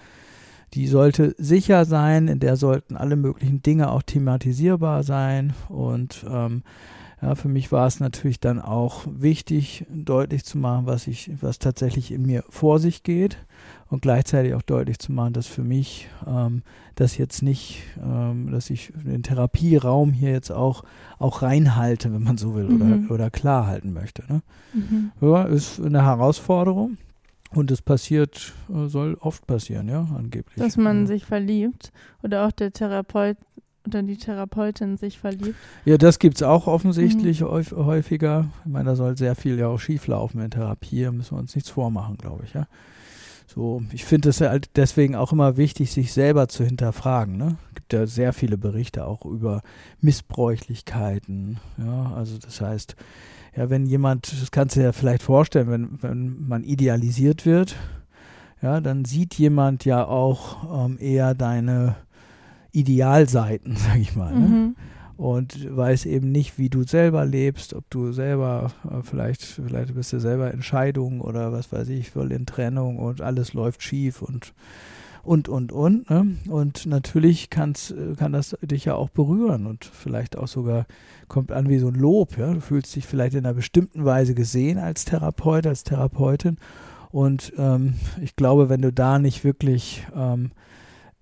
die 0.73 0.87
sollte 0.87 1.35
sicher 1.37 1.85
sein, 1.85 2.27
in 2.27 2.39
der 2.39 2.55
sollten 2.55 2.97
alle 2.97 3.15
möglichen 3.15 3.61
Dinge 3.61 3.91
auch 3.91 4.01
thematisierbar 4.01 5.03
sein. 5.03 5.53
Und 5.69 6.25
ähm, 6.29 6.63
ja, 7.21 7.35
für 7.35 7.47
mich 7.47 7.71
war 7.71 7.87
es 7.87 7.99
natürlich 7.99 8.39
dann 8.39 8.59
auch 8.59 9.05
wichtig, 9.07 9.85
deutlich 9.89 10.43
zu 10.43 10.57
machen, 10.57 10.87
was 10.87 11.07
ich, 11.07 11.31
was 11.41 11.59
tatsächlich 11.59 12.11
in 12.11 12.25
mir 12.25 12.43
vor 12.49 12.79
sich 12.79 13.03
geht 13.03 13.37
und 13.87 14.01
gleichzeitig 14.01 14.55
auch 14.55 14.63
deutlich 14.63 14.99
zu 14.99 15.11
machen, 15.13 15.33
dass 15.33 15.47
für 15.47 15.63
mich 15.63 16.09
ähm, 16.27 16.63
das 16.95 17.17
jetzt 17.17 17.43
nicht, 17.43 17.83
ähm, 18.03 18.51
dass 18.51 18.69
ich 18.71 18.91
den 19.05 19.23
Therapieraum 19.23 20.11
hier 20.11 20.31
jetzt 20.31 20.51
auch, 20.51 20.83
auch 21.19 21.43
reinhalte, 21.43 22.11
wenn 22.11 22.23
man 22.23 22.37
so 22.37 22.55
will, 22.55 22.67
mhm. 22.67 23.05
oder, 23.05 23.13
oder 23.13 23.29
klar 23.29 23.67
halten 23.67 23.93
möchte. 23.93 24.23
Ne? 24.27 24.41
Mhm. 24.73 25.11
Ja, 25.21 25.43
ist 25.43 25.79
eine 25.79 26.03
Herausforderung. 26.03 26.97
Und 27.53 27.71
es 27.71 27.81
passiert, 27.81 28.53
äh, 28.69 28.87
soll 28.87 29.15
oft 29.19 29.45
passieren, 29.47 29.87
ja, 29.87 30.07
angeblich. 30.15 30.55
Dass 30.57 30.77
man 30.77 31.01
ja. 31.01 31.07
sich 31.07 31.25
verliebt 31.25 31.91
oder 32.23 32.47
auch 32.47 32.51
der 32.51 32.71
Therapeut 32.71 33.37
oder 33.85 34.01
die 34.01 34.17
Therapeutin 34.17 34.97
sich 34.97 35.19
verliebt. 35.19 35.55
Ja, 35.85 35.97
das 35.97 36.19
gibt 36.19 36.37
es 36.37 36.43
auch 36.43 36.67
offensichtlich 36.67 37.41
mhm. 37.41 37.65
häufiger. 37.75 38.45
Ich 38.65 38.71
meine, 38.71 38.85
da 38.85 38.95
soll 38.95 39.17
sehr 39.17 39.35
viel 39.35 39.59
ja 39.59 39.67
auch 39.67 39.79
schieflaufen 39.79 40.41
in 40.41 40.51
Therapie, 40.51 41.03
da 41.03 41.11
müssen 41.11 41.35
wir 41.35 41.39
uns 41.39 41.55
nichts 41.55 41.69
vormachen, 41.69 42.17
glaube 42.17 42.45
ich, 42.45 42.53
ja. 42.53 42.67
So, 43.45 43.83
ich 43.91 44.05
finde 44.05 44.29
es 44.29 44.41
halt 44.41 44.69
deswegen 44.77 45.15
auch 45.15 45.31
immer 45.31 45.57
wichtig, 45.57 45.91
sich 45.91 46.11
selber 46.11 46.47
zu 46.47 46.63
hinterfragen. 46.63 47.37
Ne? 47.37 47.57
Es 47.69 47.75
gibt 47.75 47.93
ja 47.93 48.07
sehr 48.07 48.33
viele 48.33 48.57
Berichte 48.57 49.05
auch 49.05 49.25
über 49.25 49.61
Missbräuchlichkeiten. 50.01 51.59
Ja, 51.77 52.13
also 52.15 52.37
das 52.39 52.61
heißt, 52.61 52.95
ja, 53.55 53.69
wenn 53.69 53.85
jemand, 53.85 54.31
das 54.41 54.51
kannst 54.51 54.75
du 54.75 54.79
dir 54.79 54.87
ja 54.87 54.91
vielleicht 54.91 55.23
vorstellen, 55.23 55.69
wenn, 55.69 56.01
wenn 56.01 56.47
man 56.47 56.63
idealisiert 56.63 57.45
wird, 57.45 57.75
ja, 58.61 58.81
dann 58.81 59.05
sieht 59.05 59.35
jemand 59.35 59.85
ja 59.85 60.05
auch 60.05 60.85
ähm, 60.85 60.97
eher 60.99 61.35
deine 61.35 61.95
Idealseiten, 62.71 63.75
sag 63.77 63.99
ich 63.99 64.15
mal. 64.15 64.33
Ne? 64.33 64.47
Mhm. 64.47 64.75
Und 65.15 65.75
weiß 65.75 66.07
eben 66.07 66.31
nicht, 66.31 66.57
wie 66.57 66.69
du 66.69 66.83
selber 66.83 67.23
lebst, 67.23 67.75
ob 67.75 67.87
du 67.91 68.11
selber, 68.11 68.71
äh, 68.89 69.03
vielleicht, 69.03 69.43
vielleicht 69.43 69.93
bist 69.93 70.11
du 70.11 70.19
selber 70.19 70.51
in 70.51 70.63
Scheidung 70.63 71.21
oder 71.21 71.51
was 71.51 71.71
weiß 71.71 71.89
ich, 71.89 72.09
voll 72.09 72.31
in 72.31 72.47
Trennung 72.47 72.97
und 72.97 73.21
alles 73.21 73.53
läuft 73.53 73.83
schief 73.83 74.21
und 74.23 74.53
und, 75.23 75.47
und, 75.49 75.71
und. 75.71 76.09
Ne? 76.09 76.37
Und 76.49 76.85
natürlich 76.85 77.49
kann's, 77.49 77.91
äh, 77.91 78.15
kann 78.15 78.33
das 78.33 78.55
dich 78.61 78.85
ja 78.85 78.95
auch 78.95 79.09
berühren 79.09 79.65
und 79.65 79.85
vielleicht 79.85 80.37
auch 80.37 80.47
sogar 80.47 80.85
kommt 81.27 81.51
an 81.51 81.69
wie 81.69 81.79
so 81.79 81.87
ein 81.87 81.95
Lob. 81.95 82.37
Ja? 82.37 82.53
Du 82.53 82.61
fühlst 82.61 82.95
dich 82.95 83.07
vielleicht 83.07 83.33
in 83.33 83.45
einer 83.45 83.55
bestimmten 83.55 84.05
Weise 84.05 84.35
gesehen 84.35 84.77
als 84.77 85.05
Therapeut, 85.05 85.65
als 85.65 85.83
Therapeutin. 85.83 86.57
Und 87.11 87.53
ähm, 87.57 87.95
ich 88.21 88.35
glaube, 88.35 88.69
wenn 88.69 88.81
du 88.81 88.91
da 88.91 89.17
nicht 89.17 89.43
wirklich 89.43 90.05
ähm, 90.15 90.51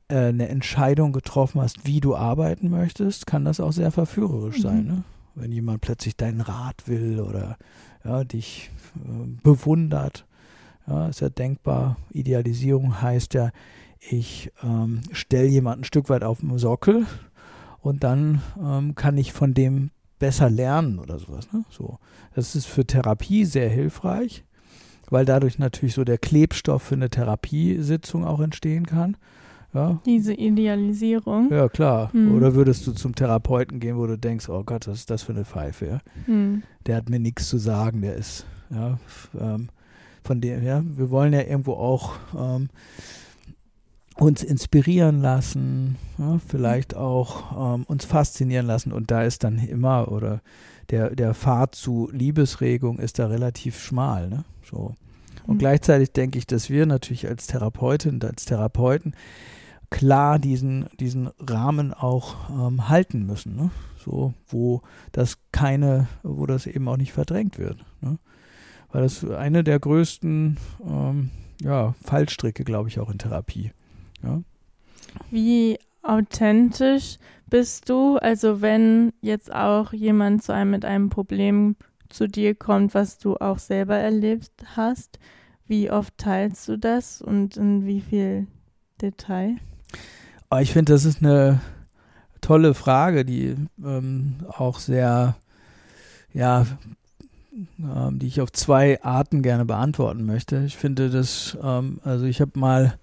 äh, 0.07 0.15
eine 0.15 0.49
Entscheidung 0.49 1.13
getroffen 1.13 1.61
hast, 1.61 1.85
wie 1.85 1.99
du 1.99 2.15
arbeiten 2.15 2.69
möchtest, 2.69 3.27
kann 3.27 3.45
das 3.45 3.59
auch 3.59 3.71
sehr 3.71 3.91
verführerisch 3.91 4.57
mhm. 4.59 4.61
sein. 4.61 4.85
Ne? 4.85 5.03
Wenn 5.35 5.51
jemand 5.51 5.81
plötzlich 5.81 6.17
deinen 6.17 6.41
Rat 6.41 6.87
will 6.87 7.19
oder 7.19 7.57
ja, 8.03 8.23
dich 8.23 8.71
äh, 8.95 9.27
bewundert. 9.43 10.25
Ja, 10.87 11.07
ist 11.07 11.21
ja 11.21 11.29
denkbar. 11.29 11.97
Idealisierung 12.11 13.01
heißt 13.01 13.35
ja, 13.35 13.51
ich 14.01 14.51
ähm, 14.63 15.01
stelle 15.11 15.47
jemanden 15.47 15.81
ein 15.81 15.85
Stück 15.85 16.09
weit 16.09 16.23
auf 16.23 16.39
den 16.39 16.57
Sockel 16.57 17.05
und 17.81 18.03
dann 18.03 18.41
ähm, 18.61 18.95
kann 18.95 19.17
ich 19.17 19.31
von 19.31 19.53
dem 19.53 19.91
besser 20.19 20.49
lernen 20.49 20.99
oder 20.99 21.19
sowas. 21.19 21.51
Ne? 21.53 21.63
So. 21.69 21.99
Das 22.35 22.55
ist 22.55 22.65
für 22.65 22.85
Therapie 22.85 23.45
sehr 23.45 23.69
hilfreich, 23.69 24.43
weil 25.09 25.25
dadurch 25.25 25.59
natürlich 25.59 25.93
so 25.93 26.03
der 26.03 26.17
Klebstoff 26.17 26.83
für 26.83 26.95
eine 26.95 27.09
Therapiesitzung 27.09 28.25
auch 28.25 28.39
entstehen 28.39 28.85
kann. 28.85 29.17
Ja. 29.73 30.01
Diese 30.05 30.33
Idealisierung. 30.33 31.49
Ja, 31.49 31.69
klar. 31.69 32.11
Hm. 32.11 32.35
Oder 32.35 32.55
würdest 32.55 32.85
du 32.87 32.91
zum 32.91 33.15
Therapeuten 33.15 33.79
gehen, 33.79 33.97
wo 33.97 34.05
du 34.05 34.17
denkst, 34.17 34.49
oh 34.49 34.63
Gott, 34.63 34.87
was 34.87 34.99
ist 34.99 35.09
das 35.09 35.23
für 35.23 35.31
eine 35.31 35.45
Pfeife? 35.45 35.85
Ja? 35.85 35.99
Hm. 36.25 36.63
Der 36.85 36.97
hat 36.97 37.09
mir 37.09 37.19
nichts 37.19 37.47
zu 37.47 37.57
sagen, 37.57 38.01
der 38.01 38.15
ist, 38.15 38.45
ja, 38.69 38.99
ähm, 39.39 39.69
von 40.23 40.41
dem, 40.41 40.63
ja, 40.63 40.83
wir 40.85 41.09
wollen 41.09 41.33
ja 41.33 41.41
irgendwo 41.41 41.73
auch 41.73 42.13
ähm, 42.37 42.69
uns 44.21 44.43
inspirieren 44.43 45.19
lassen, 45.19 45.97
ja, 46.19 46.39
vielleicht 46.47 46.95
auch 46.95 47.75
ähm, 47.75 47.86
uns 47.86 48.05
faszinieren 48.05 48.67
lassen. 48.67 48.91
Und 48.91 49.10
da 49.10 49.23
ist 49.23 49.43
dann 49.43 49.57
immer, 49.57 50.12
oder 50.12 50.41
der, 50.91 51.15
der 51.15 51.34
Pfad 51.34 51.73
zu 51.73 52.07
Liebesregung 52.13 52.99
ist 52.99 53.17
da 53.17 53.25
relativ 53.25 53.79
schmal. 53.81 54.29
Ne? 54.29 54.45
So. 54.63 54.93
Und 55.47 55.55
mhm. 55.55 55.57
gleichzeitig 55.57 56.12
denke 56.12 56.38
ich, 56.38 56.45
dass 56.45 56.69
wir 56.69 56.86
natürlich 56.86 57.27
als 57.27 57.47
Therapeutin 57.47 58.15
und 58.15 58.25
als 58.25 58.45
Therapeuten 58.45 59.15
klar 59.89 60.38
diesen, 60.38 60.86
diesen 60.99 61.31
Rahmen 61.39 61.91
auch 61.91 62.47
ähm, 62.51 62.89
halten 62.89 63.25
müssen. 63.25 63.55
Ne? 63.55 63.71
So, 63.97 64.36
wo 64.47 64.84
das 65.13 65.39
keine, 65.51 66.07
wo 66.21 66.45
das 66.45 66.67
eben 66.67 66.88
auch 66.88 66.97
nicht 66.97 67.12
verdrängt 67.12 67.57
wird. 67.57 67.84
Ne? 68.01 68.19
Weil 68.91 69.01
das 69.01 69.25
eine 69.25 69.63
der 69.63 69.79
größten 69.79 70.57
ähm, 70.86 71.31
ja, 71.60 71.95
Fallstricke, 72.03 72.63
glaube 72.63 72.89
ich, 72.89 72.99
auch 72.99 73.10
in 73.10 73.17
Therapie. 73.17 73.71
Ja? 74.23 74.41
Wie 75.29 75.77
authentisch 76.03 77.17
bist 77.49 77.89
du? 77.89 78.17
Also 78.17 78.62
wenn 78.62 79.13
jetzt 79.21 79.53
auch 79.53 79.93
jemand 79.93 80.43
zu 80.43 80.53
einem 80.53 80.71
mit 80.71 80.86
einem 80.86 81.10
Problem 81.10 81.75
zu 82.10 82.27
dir 82.27 82.55
kommt, 82.55 82.93
was 82.93 83.17
du 83.17 83.38
auch 83.38 83.60
selber 83.60 83.95
erlebt 83.95 84.51
hast, 84.75 85.19
wie 85.67 85.89
oft 85.89 86.17
teilst 86.17 86.67
du 86.67 86.77
das 86.77 87.21
und 87.21 87.57
in 87.57 87.86
wie 87.86 88.01
viel 88.01 88.47
Detail? 89.01 89.57
Oh, 90.49 90.57
ich 90.57 90.73
finde, 90.73 90.91
das 90.93 91.05
ist 91.05 91.23
eine 91.23 91.62
tolle 92.41 92.73
Frage, 92.73 93.23
die 93.23 93.55
ähm, 93.84 94.36
auch 94.49 94.79
sehr, 94.79 95.36
ja, 96.34 96.65
ähm, 97.79 98.19
die 98.19 98.27
ich 98.27 98.41
auf 98.41 98.51
zwei 98.51 99.01
Arten 99.03 99.43
gerne 99.43 99.65
beantworten 99.65 100.25
möchte. 100.25 100.63
Ich 100.65 100.75
finde 100.75 101.10
das, 101.10 101.57
ähm, 101.63 101.99
also 102.03 102.25
ich 102.25 102.41
habe 102.41 102.60
mal 102.60 102.97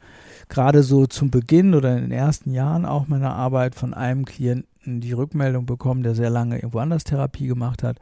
gerade 0.48 0.82
so 0.82 1.06
zum 1.06 1.30
Beginn 1.30 1.74
oder 1.74 1.94
in 1.96 2.02
den 2.02 2.12
ersten 2.12 2.50
Jahren 2.50 2.84
auch 2.84 3.08
meiner 3.08 3.34
Arbeit 3.34 3.74
von 3.74 3.94
einem 3.94 4.24
Klienten 4.24 5.00
die 5.00 5.12
Rückmeldung 5.12 5.66
bekommen, 5.66 6.02
der 6.02 6.14
sehr 6.14 6.30
lange 6.30 6.56
irgendwo 6.56 6.78
anders 6.78 7.04
Therapie 7.04 7.46
gemacht 7.46 7.82
hat, 7.82 7.98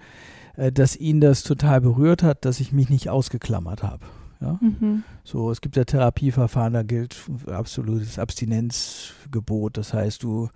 äh, 0.56 0.72
dass 0.72 0.96
ihn 0.96 1.20
das 1.20 1.42
total 1.42 1.80
berührt 1.80 2.22
hat, 2.22 2.44
dass 2.44 2.60
ich 2.60 2.72
mich 2.72 2.88
nicht 2.88 3.10
ausgeklammert 3.10 3.82
habe. 3.82 4.06
Ja? 4.40 4.58
Mhm. 4.60 5.02
So, 5.24 5.50
es 5.50 5.60
gibt 5.60 5.76
ja 5.76 5.84
Therapieverfahren, 5.84 6.72
da 6.72 6.82
gilt 6.82 7.16
absolutes 7.46 8.18
Abstinenzgebot. 8.18 9.76
Das 9.76 9.92
heißt, 9.92 10.22
du 10.22 10.48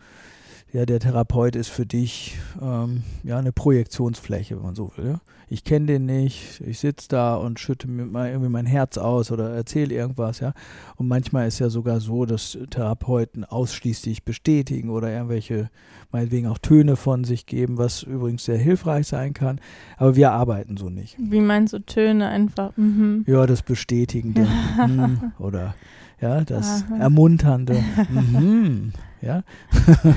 ja, 0.73 0.87
der 0.87 1.01
Therapeut 1.01 1.57
ist 1.57 1.69
für 1.69 1.87
dich 1.87 2.39
ähm, 2.63 3.03
ja 3.25 3.39
eine 3.39 3.53
Projektionsfläche, 3.53 4.57
wenn 4.57 4.63
man 4.63 4.75
so 4.75 4.93
will. 4.97 5.07
Ja? 5.07 5.21
Ich 5.53 5.65
kenne 5.65 5.87
den 5.87 6.07
nicht, 6.07 6.61
ich 6.61 6.79
sitze 6.79 7.09
da 7.09 7.35
und 7.35 7.59
schütte 7.59 7.89
mir 7.89 8.07
mal 8.07 8.29
irgendwie 8.29 8.49
mein 8.49 8.67
Herz 8.67 8.99
aus 8.99 9.33
oder 9.33 9.51
erzähle 9.51 9.93
irgendwas, 9.93 10.39
ja. 10.39 10.55
Und 10.95 11.09
manchmal 11.09 11.49
ist 11.49 11.59
ja 11.59 11.71
sogar 11.71 11.99
so, 11.99 12.25
dass 12.25 12.57
Therapeuten 12.71 13.45
ausschließlich 13.45 14.25
bestätigen 14.25 14.91
oder 14.91 15.11
irgendwelche, 15.11 15.69
meinetwegen 16.13 16.47
auch 16.47 16.59
Töne 16.59 16.95
von 16.95 17.25
sich 17.25 17.47
geben, 17.47 17.79
was 17.79 18.05
übrigens 18.05 18.45
sehr 18.45 18.59
hilfreich 18.59 19.09
sein 19.09 19.35
kann. 19.35 19.61
Aber 19.97 20.15
wir 20.15 20.31
arbeiten 20.31 20.77
so 20.77 20.89
nicht. 20.89 21.17
Wie 21.19 21.41
meinst 21.41 21.73
du 21.73 21.81
Töne 21.81 22.29
einfach? 22.29 22.77
Mhm. 22.77 23.25
Ja, 23.27 23.45
das 23.47 23.63
Bestätigende 23.63 24.47
mhm, 24.87 25.33
oder 25.41 25.75
ja, 26.21 26.45
das 26.45 26.85
Aha. 26.85 26.99
Ermunternde. 26.99 27.83
Mhm 28.09 28.93
ja. 29.23 29.43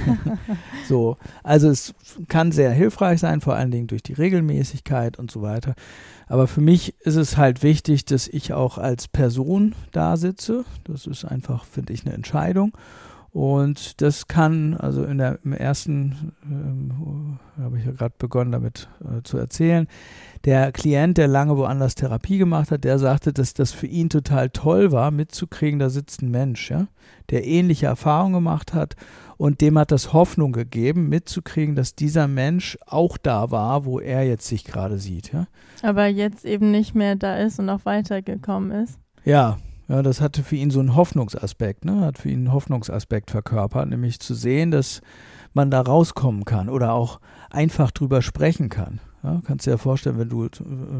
so, 0.87 1.17
also 1.43 1.69
es 1.69 1.93
kann 2.27 2.51
sehr 2.51 2.71
hilfreich 2.71 3.19
sein, 3.19 3.41
vor 3.41 3.55
allen 3.55 3.71
Dingen 3.71 3.87
durch 3.87 4.03
die 4.03 4.13
Regelmäßigkeit 4.13 5.19
und 5.19 5.31
so 5.31 5.41
weiter. 5.41 5.75
Aber 6.27 6.47
für 6.47 6.61
mich 6.61 6.99
ist 7.01 7.15
es 7.15 7.37
halt 7.37 7.63
wichtig, 7.63 8.05
dass 8.05 8.27
ich 8.27 8.53
auch 8.53 8.77
als 8.77 9.07
Person 9.07 9.75
da 9.91 10.17
sitze. 10.17 10.65
Das 10.85 11.05
ist 11.05 11.25
einfach, 11.25 11.65
finde 11.65 11.93
ich, 11.93 12.05
eine 12.05 12.15
Entscheidung. 12.15 12.75
Und 13.33 13.99
das 14.03 14.27
kann, 14.27 14.75
also 14.75 15.03
in 15.03 15.17
der, 15.17 15.39
im 15.43 15.53
ersten, 15.53 16.33
ähm, 16.45 17.39
habe 17.59 17.79
ich 17.79 17.85
ja 17.85 17.91
gerade 17.91 18.13
begonnen 18.19 18.51
damit 18.51 18.87
äh, 19.01 19.23
zu 19.23 19.39
erzählen, 19.39 19.87
der 20.45 20.71
Klient, 20.71 21.17
der 21.17 21.27
lange 21.27 21.57
woanders 21.57 21.95
Therapie 21.95 22.37
gemacht 22.37 22.69
hat, 22.69 22.83
der 22.83 22.99
sagte, 22.99 23.33
dass 23.33 23.55
das 23.55 23.71
für 23.71 23.87
ihn 23.87 24.09
total 24.09 24.51
toll 24.51 24.91
war, 24.91 25.09
mitzukriegen, 25.09 25.79
da 25.79 25.89
sitzt 25.89 26.21
ein 26.21 26.29
Mensch, 26.29 26.69
ja, 26.69 26.85
der 27.31 27.43
ähnliche 27.47 27.87
Erfahrungen 27.87 28.33
gemacht 28.35 28.75
hat 28.75 28.95
und 29.37 29.61
dem 29.61 29.79
hat 29.79 29.91
das 29.91 30.13
Hoffnung 30.13 30.51
gegeben, 30.51 31.09
mitzukriegen, 31.09 31.75
dass 31.75 31.95
dieser 31.95 32.27
Mensch 32.27 32.77
auch 32.85 33.17
da 33.17 33.49
war, 33.49 33.85
wo 33.85 33.99
er 33.99 34.27
jetzt 34.27 34.45
sich 34.45 34.63
gerade 34.63 34.99
sieht, 34.99 35.33
ja. 35.33 35.47
Aber 35.81 36.05
jetzt 36.05 36.45
eben 36.45 36.69
nicht 36.69 36.93
mehr 36.93 37.15
da 37.15 37.37
ist 37.37 37.57
und 37.57 37.71
auch 37.71 37.83
weitergekommen 37.83 38.83
ist. 38.83 38.99
Ja, 39.25 39.57
ja, 39.87 40.01
das 40.01 40.21
hatte 40.21 40.43
für 40.43 40.55
ihn 40.55 40.71
so 40.71 40.79
einen 40.79 40.95
Hoffnungsaspekt, 40.95 41.85
ne? 41.85 42.01
Hat 42.01 42.17
für 42.17 42.29
ihn 42.29 42.39
einen 42.39 42.53
Hoffnungsaspekt 42.53 43.31
verkörpert, 43.31 43.89
nämlich 43.89 44.19
zu 44.19 44.33
sehen, 44.33 44.71
dass 44.71 45.01
man 45.53 45.69
da 45.69 45.81
rauskommen 45.81 46.45
kann 46.45 46.69
oder 46.69 46.93
auch 46.93 47.19
einfach 47.49 47.91
drüber 47.91 48.21
sprechen 48.21 48.69
kann. 48.69 48.99
Ja, 49.23 49.41
kannst 49.45 49.65
dir 49.65 49.71
ja 49.71 49.77
vorstellen, 49.77 50.19
wenn 50.19 50.29
du 50.29 50.49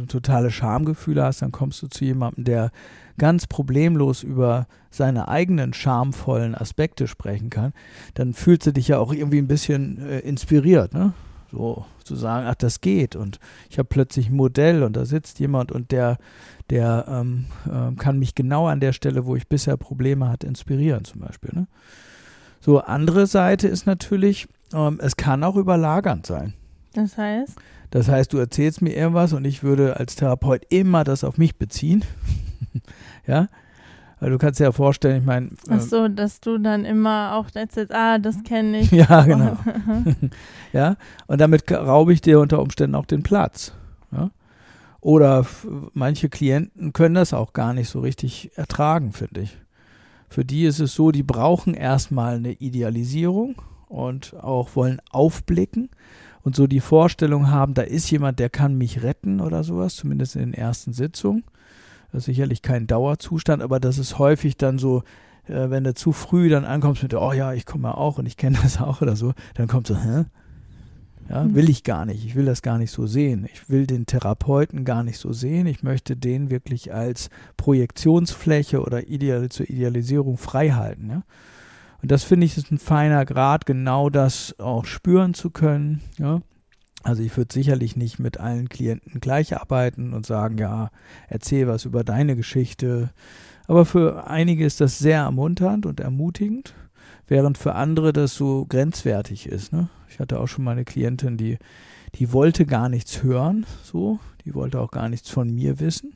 totale 0.08 0.50
Schamgefühle 0.50 1.24
hast, 1.24 1.42
dann 1.42 1.52
kommst 1.52 1.82
du 1.82 1.88
zu 1.88 2.06
jemandem, 2.06 2.46
der 2.46 2.72
ganz 3.18 3.48
problemlos 3.48 4.24
über 4.24 4.68
seine 4.92 5.28
eigenen 5.28 5.74
schamvollen 5.74 6.56
Aspekte 6.56 7.08
sprechen 7.08 7.50
kann, 7.50 7.74
dann 8.14 8.34
fühlst 8.34 8.68
du 8.68 8.72
dich 8.72 8.88
ja 8.88 9.00
auch 9.00 9.14
irgendwie 9.14 9.40
ein 9.40 9.48
bisschen 9.48 10.00
äh, 10.08 10.20
inspiriert, 10.20 10.94
ne? 10.94 11.14
So 11.52 11.86
zu 12.04 12.16
sagen, 12.16 12.48
ach, 12.50 12.56
das 12.56 12.82
geht 12.82 13.16
und 13.16 13.40
ich 13.70 13.78
habe 13.78 13.88
plötzlich 13.88 14.30
ein 14.30 14.36
Modell 14.36 14.84
und 14.84 14.96
da 14.96 15.06
sitzt 15.06 15.40
jemand 15.40 15.72
und 15.72 15.92
der, 15.92 16.18
der 16.70 17.06
ähm, 17.08 17.46
äh, 17.66 17.96
kann 17.96 18.20
mich 18.20 18.36
genau 18.36 18.68
an 18.68 18.80
der 18.80 18.94
Stelle, 18.94 19.26
wo 19.26 19.36
ich 19.36 19.48
bisher 19.48 19.78
Probleme 19.78 20.30
hatte, 20.30 20.48
inspirieren 20.48 21.04
zum 21.04 21.22
Beispiel. 21.22 21.52
Ne? 21.54 21.68
So, 22.60 22.80
andere 22.80 23.28
Seite 23.28 23.68
ist 23.68 23.86
natürlich, 23.86 24.48
ähm, 24.74 25.00
es 25.02 25.18
kann 25.18 25.44
auch 25.44 25.56
überlagernd 25.56 26.26
sein. 26.26 26.54
Das 26.94 27.18
heißt? 27.18 27.56
Das 27.92 28.08
heißt, 28.08 28.34
du 28.34 28.38
erzählst 28.38 28.82
mir 28.82 28.96
irgendwas 28.96 29.34
und 29.34 29.46
ich 29.46 29.64
würde 29.64 29.98
als 29.98 30.16
Therapeut 30.16 30.64
immer 30.70 31.04
das 31.04 31.24
auf 31.24 31.38
mich 31.38 31.58
beziehen. 31.58 32.04
ja. 33.28 33.50
Weil 34.20 34.30
du 34.30 34.38
kannst 34.38 34.60
dir 34.62 34.64
ja 34.64 34.72
vorstellen, 34.72 35.18
ich 35.18 35.26
meine. 35.26 35.50
Ach 35.70 35.82
so, 35.82 36.08
dass 36.08 36.40
du 36.40 36.58
dann 36.58 36.86
immer 36.86 37.34
auch 37.36 37.48
erzählst, 37.54 37.94
ah, 37.94 38.20
das 38.20 38.42
kenne 38.44 38.80
ich. 38.80 38.92
ja, 38.92 39.24
genau. 39.24 39.58
ja. 40.74 40.96
Und 41.28 41.42
damit 41.42 41.70
raube 41.70 42.14
ich 42.14 42.22
dir 42.22 42.40
unter 42.40 42.62
Umständen 42.62 42.96
auch 42.96 43.06
den 43.06 43.22
Platz. 43.22 43.74
Ja. 44.14 44.32
Oder 45.04 45.46
manche 45.94 46.30
Klienten 46.30 46.94
können 46.94 47.16
das 47.16 47.34
auch 47.34 47.52
gar 47.52 47.74
nicht 47.74 47.90
so 47.90 48.00
richtig 48.00 48.52
ertragen, 48.56 49.12
finde 49.12 49.42
ich. 49.42 49.58
Für 50.30 50.46
die 50.46 50.64
ist 50.64 50.80
es 50.80 50.96
so, 50.96 51.12
die 51.12 51.24
brauchen 51.24 51.74
erstmal 51.74 52.36
eine 52.36 52.54
Idealisierung 52.54 53.62
und 53.90 54.34
auch 54.42 54.78
wollen 54.78 55.02
aufblicken 55.12 55.90
und 56.44 56.56
so 56.56 56.68
die 56.68 56.80
Vorstellung 56.80 57.52
haben, 57.52 57.74
da 57.74 57.82
ist 57.82 58.10
jemand, 58.12 58.40
der 58.40 58.50
kann 58.50 58.78
mich 58.78 59.04
retten 59.04 59.42
oder 59.42 59.66
sowas, 59.66 59.98
zumindest 59.98 60.38
in 60.38 60.42
den 60.42 60.54
ersten 60.54 60.94
Sitzungen. 60.94 61.44
Das 62.14 62.20
ist 62.20 62.26
sicherlich 62.28 62.62
kein 62.62 62.88
Dauerzustand, 62.88 63.62
aber 63.62 63.82
das 63.82 63.98
ist 63.98 64.20
häufig 64.20 64.56
dann 64.56 64.80
so, 64.80 65.04
äh, 65.48 65.70
wenn 65.70 65.84
du 65.84 65.94
zu 65.94 66.14
früh 66.14 66.48
dann 66.48 66.64
ankommst 66.64 67.04
mit, 67.04 67.14
oh 67.14 67.34
ja, 67.34 67.52
ich 67.52 67.66
komme 67.66 67.90
ja 67.90 67.96
auch 67.96 68.20
und 68.20 68.26
ich 68.26 68.38
kenne 68.38 68.58
das 68.64 68.80
auch 68.80 69.02
oder 69.02 69.18
so, 69.18 69.34
dann 69.56 69.68
kommt 69.68 69.88
so, 69.88 69.98
hä? 69.98 70.26
Ja, 71.30 71.44
mhm. 71.44 71.56
will 71.56 71.70
ich 71.70 71.84
gar 71.84 72.06
nicht. 72.06 72.26
Ich 72.26 72.36
will 72.36 72.46
das 72.46 72.62
gar 72.62 72.78
nicht 72.78 72.92
so 72.92 73.08
sehen. 73.08 73.48
Ich 73.52 73.70
will 73.70 73.88
den 73.88 74.06
Therapeuten 74.06 74.86
gar 74.86 75.04
nicht 75.04 75.18
so 75.18 75.34
sehen. 75.34 75.68
Ich 75.68 75.84
möchte 75.84 76.16
den 76.16 76.50
wirklich 76.50 76.94
als 76.94 77.30
Projektionsfläche 77.58 78.82
oder 78.82 79.08
ideal, 79.08 79.50
zur 79.50 79.70
Idealisierung 79.70 80.38
frei 80.38 80.72
halten. 80.72 81.10
Ja? 81.10 81.24
Und 82.02 82.12
das 82.12 82.24
finde 82.24 82.46
ich 82.46 82.58
ist 82.58 82.72
ein 82.72 82.80
feiner 82.80 83.26
Grad, 83.26 83.66
genau 83.66 84.10
das 84.10 84.56
auch 84.60 84.86
spüren 84.86 85.34
zu 85.34 85.50
können. 85.50 86.02
Ja? 86.18 86.42
Also 87.04 87.22
ich 87.22 87.36
würde 87.36 87.54
sicherlich 87.54 87.96
nicht 87.98 88.20
mit 88.20 88.40
allen 88.40 88.70
Klienten 88.70 89.20
gleich 89.20 89.56
arbeiten 89.58 90.14
und 90.14 90.26
sagen, 90.26 90.58
ja, 90.58 90.90
erzähl 91.28 91.68
was 91.68 91.86
über 91.86 92.04
deine 92.04 92.38
Geschichte. 92.38 93.12
Aber 93.68 93.86
für 93.86 94.28
einige 94.28 94.66
ist 94.66 94.82
das 94.82 95.00
sehr 95.00 95.20
ermunternd 95.20 95.86
und 95.86 96.00
ermutigend, 96.00 96.74
während 97.34 97.58
für 97.58 97.74
andere 97.74 98.14
das 98.14 98.36
so 98.36 98.68
grenzwertig 98.68 99.48
ist. 99.48 99.74
Ne? 99.74 99.90
Ich 100.08 100.20
hatte 100.20 100.40
auch 100.40 100.46
schon 100.46 100.64
mal 100.64 100.74
eine 100.74 100.86
Klientin, 100.86 101.36
die, 101.36 101.58
die 102.14 102.32
wollte 102.32 102.68
gar 102.68 102.90
nichts 102.90 103.24
hören, 103.24 103.66
so, 103.82 104.20
die 104.46 104.54
wollte 104.54 104.80
auch 104.80 104.92
gar 104.92 105.10
nichts 105.10 105.32
von 105.32 105.50
mir 105.50 105.80
wissen. 105.80 106.14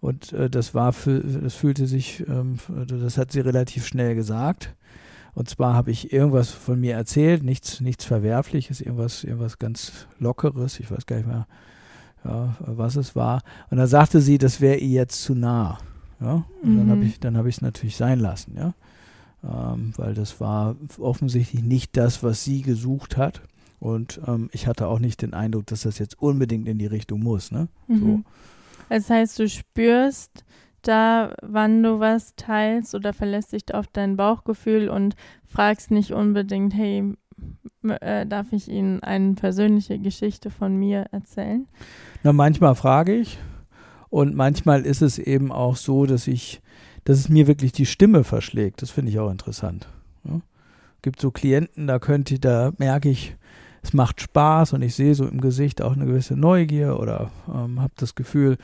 Und 0.00 0.34
äh, 0.34 0.50
das 0.50 0.74
war 0.74 0.92
für, 0.92 1.20
das 1.20 1.54
fühlte 1.54 1.86
sich, 1.86 2.28
ähm, 2.28 2.58
das 2.68 3.16
hat 3.16 3.32
sie 3.32 3.40
relativ 3.40 3.86
schnell 3.86 4.14
gesagt. 4.14 4.74
Und 5.32 5.48
zwar 5.48 5.72
habe 5.72 5.90
ich 5.90 6.12
irgendwas 6.12 6.50
von 6.50 6.78
mir 6.78 6.94
erzählt, 6.94 7.42
nichts, 7.42 7.80
nichts 7.80 8.04
Verwerfliches, 8.04 8.82
irgendwas, 8.82 9.24
irgendwas 9.24 9.58
ganz 9.58 10.06
Lockeres, 10.18 10.78
ich 10.78 10.90
weiß 10.90 11.06
gar 11.06 11.16
nicht 11.16 11.26
mehr, 11.26 11.46
ja, 12.22 12.54
was 12.58 12.96
es 12.96 13.16
war. 13.16 13.40
Und 13.70 13.78
dann 13.78 13.86
sagte 13.86 14.20
sie, 14.20 14.36
das 14.36 14.60
wäre 14.60 14.76
ihr 14.76 14.90
jetzt 14.90 15.22
zu 15.22 15.34
nah. 15.34 15.78
Ja? 16.20 16.44
Und 16.62 16.74
mhm. 16.74 16.78
dann 16.80 16.90
habe 16.90 17.04
ich, 17.06 17.18
dann 17.18 17.38
habe 17.38 17.48
ich 17.48 17.56
es 17.56 17.62
natürlich 17.62 17.96
sein 17.96 18.20
lassen, 18.20 18.56
ja. 18.58 18.74
Ähm, 19.46 19.92
weil 19.96 20.14
das 20.14 20.40
war 20.40 20.76
offensichtlich 20.98 21.62
nicht 21.62 21.96
das, 21.96 22.22
was 22.22 22.44
sie 22.44 22.62
gesucht 22.62 23.16
hat. 23.16 23.42
Und 23.78 24.20
ähm, 24.26 24.48
ich 24.52 24.66
hatte 24.66 24.86
auch 24.86 24.98
nicht 24.98 25.20
den 25.20 25.34
Eindruck, 25.34 25.66
dass 25.66 25.82
das 25.82 25.98
jetzt 25.98 26.20
unbedingt 26.20 26.66
in 26.66 26.78
die 26.78 26.86
Richtung 26.86 27.22
muss. 27.22 27.52
Ne? 27.52 27.68
Mhm. 27.86 27.98
So. 27.98 28.22
Das 28.88 29.10
heißt, 29.10 29.38
du 29.38 29.48
spürst, 29.48 30.44
da, 30.82 31.34
wann 31.42 31.82
du 31.82 32.00
was 32.00 32.34
teilst 32.36 32.94
oder 32.94 33.12
verlässt 33.12 33.52
dich 33.52 33.74
auf 33.74 33.86
dein 33.88 34.16
Bauchgefühl 34.16 34.88
und 34.88 35.16
fragst 35.46 35.90
nicht 35.90 36.12
unbedingt, 36.12 36.74
hey, 36.74 37.14
äh, 38.00 38.26
darf 38.26 38.52
ich 38.52 38.68
Ihnen 38.68 39.02
eine 39.02 39.34
persönliche 39.34 39.98
Geschichte 39.98 40.50
von 40.50 40.76
mir 40.76 41.06
erzählen? 41.12 41.66
Na, 42.22 42.32
manchmal 42.32 42.74
frage 42.74 43.14
ich 43.14 43.38
und 44.10 44.34
manchmal 44.34 44.86
ist 44.86 45.02
es 45.02 45.18
eben 45.18 45.50
auch 45.50 45.76
so, 45.76 46.06
dass 46.06 46.26
ich, 46.28 46.62
dass 47.04 47.18
es 47.18 47.28
mir 47.28 47.46
wirklich 47.46 47.72
die 47.72 47.86
Stimme 47.86 48.24
verschlägt. 48.24 48.82
Das 48.82 48.90
finde 48.90 49.10
ich 49.10 49.18
auch 49.18 49.30
interessant. 49.30 49.88
Ja. 50.24 50.40
Gibt 51.02 51.20
so 51.20 51.30
Klienten, 51.30 51.86
da 51.86 51.98
könnte, 51.98 52.38
da 52.38 52.72
merke 52.78 53.10
ich, 53.10 53.36
es 53.82 53.92
macht 53.92 54.20
Spaß 54.20 54.72
und 54.72 54.82
ich 54.82 54.94
sehe 54.94 55.14
so 55.14 55.26
im 55.26 55.40
Gesicht 55.40 55.82
auch 55.82 55.92
eine 55.92 56.06
gewisse 56.06 56.36
Neugier 56.36 56.98
oder 56.98 57.30
ähm, 57.48 57.80
habe 57.80 57.92
das 57.96 58.14
Gefühl, 58.14 58.56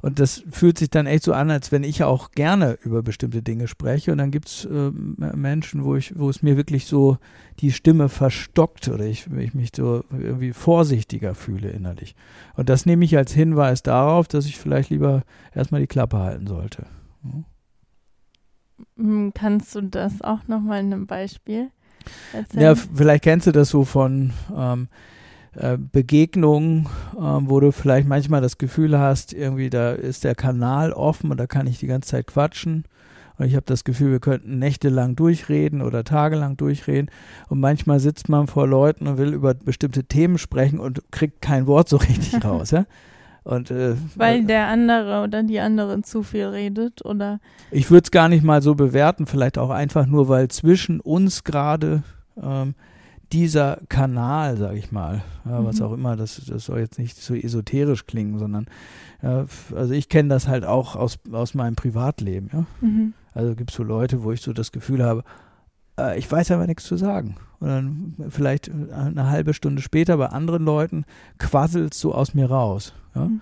und 0.00 0.20
das 0.20 0.44
fühlt 0.50 0.78
sich 0.78 0.90
dann 0.90 1.06
echt 1.06 1.24
so 1.24 1.32
an, 1.32 1.50
als 1.50 1.72
wenn 1.72 1.82
ich 1.82 2.04
auch 2.04 2.30
gerne 2.30 2.78
über 2.84 3.02
bestimmte 3.02 3.42
Dinge 3.42 3.66
spreche. 3.66 4.12
Und 4.12 4.18
dann 4.18 4.30
gibt 4.30 4.48
es 4.48 4.64
äh, 4.64 4.90
Menschen, 4.90 5.84
wo 5.84 5.96
ich, 5.96 6.16
wo 6.16 6.30
es 6.30 6.42
mir 6.42 6.56
wirklich 6.56 6.86
so 6.86 7.18
die 7.58 7.72
Stimme 7.72 8.08
verstockt 8.08 8.88
oder 8.88 9.04
ich, 9.04 9.26
ich 9.26 9.54
mich 9.54 9.70
so 9.74 10.04
irgendwie 10.12 10.52
vorsichtiger 10.52 11.34
fühle 11.34 11.70
innerlich. 11.70 12.14
Und 12.54 12.68
das 12.68 12.86
nehme 12.86 13.04
ich 13.04 13.16
als 13.16 13.32
Hinweis 13.32 13.82
darauf, 13.82 14.28
dass 14.28 14.46
ich 14.46 14.56
vielleicht 14.56 14.90
lieber 14.90 15.24
erstmal 15.52 15.80
die 15.80 15.88
Klappe 15.88 16.18
halten 16.18 16.46
sollte. 16.46 16.86
Hm, 17.22 17.44
kannst 19.34 19.74
du 19.74 19.82
das 19.82 20.22
auch 20.22 20.46
nochmal 20.46 20.80
in 20.80 20.92
einem 20.92 21.06
Beispiel 21.06 21.70
erzählen? 22.32 22.62
Ja, 22.62 22.74
vielleicht 22.74 23.24
kennst 23.24 23.46
du 23.46 23.52
das 23.52 23.70
so 23.70 23.84
von 23.84 24.32
ähm, 24.56 24.88
äh, 25.54 25.76
Begegnungen, 25.78 26.86
äh, 27.16 27.20
wo 27.20 27.60
du 27.60 27.72
vielleicht 27.72 28.06
manchmal 28.06 28.40
das 28.40 28.58
Gefühl 28.58 28.98
hast, 28.98 29.32
irgendwie 29.32 29.70
da 29.70 29.92
ist 29.92 30.24
der 30.24 30.34
Kanal 30.34 30.92
offen 30.92 31.30
und 31.30 31.38
da 31.38 31.46
kann 31.46 31.66
ich 31.66 31.78
die 31.78 31.86
ganze 31.86 32.10
Zeit 32.10 32.26
quatschen. 32.26 32.84
Und 33.38 33.46
ich 33.46 33.54
habe 33.54 33.66
das 33.66 33.84
Gefühl, 33.84 34.10
wir 34.10 34.20
könnten 34.20 34.58
nächtelang 34.58 35.14
durchreden 35.14 35.80
oder 35.80 36.02
tagelang 36.02 36.56
durchreden. 36.56 37.08
Und 37.48 37.60
manchmal 37.60 38.00
sitzt 38.00 38.28
man 38.28 38.48
vor 38.48 38.66
Leuten 38.66 39.06
und 39.06 39.16
will 39.16 39.32
über 39.32 39.54
bestimmte 39.54 40.04
Themen 40.04 40.38
sprechen 40.38 40.80
und 40.80 41.02
kriegt 41.12 41.40
kein 41.40 41.68
Wort 41.68 41.88
so 41.88 41.98
richtig 41.98 42.34
raus. 42.44 42.72
Ja? 42.72 42.86
Und, 43.44 43.70
äh, 43.70 43.94
Weil 44.14 44.44
der 44.44 44.66
andere 44.66 45.22
oder 45.22 45.42
die 45.42 45.60
andere 45.60 46.02
zu 46.02 46.22
viel 46.22 46.46
redet 46.46 47.04
oder? 47.04 47.40
Ich 47.70 47.90
würde 47.90 48.04
es 48.04 48.10
gar 48.10 48.28
nicht 48.28 48.44
mal 48.44 48.60
so 48.62 48.74
bewerten, 48.74 49.26
vielleicht 49.26 49.58
auch 49.58 49.70
einfach 49.70 50.06
nur, 50.06 50.28
weil 50.28 50.48
zwischen 50.48 51.00
uns 51.00 51.44
gerade 51.44 52.02
ähm, 52.42 52.74
dieser 53.32 53.80
Kanal, 53.88 54.56
sage 54.56 54.78
ich 54.78 54.90
mal, 54.90 55.22
ja, 55.44 55.64
was 55.64 55.80
mhm. 55.80 55.86
auch 55.86 55.92
immer, 55.92 56.16
das, 56.16 56.42
das 56.46 56.66
soll 56.66 56.80
jetzt 56.80 56.98
nicht 56.98 57.16
so 57.16 57.34
esoterisch 57.34 58.06
klingen, 58.06 58.38
sondern 58.38 58.66
ja, 59.22 59.46
also 59.74 59.92
ich 59.92 60.08
kenne 60.08 60.28
das 60.28 60.48
halt 60.48 60.64
auch 60.64 60.96
aus, 60.96 61.18
aus 61.32 61.54
meinem 61.54 61.74
Privatleben. 61.74 62.50
Ja? 62.52 62.66
Mhm. 62.80 63.14
Also 63.34 63.54
gibt 63.54 63.70
es 63.70 63.76
so 63.76 63.82
Leute, 63.82 64.22
wo 64.22 64.32
ich 64.32 64.40
so 64.40 64.52
das 64.52 64.72
Gefühl 64.72 65.04
habe, 65.04 65.24
äh, 65.98 66.18
ich 66.18 66.30
weiß 66.30 66.50
aber 66.50 66.66
nichts 66.66 66.84
zu 66.84 66.96
sagen. 66.96 67.36
Und 67.60 67.68
dann 67.68 68.14
vielleicht 68.30 68.70
eine 68.70 69.30
halbe 69.30 69.52
Stunde 69.52 69.82
später 69.82 70.16
bei 70.16 70.26
anderen 70.26 70.64
Leuten 70.64 71.04
quasselt 71.38 71.92
es 71.92 72.00
so 72.00 72.14
aus 72.14 72.32
mir 72.32 72.48
raus. 72.48 72.92
Ja? 73.14 73.26
Mhm. 73.26 73.40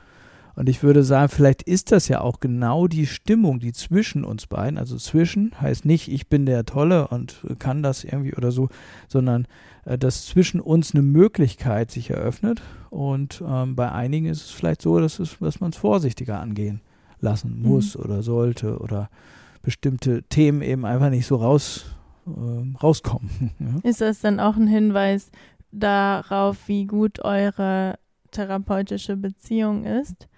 Und 0.57 0.71
ich 0.71 0.83
würde 0.83 1.05
sagen, 1.05 1.29
vielleicht 1.29 1.63
ist 1.63 1.93
das 1.93 2.09
ja 2.09 2.23
auch 2.23 2.41
genau 2.41 2.89
die 2.89 3.07
Stimmung, 3.07 3.61
die 3.61 3.75
zwischen 3.75 4.25
uns 4.25 4.47
beiden, 4.47 4.79
also 4.79 4.97
zwischen 4.97 5.53
heißt 5.61 5.85
nicht, 5.85 6.11
ich 6.11 6.29
bin 6.29 6.47
der 6.47 6.65
Tolle 6.65 7.09
und 7.09 7.45
kann 7.59 7.83
das 7.83 8.05
irgendwie 8.05 8.35
oder 8.35 8.51
so, 8.51 8.71
sondern 9.07 9.47
äh, 9.85 9.99
dass 9.99 10.25
zwischen 10.25 10.61
uns 10.61 10.95
eine 10.95 11.03
Möglichkeit 11.03 11.91
sich 11.91 12.09
eröffnet. 12.09 12.63
Und 12.89 13.45
ähm, 13.47 13.77
bei 13.77 13.93
einigen 13.93 14.27
ist 14.27 14.47
es 14.47 14.51
vielleicht 14.51 14.81
so, 14.81 14.99
dass, 14.99 15.19
es, 15.19 15.37
dass 15.39 15.61
man 15.61 15.73
es 15.73 15.77
vorsichtiger 15.77 16.41
angehen 16.41 16.81
lassen 17.21 17.61
muss 17.61 17.95
mhm. 17.95 18.05
oder 18.05 18.23
sollte 18.23 18.79
oder 18.79 19.11
bestimmte 19.63 20.23
Themen 20.23 20.63
eben 20.63 20.87
einfach 20.87 21.11
nicht 21.11 21.27
so 21.27 21.37
raus, 21.37 21.85
äh, 22.27 22.77
rauskommen. 22.83 23.53
ja? 23.59 23.89
Ist 23.89 24.01
das 24.01 24.21
dann 24.21 24.41
auch 24.41 24.57
ein 24.57 24.67
Hinweis 24.67 25.31
darauf, 25.71 26.69
wie 26.69 26.87
gut 26.87 27.25
eure 27.25 27.99
therapeutische 28.31 29.17
Beziehung 29.17 29.85
ist? 29.85 30.29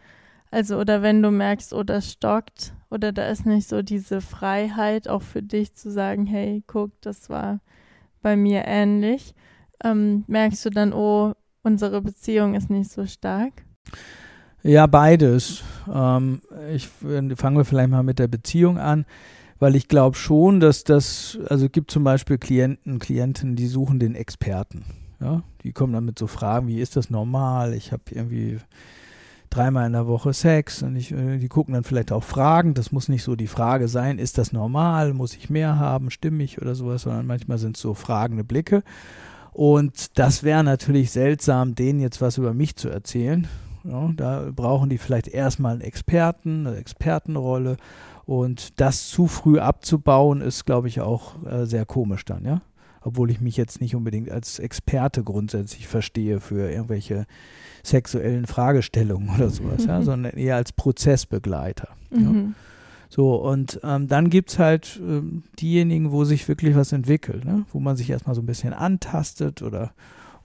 Also, 0.50 0.78
oder 0.78 1.02
wenn 1.02 1.22
du 1.22 1.30
merkst, 1.30 1.74
oh, 1.74 1.82
das 1.82 2.12
stockt, 2.12 2.72
oder 2.90 3.12
da 3.12 3.28
ist 3.28 3.44
nicht 3.44 3.68
so 3.68 3.82
diese 3.82 4.20
Freiheit 4.20 5.08
auch 5.08 5.22
für 5.22 5.42
dich 5.42 5.74
zu 5.74 5.90
sagen, 5.90 6.24
hey, 6.24 6.62
guck, 6.66 6.90
das 7.02 7.28
war 7.28 7.60
bei 8.22 8.34
mir 8.34 8.64
ähnlich. 8.66 9.34
Ähm, 9.84 10.24
merkst 10.26 10.64
du 10.64 10.70
dann, 10.70 10.92
oh, 10.92 11.34
unsere 11.62 12.00
Beziehung 12.00 12.54
ist 12.54 12.70
nicht 12.70 12.90
so 12.90 13.06
stark? 13.06 13.52
Ja, 14.62 14.86
beides. 14.86 15.62
Ähm, 15.92 16.40
ich 16.72 16.88
fangen 16.88 17.56
wir 17.56 17.64
vielleicht 17.64 17.90
mal 17.90 18.02
mit 18.02 18.18
der 18.18 18.28
Beziehung 18.28 18.78
an, 18.78 19.04
weil 19.58 19.74
ich 19.74 19.88
glaube 19.88 20.16
schon, 20.16 20.60
dass 20.60 20.84
das, 20.84 21.38
also 21.48 21.68
gibt 21.68 21.90
zum 21.90 22.04
Beispiel 22.04 22.38
Klienten, 22.38 22.98
Klienten, 22.98 23.56
die 23.56 23.66
suchen 23.66 23.98
den 23.98 24.14
Experten. 24.14 24.84
Ja, 25.20 25.42
die 25.64 25.72
kommen 25.72 25.92
dann 25.92 26.04
mit 26.04 26.18
so 26.18 26.28
Fragen, 26.28 26.68
wie 26.68 26.80
ist 26.80 26.96
das 26.96 27.10
normal? 27.10 27.74
Ich 27.74 27.90
habe 27.90 28.02
irgendwie 28.10 28.58
dreimal 29.50 29.86
in 29.86 29.92
der 29.92 30.06
Woche 30.06 30.32
Sex 30.32 30.82
und 30.82 30.94
ich, 30.94 31.10
äh, 31.10 31.38
die 31.38 31.48
gucken 31.48 31.74
dann 31.74 31.84
vielleicht 31.84 32.12
auch 32.12 32.22
Fragen. 32.22 32.74
Das 32.74 32.92
muss 32.92 33.08
nicht 33.08 33.22
so 33.22 33.34
die 33.34 33.46
Frage 33.46 33.88
sein, 33.88 34.18
ist 34.18 34.38
das 34.38 34.52
normal? 34.52 35.14
Muss 35.14 35.34
ich 35.34 35.50
mehr 35.50 35.78
haben? 35.78 36.10
Stimmig 36.10 36.60
oder 36.60 36.74
sowas? 36.74 37.02
Sondern 37.02 37.26
manchmal 37.26 37.58
sind 37.58 37.76
es 37.76 37.82
so 37.82 37.94
fragende 37.94 38.44
Blicke. 38.44 38.82
Und 39.52 40.18
das 40.18 40.44
wäre 40.44 40.62
natürlich 40.62 41.10
seltsam, 41.10 41.74
denen 41.74 42.00
jetzt 42.00 42.20
was 42.20 42.38
über 42.38 42.54
mich 42.54 42.76
zu 42.76 42.88
erzählen. 42.88 43.48
Ja, 43.84 44.10
da 44.14 44.50
brauchen 44.54 44.90
die 44.90 44.98
vielleicht 44.98 45.28
erstmal 45.28 45.72
einen 45.72 45.80
Experten, 45.80 46.66
eine 46.66 46.76
Expertenrolle. 46.76 47.76
Und 48.28 48.78
das 48.78 49.08
zu 49.08 49.26
früh 49.26 49.58
abzubauen, 49.58 50.42
ist, 50.42 50.66
glaube 50.66 50.86
ich, 50.86 51.00
auch 51.00 51.42
äh, 51.46 51.64
sehr 51.64 51.86
komisch 51.86 52.26
dann, 52.26 52.44
ja. 52.44 52.60
Obwohl 53.00 53.30
ich 53.30 53.40
mich 53.40 53.56
jetzt 53.56 53.80
nicht 53.80 53.94
unbedingt 53.94 54.30
als 54.30 54.58
Experte 54.58 55.24
grundsätzlich 55.24 55.88
verstehe 55.88 56.38
für 56.38 56.70
irgendwelche 56.70 57.24
sexuellen 57.82 58.44
Fragestellungen 58.44 59.30
oder 59.34 59.48
sowas, 59.48 59.86
ja, 59.86 60.02
sondern 60.02 60.34
eher 60.34 60.56
als 60.56 60.72
Prozessbegleiter. 60.72 61.88
Mhm. 62.10 62.22
Ja. 62.22 62.52
So, 63.08 63.36
und 63.36 63.80
ähm, 63.82 64.08
dann 64.08 64.28
gibt 64.28 64.50
es 64.50 64.58
halt 64.58 65.00
ähm, 65.02 65.44
diejenigen, 65.58 66.12
wo 66.12 66.24
sich 66.24 66.46
wirklich 66.48 66.76
was 66.76 66.92
entwickelt, 66.92 67.46
ne? 67.46 67.64
wo 67.72 67.80
man 67.80 67.96
sich 67.96 68.10
erstmal 68.10 68.34
so 68.34 68.42
ein 68.42 68.46
bisschen 68.46 68.74
antastet 68.74 69.62
oder 69.62 69.92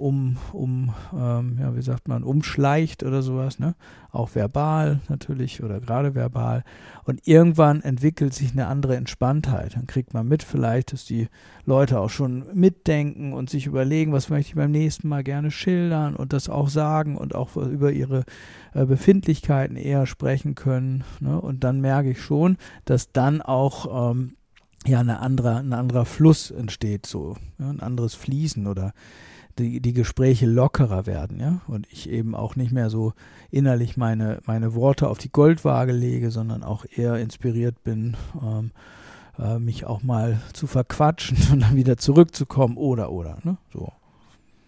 um, 0.03 0.35
um 0.51 0.93
ähm, 1.17 1.57
ja, 1.61 1.77
wie 1.77 1.81
sagt 1.81 2.09
man, 2.09 2.23
umschleicht 2.23 3.03
oder 3.03 3.21
sowas, 3.21 3.57
ne? 3.57 3.73
Auch 4.11 4.35
verbal 4.35 4.99
natürlich 5.07 5.63
oder 5.63 5.79
gerade 5.79 6.13
verbal. 6.13 6.65
Und 7.05 7.25
irgendwann 7.25 7.81
entwickelt 7.81 8.33
sich 8.33 8.51
eine 8.51 8.67
andere 8.67 8.97
Entspanntheit. 8.97 9.77
Dann 9.77 9.87
kriegt 9.87 10.13
man 10.13 10.27
mit 10.27 10.43
vielleicht, 10.43 10.91
dass 10.91 11.05
die 11.05 11.29
Leute 11.65 12.01
auch 12.01 12.09
schon 12.09 12.43
mitdenken 12.53 13.31
und 13.31 13.49
sich 13.49 13.65
überlegen, 13.65 14.11
was 14.11 14.29
möchte 14.29 14.49
ich 14.49 14.55
beim 14.55 14.71
nächsten 14.71 15.07
Mal 15.07 15.23
gerne 15.23 15.51
schildern 15.51 16.17
und 16.17 16.33
das 16.33 16.49
auch 16.49 16.67
sagen 16.67 17.17
und 17.17 17.33
auch 17.33 17.55
über 17.55 17.93
ihre 17.93 18.25
äh, 18.73 18.85
Befindlichkeiten 18.85 19.77
eher 19.77 20.05
sprechen 20.05 20.53
können. 20.53 21.05
Ne? 21.21 21.39
Und 21.39 21.63
dann 21.63 21.79
merke 21.79 22.11
ich 22.11 22.21
schon, 22.21 22.57
dass 22.83 23.13
dann 23.13 23.41
auch 23.41 24.11
ähm, 24.11 24.33
ja 24.85 24.99
eine 24.99 25.19
andere, 25.19 25.55
ein 25.59 25.71
anderer 25.71 26.03
Fluss 26.03 26.51
entsteht, 26.51 27.05
so 27.05 27.37
ja, 27.57 27.69
ein 27.69 27.79
anderes 27.79 28.15
Fließen 28.15 28.67
oder 28.67 28.93
die, 29.59 29.79
die 29.81 29.93
Gespräche 29.93 30.45
lockerer 30.45 31.05
werden, 31.05 31.39
ja, 31.39 31.61
und 31.67 31.87
ich 31.91 32.09
eben 32.09 32.35
auch 32.35 32.55
nicht 32.55 32.71
mehr 32.71 32.89
so 32.89 33.13
innerlich 33.51 33.97
meine, 33.97 34.39
meine 34.45 34.73
Worte 34.73 35.09
auf 35.09 35.17
die 35.17 35.31
Goldwaage 35.31 35.91
lege, 35.91 36.31
sondern 36.31 36.63
auch 36.63 36.85
eher 36.95 37.17
inspiriert 37.17 37.83
bin, 37.83 38.15
ähm, 38.41 38.71
äh, 39.37 39.59
mich 39.59 39.85
auch 39.85 40.03
mal 40.03 40.41
zu 40.53 40.67
verquatschen 40.67 41.37
und 41.51 41.61
dann 41.61 41.75
wieder 41.75 41.97
zurückzukommen 41.97 42.77
oder 42.77 43.11
oder, 43.11 43.37
ne, 43.43 43.57
so. 43.71 43.91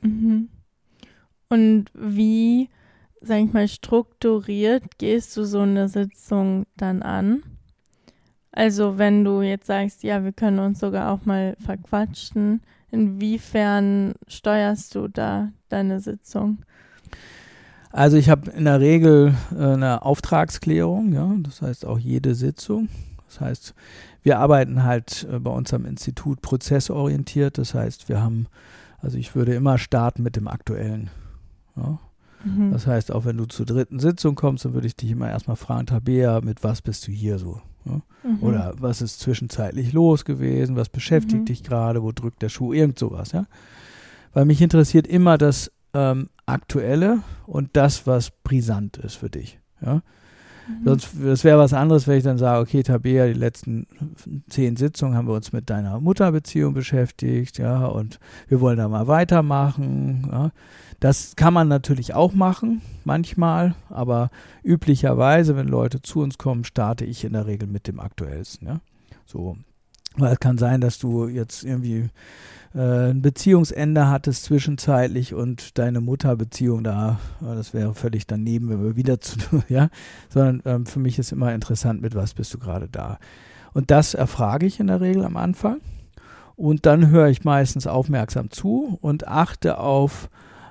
Mhm. 0.02 0.50
Und 1.50 1.86
wie, 1.93 2.69
sag 3.21 3.39
ich 3.39 3.54
mal, 3.54 3.67
strukturiert 3.67 4.98
gehst 4.98 5.36
du 5.38 5.45
so 5.45 5.60
eine 5.60 5.89
Sitzung 5.89 6.65
dann 6.76 7.02
an? 7.02 7.43
Also 8.52 8.98
wenn 8.98 9.24
du 9.24 9.41
jetzt 9.41 9.67
sagst, 9.67 10.04
ja, 10.04 10.24
wir 10.24 10.32
können 10.32 10.60
uns 10.60 10.80
sogar 10.80 11.12
auch 11.12 11.26
mal 11.26 11.58
verquatschen, 11.60 12.62
Inwiefern 12.95 14.13
steuerst 14.27 14.95
du 14.95 15.08
da 15.08 15.49
deine 15.69 15.99
Sitzung? 15.99 16.60
Also 17.91 18.17
ich 18.17 18.29
habe 18.29 18.51
in 18.51 18.65
der 18.65 18.79
Regel 18.79 19.36
äh, 19.53 19.63
eine 19.63 20.01
Auftragsklärung, 20.03 21.13
ja, 21.13 21.34
das 21.39 21.62
heißt 21.62 21.86
auch 21.86 21.99
jede 21.99 22.36
Sitzung. 22.36 22.89
Das 23.27 23.41
heißt, 23.41 23.75
wir 24.23 24.39
arbeiten 24.39 24.84
halt 24.84 25.27
äh, 25.29 25.39
bei 25.39 25.51
uns 25.51 25.73
am 25.73 25.86
Institut 25.86 26.41
prozessorientiert. 26.41 27.58
Das 27.58 27.73
heißt, 27.73 28.10
wir 28.10 28.21
haben, 28.21 28.47
also 28.99 29.17
ich 29.17 29.36
würde 29.36 29.53
immer 29.53 29.77
starten 29.77 30.23
mit 30.23 30.36
dem 30.36 30.47
Aktuellen. 30.47 31.10
Ja. 31.75 31.99
Mhm. 32.43 32.71
Das 32.71 32.88
heißt, 32.88 33.12
auch 33.12 33.25
wenn 33.25 33.38
du 33.38 33.45
zur 33.45 33.65
dritten 33.65 33.99
Sitzung 33.99 34.36
kommst, 34.36 34.65
dann 34.65 34.73
würde 34.73 34.88
ich 34.88 34.95
dich 34.95 35.12
immer 35.12 35.29
erstmal 35.29 35.58
fragen, 35.58 35.88
Tabea, 35.88 36.41
mit 36.41 36.63
was 36.63 36.81
bist 36.81 37.08
du 37.08 37.12
hier 37.12 37.39
so? 37.39 37.62
Ja? 37.86 38.02
Mhm. 38.24 38.41
Oder 38.41 38.74
was 38.78 39.02
ist 39.02 39.19
zwischenzeitlich 39.19 39.93
los 39.93 40.26
gewesen? 40.26 40.76
Was 40.76 40.89
beschäftigt 40.89 41.41
mhm. 41.41 41.45
dich 41.45 41.63
gerade? 41.63 42.04
Wo 42.04 42.12
drückt 42.12 42.41
der 42.41 42.50
Schuh? 42.50 42.74
Irgend 42.74 43.00
sowas, 43.00 43.32
ja. 43.32 43.45
Weil 44.34 44.45
mich 44.45 44.62
interessiert 44.62 45.08
immer 45.08 45.38
das 45.38 45.71
ähm, 45.93 46.30
Aktuelle 46.45 47.19
und 47.45 47.69
das, 47.74 48.06
was 48.06 48.32
brisant 48.43 48.98
ist 48.98 49.15
für 49.15 49.30
dich. 49.30 49.60
Ja. 49.82 50.02
Mhm. 50.67 50.86
Sonst, 50.86 51.10
das 51.21 51.43
wäre 51.43 51.60
was 51.60 51.73
anderes, 51.73 52.08
wenn 52.08 52.17
ich 52.17 52.23
dann 52.23 52.38
sage, 52.38 52.62
okay, 52.62 52.84
Tabea, 52.84 53.28
die 53.28 53.34
letzten 53.34 53.88
zehn 54.49 54.75
Sitzungen 54.75 55.15
haben 55.15 55.28
wir 55.28 55.36
uns 55.36 55.54
mit 55.54 55.69
deiner 55.69 55.99
Mutterbeziehung 55.99 56.73
beschäftigt, 56.73 57.58
ja, 57.58 57.86
und 57.86 58.19
wir 58.47 58.62
wollen 58.62 58.78
da 58.78 58.88
mal 58.88 59.08
weitermachen. 59.08 60.28
Ja. 60.32 60.51
Das 60.99 61.36
kann 61.36 61.54
man 61.54 61.67
natürlich 61.67 62.13
auch 62.13 62.34
machen, 62.34 62.82
manchmal, 63.04 63.75
aber 63.89 64.30
üblicherweise, 64.63 65.56
wenn 65.56 65.67
Leute 65.67 66.01
zu 66.01 66.21
uns 66.21 66.38
kommen, 66.38 66.63
starte 66.63 67.06
ich 67.06 67.25
in 67.25 67.34
der 67.34 67.47
Regel 67.47 67.67
mit 67.67 67.88
dem 67.88 67.99
aktuellsten. 67.99 68.67
Ja? 68.67 68.80
So. 69.25 69.58
Weil 70.17 70.34
es 70.34 70.39
kann 70.39 70.58
sein, 70.58 70.82
dass 70.82 70.97
du 70.97 71.28
jetzt 71.28 71.63
irgendwie 71.63 72.10
äh, 72.73 73.12
ein 73.12 73.21
Beziehungsende 73.21 74.08
hattest 74.08 74.43
zwischenzeitlich 74.43 75.34
und 75.34 75.78
deine 75.78 76.01
Mutterbeziehung 76.01 76.84
da, 76.84 77.19
das 77.41 77.73
wäre 77.73 77.93
völlig 77.93 78.28
daneben, 78.28 78.69
wenn 78.69 78.84
wir 78.84 78.95
wieder 78.95 79.19
zu, 79.19 79.39
ja, 79.69 79.89
sondern 80.30 80.62
ähm, 80.65 80.86
für 80.86 80.99
mich 80.99 81.17
ist 81.19 81.32
immer 81.32 81.54
interessant, 81.54 82.01
mit 82.01 82.15
was 82.15 82.34
bist 82.34 82.54
du 82.54 82.60
gerade 82.60 82.88
da. 82.89 83.17
Und 83.73 83.91
das 83.91 84.13
erfrage 84.13 84.65
ich 84.65 84.80
in 84.80 84.88
der 84.88 85.01
Regel 85.01 85.25
am 85.25 85.38
Anfang. 85.38 85.82
Und 86.56 86.86
dann 86.86 87.10
höre 87.10 87.28
ich 87.28 87.43
meistens 87.43 87.88
aufmerksam 87.88 88.49
zu 88.49 88.97
und 89.01 89.28
achte 89.28 89.78
auf 89.78 90.30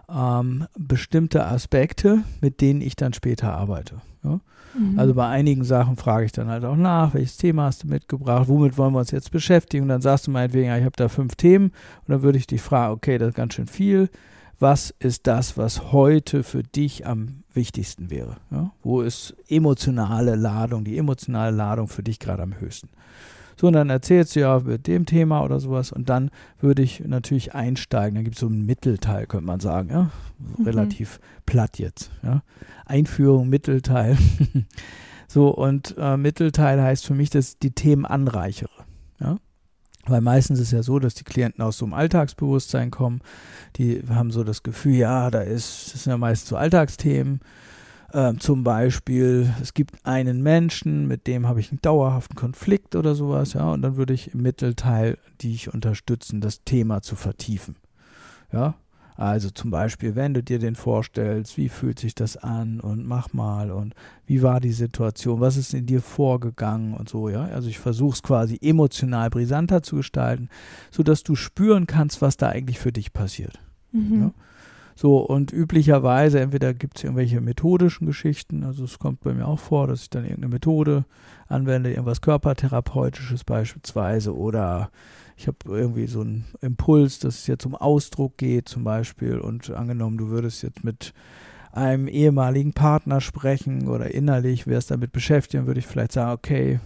ähm, 0.08 0.66
bestimmte 0.78 1.46
Aspekte, 1.46 2.22
mit 2.40 2.60
denen 2.60 2.80
ich 2.80 2.96
dann 2.96 3.12
später 3.12 3.52
arbeite. 3.52 4.00
Ja? 4.22 4.40
Mhm. 4.76 4.98
Also 4.98 5.14
bei 5.14 5.28
einigen 5.28 5.64
Sachen 5.64 5.96
frage 5.96 6.26
ich 6.26 6.32
dann 6.32 6.48
halt 6.48 6.64
auch 6.64 6.76
nach, 6.76 7.14
welches 7.14 7.36
Thema 7.36 7.64
hast 7.64 7.84
du 7.84 7.88
mitgebracht, 7.88 8.48
womit 8.48 8.76
wollen 8.78 8.92
wir 8.92 9.00
uns 9.00 9.10
jetzt 9.10 9.30
beschäftigen? 9.30 9.84
Und 9.84 9.88
dann 9.88 10.00
sagst 10.00 10.26
du 10.26 10.30
meinetwegen, 10.30 10.74
ich 10.74 10.84
habe 10.84 10.96
da 10.96 11.08
fünf 11.08 11.36
Themen 11.36 11.66
und 11.66 12.08
dann 12.08 12.22
würde 12.22 12.38
ich 12.38 12.46
dich 12.46 12.62
fragen, 12.62 12.94
okay, 12.94 13.18
das 13.18 13.30
ist 13.30 13.34
ganz 13.34 13.54
schön 13.54 13.66
viel. 13.66 14.08
Was 14.58 14.94
ist 14.98 15.26
das, 15.26 15.58
was 15.58 15.92
heute 15.92 16.42
für 16.42 16.62
dich 16.62 17.06
am 17.06 17.42
wichtigsten 17.52 18.10
wäre? 18.10 18.36
Ja? 18.50 18.70
Wo 18.82 19.00
ist 19.00 19.34
emotionale 19.48 20.36
Ladung, 20.36 20.84
die 20.84 20.96
emotionale 20.96 21.54
Ladung 21.54 21.88
für 21.88 22.02
dich 22.02 22.18
gerade 22.18 22.42
am 22.42 22.58
höchsten? 22.60 22.88
So, 23.56 23.68
und 23.68 23.74
dann 23.74 23.90
erzählst 23.90 24.34
du 24.34 24.40
ja 24.40 24.58
mit 24.60 24.86
dem 24.86 25.06
Thema 25.06 25.42
oder 25.42 25.60
sowas 25.60 25.92
und 25.92 26.08
dann 26.08 26.30
würde 26.60 26.82
ich 26.82 27.00
natürlich 27.00 27.54
einsteigen. 27.54 28.16
Dann 28.16 28.24
gibt 28.24 28.36
es 28.36 28.40
so 28.40 28.46
einen 28.46 28.66
Mittelteil, 28.66 29.26
könnte 29.26 29.46
man 29.46 29.60
sagen, 29.60 29.90
ja. 29.90 30.10
Mhm. 30.38 30.64
Relativ 30.64 31.20
platt 31.46 31.78
jetzt, 31.78 32.10
ja. 32.22 32.42
Einführung, 32.84 33.48
Mittelteil. 33.48 34.18
so, 35.28 35.48
und 35.48 35.94
äh, 35.98 36.16
Mittelteil 36.16 36.82
heißt 36.82 37.06
für 37.06 37.14
mich, 37.14 37.30
dass 37.30 37.50
ich 37.50 37.58
die 37.58 37.72
Themen 37.72 38.04
anreichere, 38.06 38.70
ja. 39.20 39.38
Weil 40.06 40.20
meistens 40.20 40.58
ist 40.60 40.66
es 40.66 40.72
ja 40.72 40.82
so, 40.82 40.98
dass 40.98 41.14
die 41.14 41.24
Klienten 41.24 41.64
aus 41.64 41.78
so 41.78 41.86
einem 41.86 41.94
Alltagsbewusstsein 41.94 42.90
kommen. 42.90 43.20
Die 43.76 44.02
haben 44.08 44.30
so 44.30 44.44
das 44.44 44.62
Gefühl, 44.62 44.96
ja, 44.96 45.30
da 45.30 45.40
ist, 45.40 45.94
das 45.94 46.04
sind 46.04 46.10
ja 46.10 46.18
meist 46.18 46.46
so 46.46 46.56
Alltagsthemen. 46.56 47.40
Ähm, 48.12 48.38
zum 48.38 48.62
Beispiel, 48.64 49.52
es 49.60 49.74
gibt 49.74 50.04
einen 50.04 50.42
Menschen, 50.42 51.08
mit 51.08 51.26
dem 51.26 51.48
habe 51.48 51.60
ich 51.60 51.70
einen 51.70 51.82
dauerhaften 51.82 52.36
Konflikt 52.36 52.94
oder 52.96 53.14
sowas, 53.14 53.54
ja, 53.54 53.72
und 53.72 53.82
dann 53.82 53.96
würde 53.96 54.14
ich 54.14 54.34
im 54.34 54.42
Mittelteil 54.42 55.18
dich 55.42 55.72
unterstützen, 55.72 56.40
das 56.40 56.62
Thema 56.64 57.02
zu 57.02 57.16
vertiefen. 57.16 57.76
Ja, 58.52 58.74
also 59.16 59.50
zum 59.50 59.70
Beispiel, 59.70 60.16
wenn 60.16 60.34
du 60.34 60.42
dir 60.42 60.58
den 60.58 60.74
vorstellst, 60.74 61.56
wie 61.56 61.68
fühlt 61.68 62.00
sich 62.00 62.14
das 62.14 62.36
an 62.36 62.80
und 62.80 63.06
mach 63.06 63.32
mal 63.32 63.70
und 63.70 63.94
wie 64.26 64.42
war 64.42 64.60
die 64.60 64.72
Situation, 64.72 65.40
was 65.40 65.56
ist 65.56 65.72
in 65.72 65.86
dir 65.86 66.02
vorgegangen 66.02 66.94
und 66.94 67.08
so, 67.08 67.28
ja. 67.28 67.44
Also 67.44 67.68
ich 67.68 67.78
versuche 67.78 68.14
es 68.14 68.22
quasi 68.22 68.58
emotional 68.60 69.30
brisanter 69.30 69.82
zu 69.82 69.96
gestalten, 69.96 70.48
sodass 70.90 71.22
du 71.22 71.36
spüren 71.36 71.86
kannst, 71.86 72.22
was 72.22 72.36
da 72.36 72.48
eigentlich 72.48 72.80
für 72.80 72.92
dich 72.92 73.12
passiert. 73.12 73.60
Mhm. 73.92 74.20
Ja? 74.20 74.32
So, 74.96 75.18
und 75.18 75.52
üblicherweise, 75.52 76.40
entweder 76.40 76.72
gibt 76.72 76.98
es 76.98 77.04
irgendwelche 77.04 77.40
methodischen 77.40 78.06
Geschichten, 78.06 78.62
also 78.62 78.84
es 78.84 78.98
kommt 78.98 79.20
bei 79.20 79.34
mir 79.34 79.48
auch 79.48 79.58
vor, 79.58 79.88
dass 79.88 80.02
ich 80.02 80.10
dann 80.10 80.24
irgendeine 80.24 80.52
Methode 80.52 81.04
anwende, 81.48 81.90
irgendwas 81.90 82.20
Körpertherapeutisches 82.20 83.42
beispielsweise, 83.42 84.36
oder 84.36 84.90
ich 85.36 85.48
habe 85.48 85.56
irgendwie 85.66 86.06
so 86.06 86.20
einen 86.20 86.44
Impuls, 86.60 87.18
dass 87.18 87.40
es 87.40 87.46
jetzt 87.48 87.66
um 87.66 87.74
Ausdruck 87.74 88.38
geht 88.38 88.68
zum 88.68 88.84
Beispiel, 88.84 89.38
und 89.38 89.70
angenommen, 89.70 90.16
du 90.16 90.28
würdest 90.28 90.62
jetzt 90.62 90.84
mit 90.84 91.12
einem 91.72 92.06
ehemaligen 92.06 92.72
Partner 92.72 93.20
sprechen 93.20 93.88
oder 93.88 94.14
innerlich 94.14 94.68
wärst 94.68 94.92
damit 94.92 95.10
beschäftigt, 95.10 95.66
würde 95.66 95.80
ich 95.80 95.88
vielleicht 95.88 96.12
sagen, 96.12 96.30
okay, 96.30 96.78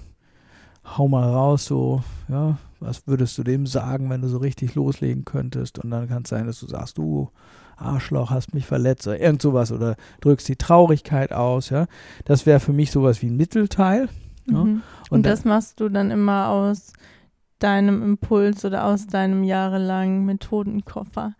hau 0.96 1.08
mal 1.08 1.28
raus, 1.28 1.66
so, 1.66 2.02
ja, 2.28 2.56
was 2.80 3.06
würdest 3.06 3.36
du 3.36 3.42
dem 3.42 3.66
sagen, 3.66 4.08
wenn 4.08 4.22
du 4.22 4.28
so 4.28 4.38
richtig 4.38 4.74
loslegen 4.74 5.26
könntest? 5.26 5.78
Und 5.78 5.90
dann 5.90 6.08
kann 6.08 6.22
es 6.22 6.30
sein, 6.30 6.46
dass 6.46 6.60
du 6.60 6.66
sagst, 6.66 6.96
du 6.96 7.30
Arschloch, 7.78 8.30
hast 8.30 8.54
mich 8.54 8.66
verletzt 8.66 9.06
oder 9.06 9.20
irgend 9.20 9.42
sowas 9.42 9.72
oder 9.72 9.96
drückst 10.20 10.48
die 10.48 10.56
Traurigkeit 10.56 11.32
aus, 11.32 11.70
ja. 11.70 11.86
Das 12.24 12.46
wäre 12.46 12.60
für 12.60 12.72
mich 12.72 12.90
sowas 12.90 13.22
wie 13.22 13.26
ein 13.26 13.36
Mittelteil. 13.36 14.08
Ja? 14.46 14.64
Mhm. 14.64 14.82
Und, 15.10 15.18
Und 15.18 15.26
das 15.26 15.44
machst 15.44 15.80
du 15.80 15.88
dann 15.88 16.10
immer 16.10 16.48
aus 16.48 16.92
deinem 17.58 18.02
Impuls 18.02 18.64
oder 18.64 18.84
aus 18.84 19.06
deinem 19.06 19.42
jahrelangen 19.42 20.24
Methodenkoffer? 20.24 21.34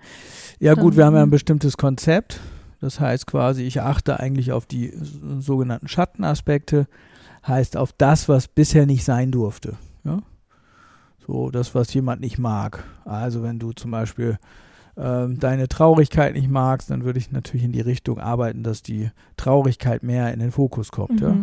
Ja 0.58 0.74
gut, 0.74 0.96
wir 0.96 1.06
haben 1.06 1.14
ja 1.14 1.22
ein 1.22 1.30
bestimmtes 1.30 1.76
Konzept. 1.76 2.40
Das 2.80 3.00
heißt 3.00 3.26
quasi, 3.26 3.64
ich 3.64 3.80
achte 3.80 4.20
eigentlich 4.20 4.52
auf 4.52 4.66
die 4.66 4.92
sogenannten 5.38 5.88
Schattenaspekte, 5.88 6.86
heißt 7.46 7.76
auf 7.76 7.92
das, 7.92 8.28
was 8.28 8.46
bisher 8.48 8.86
nicht 8.86 9.04
sein 9.04 9.32
durfte. 9.32 9.76
Ja? 10.04 10.18
So, 11.26 11.50
das, 11.50 11.74
was 11.74 11.92
jemand 11.92 12.20
nicht 12.20 12.38
mag. 12.38 12.84
Also 13.04 13.42
wenn 13.42 13.58
du 13.58 13.72
zum 13.72 13.90
Beispiel 13.90 14.38
ähm, 14.98 15.38
deine 15.38 15.68
Traurigkeit 15.68 16.34
nicht 16.34 16.50
magst, 16.50 16.90
dann 16.90 17.04
würde 17.04 17.18
ich 17.18 17.30
natürlich 17.30 17.64
in 17.64 17.72
die 17.72 17.80
Richtung 17.80 18.18
arbeiten, 18.18 18.62
dass 18.62 18.82
die 18.82 19.10
Traurigkeit 19.36 20.02
mehr 20.02 20.32
in 20.32 20.40
den 20.40 20.52
Fokus 20.52 20.90
kommt, 20.90 21.20
mhm. 21.20 21.26
ja. 21.26 21.36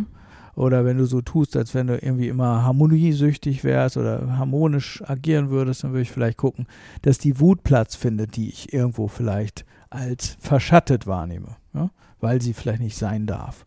Oder 0.56 0.86
wenn 0.86 0.96
du 0.96 1.04
so 1.04 1.20
tust, 1.20 1.54
als 1.54 1.74
wenn 1.74 1.86
du 1.86 1.98
irgendwie 1.98 2.28
immer 2.28 2.62
harmoniesüchtig 2.64 3.62
wärst 3.62 3.98
oder 3.98 4.38
harmonisch 4.38 5.02
agieren 5.06 5.50
würdest, 5.50 5.84
dann 5.84 5.90
würde 5.92 6.00
ich 6.00 6.10
vielleicht 6.10 6.38
gucken, 6.38 6.66
dass 7.02 7.18
die 7.18 7.38
Wut 7.40 7.62
Platz 7.62 7.94
findet, 7.94 8.36
die 8.36 8.48
ich 8.48 8.72
irgendwo 8.72 9.06
vielleicht 9.06 9.66
als 9.90 10.38
verschattet 10.40 11.06
wahrnehme, 11.06 11.56
ja? 11.74 11.90
weil 12.20 12.40
sie 12.40 12.54
vielleicht 12.54 12.80
nicht 12.80 12.96
sein 12.96 13.26
darf. 13.26 13.66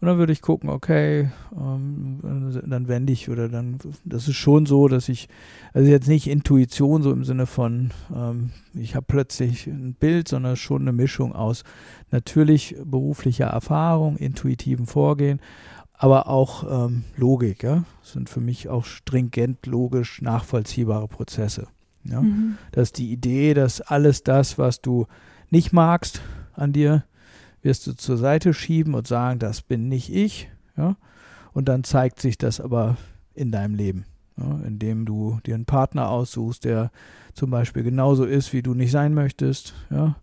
Und 0.00 0.08
dann 0.08 0.16
würde 0.16 0.32
ich 0.32 0.40
gucken, 0.40 0.70
okay, 0.70 1.30
ähm, 1.54 2.20
dann 2.66 2.88
wende 2.88 3.12
ich 3.12 3.28
oder 3.28 3.50
dann, 3.50 3.78
das 4.04 4.28
ist 4.28 4.36
schon 4.36 4.64
so, 4.64 4.88
dass 4.88 5.10
ich, 5.10 5.28
also 5.74 5.90
jetzt 5.90 6.08
nicht 6.08 6.26
Intuition 6.26 7.02
so 7.02 7.12
im 7.12 7.24
Sinne 7.24 7.44
von, 7.44 7.90
ähm, 8.14 8.50
ich 8.72 8.94
habe 8.94 9.04
plötzlich 9.06 9.66
ein 9.66 9.92
Bild, 9.92 10.26
sondern 10.28 10.56
schon 10.56 10.82
eine 10.82 10.92
Mischung 10.92 11.34
aus 11.34 11.64
natürlich 12.10 12.76
beruflicher 12.82 13.48
Erfahrung, 13.48 14.16
intuitiven 14.16 14.86
Vorgehen, 14.86 15.38
aber 15.92 16.28
auch 16.28 16.86
ähm, 16.86 17.04
Logik, 17.16 17.62
ja, 17.62 17.84
das 18.00 18.12
sind 18.12 18.30
für 18.30 18.40
mich 18.40 18.70
auch 18.70 18.86
stringent 18.86 19.66
logisch 19.66 20.22
nachvollziehbare 20.22 21.08
Prozesse. 21.08 21.68
Ja? 22.04 22.22
Mhm. 22.22 22.56
Das 22.72 22.84
ist 22.84 22.98
die 22.98 23.12
Idee, 23.12 23.52
dass 23.52 23.82
alles 23.82 24.22
das, 24.22 24.56
was 24.56 24.80
du 24.80 25.06
nicht 25.50 25.74
magst 25.74 26.22
an 26.54 26.72
dir, 26.72 27.04
wirst 27.62 27.86
du 27.86 27.94
zur 27.94 28.16
Seite 28.16 28.54
schieben 28.54 28.94
und 28.94 29.06
sagen, 29.06 29.38
das 29.38 29.62
bin 29.62 29.88
nicht 29.88 30.12
ich. 30.12 30.50
Ja? 30.76 30.96
Und 31.52 31.68
dann 31.68 31.84
zeigt 31.84 32.20
sich 32.20 32.38
das 32.38 32.60
aber 32.60 32.96
in 33.34 33.50
deinem 33.52 33.74
Leben, 33.74 34.06
ja? 34.36 34.60
indem 34.64 35.04
du 35.04 35.38
dir 35.46 35.54
einen 35.54 35.66
Partner 35.66 36.08
aussuchst, 36.08 36.64
der 36.64 36.90
zum 37.34 37.50
Beispiel 37.50 37.82
genauso 37.82 38.24
ist, 38.24 38.52
wie 38.52 38.62
du 38.62 38.74
nicht 38.74 38.90
sein 38.90 39.14
möchtest. 39.14 39.74
Ja? 39.90 40.16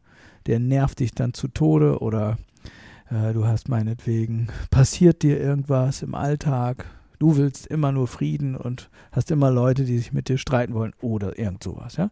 Der 0.46 0.60
nervt 0.60 1.00
dich 1.00 1.12
dann 1.12 1.34
zu 1.34 1.48
Tode 1.48 2.00
oder 2.00 2.38
äh, 3.10 3.34
du 3.34 3.46
hast 3.46 3.70
meinetwegen, 3.70 4.48
passiert 4.70 5.24
dir 5.24 5.40
irgendwas 5.40 6.02
im 6.02 6.16
Alltag, 6.16 6.86
du 7.20 7.38
willst 7.38 7.68
immer 7.68 7.92
nur 7.92 8.08
Frieden 8.08 8.56
und 8.56 8.90
hast 9.12 9.32
immer 9.32 9.52
Leute, 9.52 9.86
die 9.86 9.98
sich 9.98 10.14
mit 10.14 10.30
dir 10.30 10.38
streiten 10.38 10.74
wollen 10.74 10.94
oder 11.02 11.38
irgend 11.38 11.64
sowas, 11.64 11.98
ja. 11.98 12.10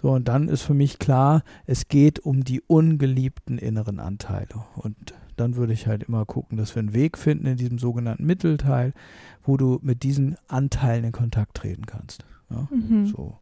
So, 0.00 0.12
und 0.12 0.28
dann 0.28 0.48
ist 0.48 0.62
für 0.62 0.72
mich 0.72 0.98
klar, 0.98 1.42
es 1.66 1.88
geht 1.88 2.20
um 2.20 2.42
die 2.42 2.62
ungeliebten 2.62 3.58
inneren 3.58 4.00
Anteile. 4.00 4.64
Und 4.76 4.96
dann 5.36 5.56
würde 5.56 5.74
ich 5.74 5.86
halt 5.86 6.04
immer 6.04 6.24
gucken, 6.24 6.56
dass 6.56 6.74
wir 6.74 6.80
einen 6.80 6.94
Weg 6.94 7.18
finden 7.18 7.44
in 7.44 7.58
diesem 7.58 7.78
sogenannten 7.78 8.24
Mittelteil, 8.24 8.94
wo 9.42 9.58
du 9.58 9.78
mit 9.82 10.02
diesen 10.02 10.36
Anteilen 10.48 11.04
in 11.04 11.12
Kontakt 11.12 11.54
treten 11.58 11.84
kannst. 11.84 12.24
Ja, 12.48 12.66
mhm. 12.70 13.08
so. 13.08 13.36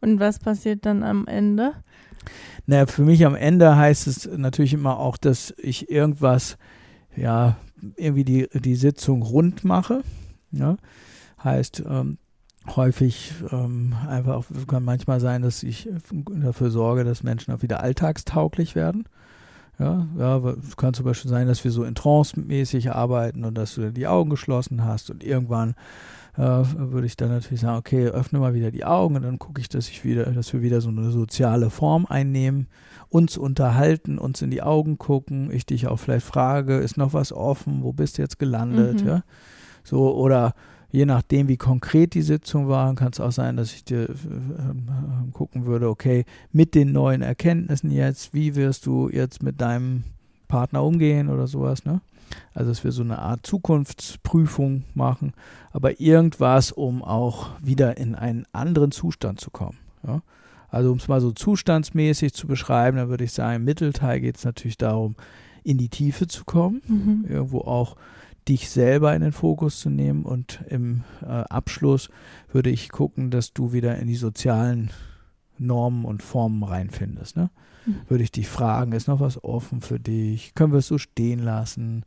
Und 0.00 0.18
was 0.18 0.40
passiert 0.40 0.84
dann 0.84 1.04
am 1.04 1.28
Ende? 1.28 1.74
Naja, 2.66 2.86
für 2.86 3.02
mich 3.02 3.24
am 3.24 3.36
Ende 3.36 3.76
heißt 3.76 4.08
es 4.08 4.28
natürlich 4.36 4.74
immer 4.74 4.98
auch, 4.98 5.16
dass 5.16 5.54
ich 5.58 5.90
irgendwas, 5.90 6.58
ja, 7.14 7.56
irgendwie 7.96 8.24
die, 8.24 8.48
die 8.52 8.74
Sitzung 8.74 9.22
rund 9.22 9.62
mache. 9.62 10.02
Ja? 10.50 10.76
Heißt, 11.42 11.84
ähm, 11.88 12.18
häufig 12.76 13.32
ähm, 13.52 13.94
einfach 14.08 14.44
kann 14.66 14.84
manchmal 14.84 15.20
sein, 15.20 15.42
dass 15.42 15.62
ich 15.62 15.88
dafür 16.30 16.70
sorge, 16.70 17.04
dass 17.04 17.22
Menschen 17.22 17.54
auch 17.54 17.62
wieder 17.62 17.80
alltagstauglich 17.80 18.74
werden. 18.74 19.04
Ja, 19.78 20.06
ja, 20.16 20.38
es 20.38 20.76
kann 20.76 20.94
zum 20.94 21.04
Beispiel 21.04 21.30
sein, 21.30 21.48
dass 21.48 21.64
wir 21.64 21.72
so 21.72 21.82
in 21.82 21.96
Trance-mäßig 21.96 22.92
arbeiten 22.92 23.44
und 23.44 23.58
dass 23.58 23.74
du 23.74 23.92
die 23.92 24.06
Augen 24.06 24.30
geschlossen 24.30 24.84
hast 24.84 25.10
und 25.10 25.24
irgendwann 25.24 25.74
äh, 26.36 26.62
würde 26.76 27.06
ich 27.06 27.16
dann 27.16 27.30
natürlich 27.30 27.60
sagen, 27.60 27.78
okay, 27.78 28.06
öffne 28.06 28.38
mal 28.38 28.54
wieder 28.54 28.70
die 28.70 28.84
Augen 28.84 29.16
und 29.16 29.22
dann 29.22 29.38
gucke 29.38 29.60
ich, 29.60 29.68
dass 29.68 29.88
ich 29.88 30.04
wieder, 30.04 30.26
dass 30.26 30.52
wir 30.52 30.62
wieder 30.62 30.80
so 30.80 30.90
eine 30.90 31.10
soziale 31.10 31.70
Form 31.70 32.06
einnehmen, 32.06 32.68
uns 33.08 33.36
unterhalten, 33.36 34.18
uns 34.18 34.42
in 34.42 34.50
die 34.50 34.62
Augen 34.62 34.98
gucken, 34.98 35.50
ich 35.50 35.66
dich 35.66 35.88
auch 35.88 35.98
vielleicht 35.98 36.26
frage, 36.26 36.78
ist 36.78 36.96
noch 36.96 37.12
was 37.12 37.32
offen, 37.32 37.82
wo 37.82 37.92
bist 37.92 38.18
du 38.18 38.22
jetzt 38.22 38.38
gelandet, 38.38 39.02
mhm. 39.02 39.08
ja? 39.08 39.22
So, 39.82 40.14
oder 40.16 40.54
je 40.94 41.06
nachdem, 41.06 41.48
wie 41.48 41.56
konkret 41.56 42.14
die 42.14 42.22
Sitzung 42.22 42.68
war, 42.68 42.94
kann 42.94 43.10
es 43.12 43.18
auch 43.18 43.32
sein, 43.32 43.56
dass 43.56 43.74
ich 43.74 43.82
dir 43.82 44.02
äh, 44.02 44.12
äh, 44.12 45.30
gucken 45.32 45.66
würde, 45.66 45.88
okay, 45.88 46.24
mit 46.52 46.76
den 46.76 46.92
neuen 46.92 47.20
Erkenntnissen 47.20 47.90
jetzt, 47.90 48.32
wie 48.32 48.54
wirst 48.54 48.86
du 48.86 49.10
jetzt 49.10 49.42
mit 49.42 49.60
deinem 49.60 50.04
Partner 50.46 50.84
umgehen 50.84 51.28
oder 51.28 51.48
sowas, 51.48 51.84
ne? 51.84 52.00
Also, 52.54 52.70
dass 52.70 52.84
wir 52.84 52.92
so 52.92 53.02
eine 53.02 53.18
Art 53.18 53.44
Zukunftsprüfung 53.44 54.84
machen, 54.94 55.32
aber 55.72 56.00
irgendwas, 56.00 56.70
um 56.70 57.02
auch 57.02 57.50
wieder 57.60 57.96
in 57.96 58.14
einen 58.14 58.46
anderen 58.52 58.92
Zustand 58.92 59.40
zu 59.40 59.50
kommen. 59.50 59.78
Ja? 60.06 60.22
Also, 60.68 60.90
um 60.92 60.98
es 60.98 61.08
mal 61.08 61.20
so 61.20 61.32
zustandsmäßig 61.32 62.34
zu 62.34 62.46
beschreiben, 62.46 62.96
dann 62.96 63.08
würde 63.08 63.24
ich 63.24 63.32
sagen, 63.32 63.56
im 63.56 63.64
Mittelteil 63.64 64.20
geht 64.20 64.36
es 64.36 64.44
natürlich 64.44 64.78
darum, 64.78 65.16
in 65.64 65.76
die 65.76 65.88
Tiefe 65.88 66.28
zu 66.28 66.44
kommen, 66.44 66.82
mhm. 66.86 67.24
irgendwo 67.28 67.60
auch 67.60 67.96
dich 68.48 68.70
selber 68.70 69.14
in 69.14 69.22
den 69.22 69.32
Fokus 69.32 69.80
zu 69.80 69.90
nehmen 69.90 70.24
und 70.24 70.62
im 70.68 71.04
äh, 71.22 71.26
Abschluss 71.26 72.10
würde 72.52 72.70
ich 72.70 72.90
gucken, 72.90 73.30
dass 73.30 73.52
du 73.52 73.72
wieder 73.72 73.96
in 73.98 74.06
die 74.06 74.16
sozialen 74.16 74.90
Normen 75.58 76.04
und 76.04 76.22
Formen 76.22 76.62
reinfindest. 76.62 77.36
Ne? 77.36 77.50
Mhm. 77.86 78.00
Würde 78.08 78.24
ich 78.24 78.32
dich 78.32 78.48
fragen, 78.48 78.92
ist 78.92 79.08
noch 79.08 79.20
was 79.20 79.42
offen 79.42 79.80
für 79.80 80.00
dich? 80.00 80.54
Können 80.54 80.72
wir 80.72 80.78
es 80.78 80.88
so 80.88 80.98
stehen 80.98 81.38
lassen? 81.38 82.04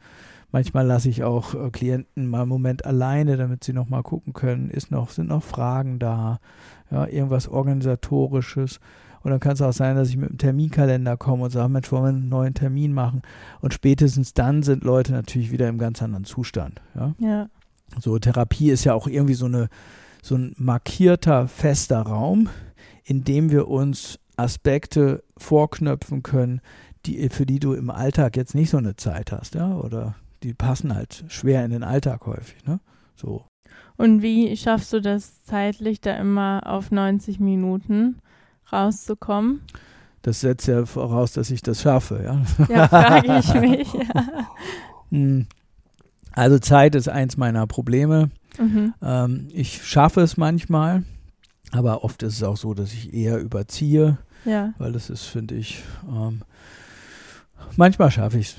Manchmal 0.52 0.86
lasse 0.86 1.10
ich 1.10 1.24
auch 1.24 1.54
äh, 1.54 1.70
Klienten 1.72 2.28
mal 2.28 2.42
einen 2.42 2.50
Moment 2.50 2.86
alleine, 2.86 3.38
damit 3.38 3.64
sie 3.64 3.74
noch 3.74 3.90
mal 3.90 4.04
gucken 4.04 4.34
können, 4.34 4.70
ist 4.70 4.92
noch, 4.92 5.10
sind 5.10 5.28
noch 5.28 5.44
Fragen 5.44 6.00
da, 6.00 6.40
ja, 6.92 7.06
irgendwas 7.08 7.48
Organisatorisches. 7.48 8.80
Und 9.28 9.32
dann 9.32 9.42
kann 9.42 9.56
es 9.56 9.62
auch 9.62 9.74
sein, 9.74 9.98
dass 9.98 10.08
ich 10.08 10.16
mit 10.16 10.30
einem 10.30 10.38
Terminkalender 10.38 11.18
komme 11.18 11.44
und 11.44 11.50
sage, 11.50 11.68
Mensch, 11.68 11.92
wollen 11.92 12.04
wir 12.04 12.08
einen 12.08 12.30
neuen 12.30 12.54
Termin 12.54 12.94
machen? 12.94 13.24
Und 13.60 13.74
spätestens 13.74 14.34
dann 14.34 14.64
sind 14.64 14.86
Leute 14.86 15.12
natürlich 15.12 15.52
wieder 15.52 15.68
im 15.68 15.78
ganz 15.78 16.02
anderen 16.02 16.24
Zustand. 16.24 16.82
Ja. 16.96 17.14
ja. 17.20 17.50
So, 18.00 18.18
Therapie 18.20 18.70
ist 18.70 18.86
ja 18.86 18.94
auch 18.94 19.06
irgendwie 19.06 19.34
so 19.34 19.48
eine, 19.48 19.68
so 20.22 20.36
ein 20.36 20.56
markierter, 20.56 21.50
fester 21.50 22.04
Raum, 22.04 22.48
in 23.04 23.26
dem 23.26 23.52
wir 23.52 23.68
uns 23.68 24.18
Aspekte 24.38 25.26
vorknöpfen 25.36 26.24
können, 26.24 26.62
die, 27.06 27.28
für 27.28 27.46
die 27.46 27.60
du 27.60 27.74
im 27.74 27.90
Alltag 27.90 28.38
jetzt 28.38 28.56
nicht 28.56 28.70
so 28.70 28.78
eine 28.78 28.96
Zeit 28.96 29.34
hast, 29.34 29.56
ja, 29.56 29.76
oder 29.76 30.16
die 30.42 30.54
passen 30.54 30.96
halt 30.96 31.26
schwer 31.28 31.66
in 31.66 31.72
den 31.72 31.84
Alltag 31.84 32.26
häufig, 32.28 32.64
ne? 32.66 32.80
So. 33.18 33.44
Und 33.98 34.22
wie 34.22 34.56
schaffst 34.56 34.94
du 34.94 35.02
das 35.02 35.44
zeitlich 35.44 36.00
da 36.00 36.16
immer 36.16 36.62
auf 36.66 36.92
90 36.92 37.42
Minuten 37.42 38.22
rauszukommen? 38.72 39.62
Das 40.22 40.42
setzt 40.42 40.68
ja 40.68 40.86
voraus, 40.86 41.34
dass 41.34 41.52
ich 41.52 41.62
das 41.62 41.82
schaffe, 41.82 42.22
ja. 42.24 42.66
Ja, 42.68 42.88
frage 42.88 43.40
ich 43.40 43.54
mich. 43.54 43.94
Ja. 43.94 44.48
Hm. 45.10 45.48
Also 46.34 46.60
Zeit 46.60 46.96
ist 46.96 47.08
eins 47.08 47.38
meiner 47.38 47.66
Probleme. 47.66 48.30
Mhm. 48.60 48.94
Ähm, 49.02 49.48
ich 49.54 49.86
schaffe 49.86 50.20
es 50.20 50.36
manchmal, 50.36 51.04
aber 51.72 52.04
oft 52.04 52.24
ist 52.24 52.36
es 52.36 52.44
auch 52.44 52.58
so, 52.58 52.74
dass 52.74 52.92
ich 52.92 53.14
eher 53.14 53.40
überziehe, 53.40 54.18
ja. 54.44 54.74
weil 54.78 54.92
das 54.92 55.10
ist, 55.10 55.24
finde 55.24 55.56
ich, 55.56 55.82
ähm, 56.10 56.42
manchmal 57.78 58.12
schaffe 58.12 58.38
ich 58.38 58.50
es. 58.50 58.56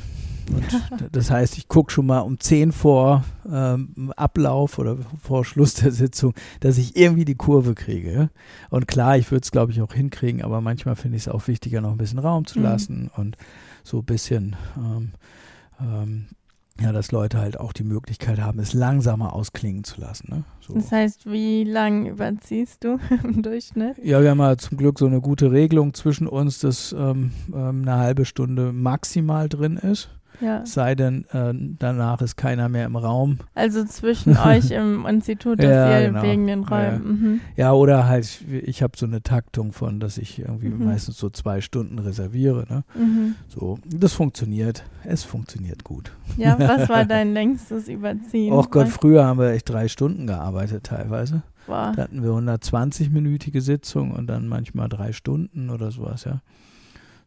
Und 0.49 0.65
das 1.13 1.31
heißt, 1.31 1.59
ich 1.59 1.69
gucke 1.69 1.93
schon 1.93 2.07
mal 2.07 2.21
um 2.21 2.39
10 2.39 2.73
vor 2.73 3.25
ähm, 3.51 4.13
Ablauf 4.17 4.79
oder 4.79 4.97
vor 5.21 5.45
Schluss 5.45 5.75
der 5.75 5.93
Sitzung, 5.93 6.35
dass 6.61 6.79
ich 6.79 6.97
irgendwie 6.97 7.25
die 7.25 7.35
Kurve 7.35 7.75
kriege. 7.75 8.31
Und 8.71 8.89
klar, 8.89 9.17
ich 9.17 9.31
würde 9.31 9.43
es, 9.45 9.51
glaube 9.51 9.73
ich, 9.73 9.81
auch 9.81 9.93
hinkriegen, 9.93 10.43
aber 10.43 10.61
manchmal 10.61 10.97
finde 10.97 11.17
ich 11.17 11.25
es 11.25 11.29
auch 11.29 11.47
wichtiger, 11.49 11.81
noch 11.81 11.93
ein 11.93 11.99
bisschen 11.99 12.19
Raum 12.19 12.47
zu 12.47 12.59
mhm. 12.59 12.65
lassen 12.65 13.03
mhm. 13.03 13.11
und 13.17 13.37
so 13.83 13.99
ein 13.99 14.05
bisschen 14.05 14.57
ähm, 14.77 15.13
ähm, 15.81 16.27
ja, 16.81 16.93
dass 16.93 17.11
Leute 17.11 17.39
halt 17.39 17.59
auch 17.59 17.73
die 17.73 17.83
Möglichkeit 17.83 18.39
haben, 18.39 18.61
es 18.61 18.73
langsamer 18.73 19.33
ausklingen 19.33 19.83
zu 19.83 20.01
lassen. 20.01 20.31
Ne? 20.31 20.45
So. 20.61 20.75
Das 20.75 20.93
heißt, 20.93 21.31
wie 21.31 21.65
lang 21.65 22.07
überziehst 22.07 22.85
du 22.85 22.99
im 23.25 23.43
Durchschnitt? 23.43 23.99
Ja, 24.03 24.23
wir 24.23 24.31
haben 24.31 24.39
ja 24.39 24.57
zum 24.57 24.79
Glück 24.79 24.99
so 24.99 25.07
eine 25.07 25.21
gute 25.21 25.51
Regelung 25.51 25.93
zwischen 25.95 26.29
uns, 26.29 26.61
dass 26.61 26.93
ähm, 26.93 27.33
ähm 27.53 27.83
eine 27.83 27.97
halbe 27.97 28.25
Stunde 28.25 28.73
maximal 28.73 29.49
drin 29.49 29.77
ist. 29.77 30.09
Ja. 30.41 30.65
Sei 30.65 30.95
denn, 30.95 31.25
äh, 31.33 31.53
danach 31.79 32.21
ist 32.21 32.37
keiner 32.37 32.69
mehr 32.69 32.87
im 32.87 32.97
Raum. 32.97 33.39
Also 33.55 33.85
zwischen 33.85 34.37
euch 34.47 34.71
im 34.71 35.07
Institut, 35.07 35.59
dass 35.59 35.67
ja, 35.67 36.01
ihr 36.01 36.07
genau. 36.09 36.23
wegen 36.23 36.47
den 36.47 36.65
Räumen. 36.65 36.93
Ja, 36.93 36.99
mhm. 36.99 37.41
ja 37.57 37.73
oder 37.73 38.07
halt, 38.07 38.43
ich 38.49 38.83
habe 38.83 38.97
so 38.97 39.07
eine 39.07 39.23
Taktung 39.23 39.73
von, 39.73 40.01
dass 40.01 40.19
ich 40.19 40.39
irgendwie 40.39 40.69
mhm. 40.69 40.85
meistens 40.87 41.19
so 41.19 41.31
zwei 41.31 41.61
Stunden 41.61 41.99
reserviere. 41.99 42.65
Ne? 42.69 42.85
Mhm. 42.95 43.35
So, 43.49 43.79
das 43.85 44.13
funktioniert. 44.13 44.85
Es 45.05 45.25
funktioniert 45.25 45.85
gut. 45.85 46.13
Ja, 46.37 46.59
was 46.59 46.89
war 46.89 47.05
dein 47.07 47.33
längstes 47.33 47.89
Überziehen? 47.89 48.53
Oh 48.53 48.65
Gott, 48.71 48.89
früher 48.89 49.25
haben 49.25 49.39
wir 49.39 49.51
echt 49.51 49.69
drei 49.69 49.89
Stunden 49.89 50.27
gearbeitet 50.27 50.85
teilweise. 50.85 51.43
Wow. 51.67 51.95
Da 51.95 52.03
hatten 52.03 52.23
wir 52.23 52.31
120-minütige 52.31 53.61
Sitzungen 53.61 54.13
und 54.13 54.27
dann 54.27 54.49
manchmal 54.49 54.89
drei 54.89 55.13
Stunden 55.13 55.71
oder 55.71 55.91
sowas, 55.91 56.25
ja. 56.25 56.41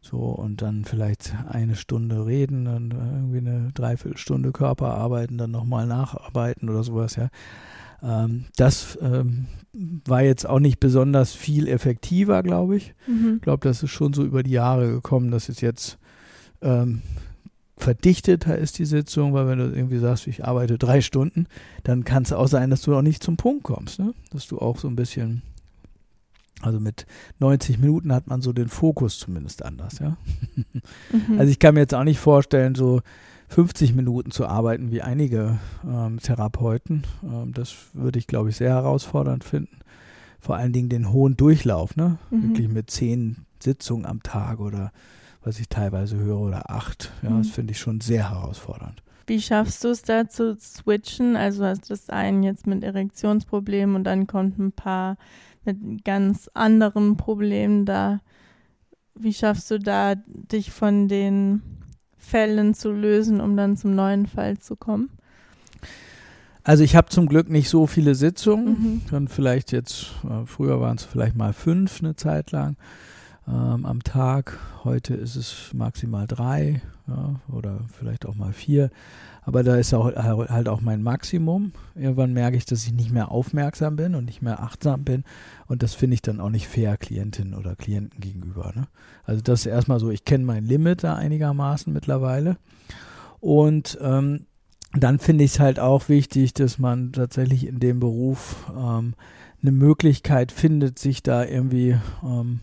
So, 0.02 0.18
und 0.18 0.62
dann 0.62 0.84
vielleicht 0.84 1.32
eine 1.48 1.76
Stunde 1.76 2.26
reden 2.26 2.66
und 2.66 2.92
irgendwie 2.92 3.38
eine 3.38 3.70
Dreiviertelstunde 3.72 4.50
Körper 4.50 4.94
arbeiten, 4.94 5.38
dann 5.38 5.52
nochmal 5.52 5.86
nacharbeiten 5.86 6.68
oder 6.68 6.82
sowas, 6.82 7.16
ja. 7.16 7.28
Ähm, 8.02 8.46
das 8.56 8.98
ähm, 9.00 9.46
war 9.72 10.22
jetzt 10.22 10.44
auch 10.44 10.58
nicht 10.58 10.80
besonders 10.80 11.32
viel 11.32 11.68
effektiver, 11.68 12.42
glaube 12.42 12.76
ich. 12.76 12.94
Mhm. 13.06 13.34
Ich 13.36 13.42
glaube, 13.42 13.66
das 13.68 13.84
ist 13.84 13.90
schon 13.90 14.12
so 14.12 14.24
über 14.24 14.42
die 14.42 14.50
Jahre 14.50 14.90
gekommen, 14.90 15.30
dass 15.30 15.48
es 15.48 15.60
jetzt 15.60 15.98
ähm, 16.62 17.02
verdichteter 17.76 18.58
ist, 18.58 18.78
die 18.78 18.84
Sitzung, 18.84 19.34
weil 19.34 19.46
wenn 19.46 19.58
du 19.58 19.66
irgendwie 19.66 19.98
sagst, 19.98 20.26
ich 20.26 20.44
arbeite 20.44 20.78
drei 20.78 21.00
Stunden, 21.00 21.46
dann 21.84 22.04
kann 22.04 22.24
es 22.24 22.32
auch 22.32 22.48
sein, 22.48 22.70
dass 22.70 22.82
du 22.82 22.94
auch 22.94 23.02
nicht 23.02 23.22
zum 23.22 23.36
Punkt 23.36 23.62
kommst, 23.62 24.00
ne? 24.00 24.14
dass 24.30 24.48
du 24.48 24.58
auch 24.58 24.78
so 24.78 24.88
ein 24.88 24.96
bisschen 24.96 25.42
also 26.62 26.80
mit 26.80 27.06
90 27.38 27.78
Minuten 27.78 28.12
hat 28.12 28.26
man 28.26 28.40
so 28.40 28.52
den 28.52 28.68
Fokus 28.68 29.18
zumindest 29.18 29.64
anders, 29.64 29.98
ja. 29.98 30.16
Mhm. 31.10 31.38
Also 31.38 31.50
ich 31.50 31.58
kann 31.58 31.74
mir 31.74 31.80
jetzt 31.80 31.94
auch 31.94 32.04
nicht 32.04 32.18
vorstellen, 32.18 32.74
so 32.74 33.02
50 33.48 33.94
Minuten 33.94 34.30
zu 34.30 34.46
arbeiten 34.46 34.90
wie 34.90 35.02
einige 35.02 35.58
ähm, 35.86 36.18
Therapeuten. 36.20 37.04
Ähm, 37.22 37.52
das 37.52 37.74
würde 37.92 38.18
ich, 38.18 38.26
glaube 38.26 38.48
ich, 38.48 38.56
sehr 38.56 38.70
herausfordernd 38.70 39.44
finden. 39.44 39.78
Vor 40.40 40.56
allen 40.56 40.72
Dingen 40.72 40.88
den 40.88 41.12
hohen 41.12 41.36
Durchlauf, 41.36 41.94
ne? 41.94 42.18
Mhm. 42.30 42.48
Wirklich 42.48 42.68
mit 42.68 42.90
zehn 42.90 43.44
Sitzungen 43.62 44.06
am 44.06 44.22
Tag 44.22 44.58
oder 44.58 44.90
was 45.44 45.60
ich 45.60 45.68
teilweise 45.68 46.16
höre 46.16 46.40
oder 46.40 46.70
acht. 46.70 47.12
Ja, 47.22 47.30
mhm. 47.30 47.42
das 47.42 47.48
finde 47.50 47.72
ich 47.72 47.78
schon 47.78 48.00
sehr 48.00 48.30
herausfordernd. 48.30 49.02
Wie 49.26 49.40
schaffst 49.40 49.84
du 49.84 49.88
es 49.88 50.02
da 50.02 50.28
zu 50.28 50.56
switchen? 50.58 51.36
Also 51.36 51.64
hast 51.64 51.90
du 51.90 51.94
das 51.94 52.10
einen 52.10 52.42
jetzt 52.42 52.66
mit 52.66 52.82
Erektionsproblemen 52.82 53.94
und 53.94 54.04
dann 54.04 54.26
kommt 54.26 54.58
ein 54.58 54.72
paar 54.72 55.16
mit 55.64 56.04
ganz 56.04 56.50
anderen 56.54 57.16
Problemen 57.16 57.84
da. 57.84 58.20
Wie 59.14 59.32
schaffst 59.32 59.70
du 59.70 59.78
da, 59.78 60.14
dich 60.26 60.70
von 60.70 61.08
den 61.08 61.62
Fällen 62.16 62.74
zu 62.74 62.92
lösen, 62.92 63.40
um 63.40 63.56
dann 63.56 63.76
zum 63.76 63.94
neuen 63.94 64.26
Fall 64.26 64.58
zu 64.58 64.76
kommen? 64.76 65.10
Also 66.64 66.84
ich 66.84 66.94
habe 66.94 67.08
zum 67.08 67.26
Glück 67.26 67.50
nicht 67.50 67.68
so 67.68 67.86
viele 67.86 68.14
Sitzungen, 68.14 68.66
mhm. 68.66 69.02
dann 69.10 69.28
vielleicht 69.28 69.72
jetzt, 69.72 70.12
äh, 70.24 70.46
früher 70.46 70.80
waren 70.80 70.96
es 70.96 71.04
vielleicht 71.04 71.34
mal 71.34 71.52
fünf 71.52 72.00
eine 72.00 72.14
Zeit 72.14 72.52
lang 72.52 72.76
ähm, 73.48 73.84
am 73.84 74.02
Tag. 74.04 74.58
Heute 74.84 75.14
ist 75.14 75.34
es 75.34 75.72
maximal 75.74 76.28
drei 76.28 76.80
ja, 77.08 77.40
oder 77.52 77.80
vielleicht 77.98 78.26
auch 78.26 78.36
mal 78.36 78.52
vier. 78.52 78.90
Aber 79.44 79.64
da 79.64 79.76
ist 79.76 79.92
auch 79.92 80.06
halt 80.14 80.68
auch 80.68 80.80
mein 80.80 81.02
Maximum. 81.02 81.72
Irgendwann 81.96 82.32
merke 82.32 82.56
ich, 82.56 82.64
dass 82.64 82.84
ich 82.84 82.92
nicht 82.92 83.10
mehr 83.10 83.30
aufmerksam 83.30 83.96
bin 83.96 84.14
und 84.14 84.24
nicht 84.24 84.40
mehr 84.40 84.62
achtsam 84.62 85.04
bin. 85.04 85.24
Und 85.66 85.82
das 85.82 85.94
finde 85.94 86.14
ich 86.14 86.22
dann 86.22 86.40
auch 86.40 86.48
nicht 86.48 86.68
fair 86.68 86.96
Klientinnen 86.96 87.54
oder 87.54 87.74
Klienten 87.74 88.20
gegenüber. 88.20 88.72
Ne? 88.74 88.86
Also 89.24 89.42
das 89.42 89.60
ist 89.60 89.66
erstmal 89.66 89.98
so, 89.98 90.10
ich 90.10 90.24
kenne 90.24 90.44
mein 90.44 90.64
Limit 90.64 91.02
da 91.02 91.16
einigermaßen 91.16 91.92
mittlerweile. 91.92 92.56
Und 93.40 93.98
ähm, 94.00 94.46
dann 94.94 95.18
finde 95.18 95.42
ich 95.42 95.52
es 95.52 95.60
halt 95.60 95.80
auch 95.80 96.08
wichtig, 96.08 96.54
dass 96.54 96.78
man 96.78 97.12
tatsächlich 97.12 97.66
in 97.66 97.80
dem 97.80 97.98
Beruf 97.98 98.70
ähm, 98.76 99.14
eine 99.60 99.72
Möglichkeit 99.72 100.52
findet, 100.52 100.98
sich 101.00 101.22
da 101.22 101.44
irgendwie 101.44 101.96
ähm, 102.22 102.60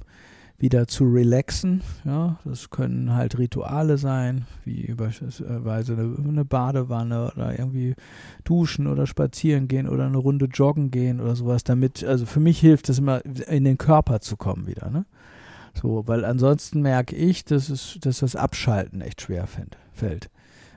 wieder 0.59 0.87
zu 0.87 1.05
relaxen. 1.05 1.81
Ja, 2.03 2.37
das 2.43 2.69
können 2.69 3.13
halt 3.15 3.37
Rituale 3.37 3.97
sein, 3.97 4.45
wie 4.65 4.93
beispielsweise 4.93 5.93
eine, 5.93 6.15
eine, 6.27 6.45
Badewanne 6.45 7.31
oder 7.33 7.57
irgendwie 7.57 7.95
duschen 8.43 8.87
oder 8.87 9.07
spazieren 9.07 9.67
gehen 9.67 9.87
oder 9.87 10.05
eine 10.05 10.17
Runde 10.17 10.45
joggen 10.45 10.91
gehen 10.91 11.21
oder 11.21 11.35
sowas, 11.35 11.63
damit, 11.63 12.03
also 12.03 12.25
für 12.25 12.39
mich 12.39 12.59
hilft 12.59 12.89
es 12.89 12.99
immer, 12.99 13.23
in 13.25 13.63
den 13.63 13.77
Körper 13.77 14.19
zu 14.19 14.37
kommen 14.37 14.67
wieder, 14.67 14.89
ne? 14.89 15.05
So, 15.79 16.03
weil 16.07 16.25
ansonsten 16.25 16.81
merke 16.81 17.15
ich, 17.15 17.45
dass 17.45 17.69
es, 17.69 17.97
dass 18.01 18.19
das 18.19 18.35
Abschalten 18.35 19.01
echt 19.01 19.21
schwer 19.21 19.47
find, 19.47 19.77
fällt. 19.93 20.29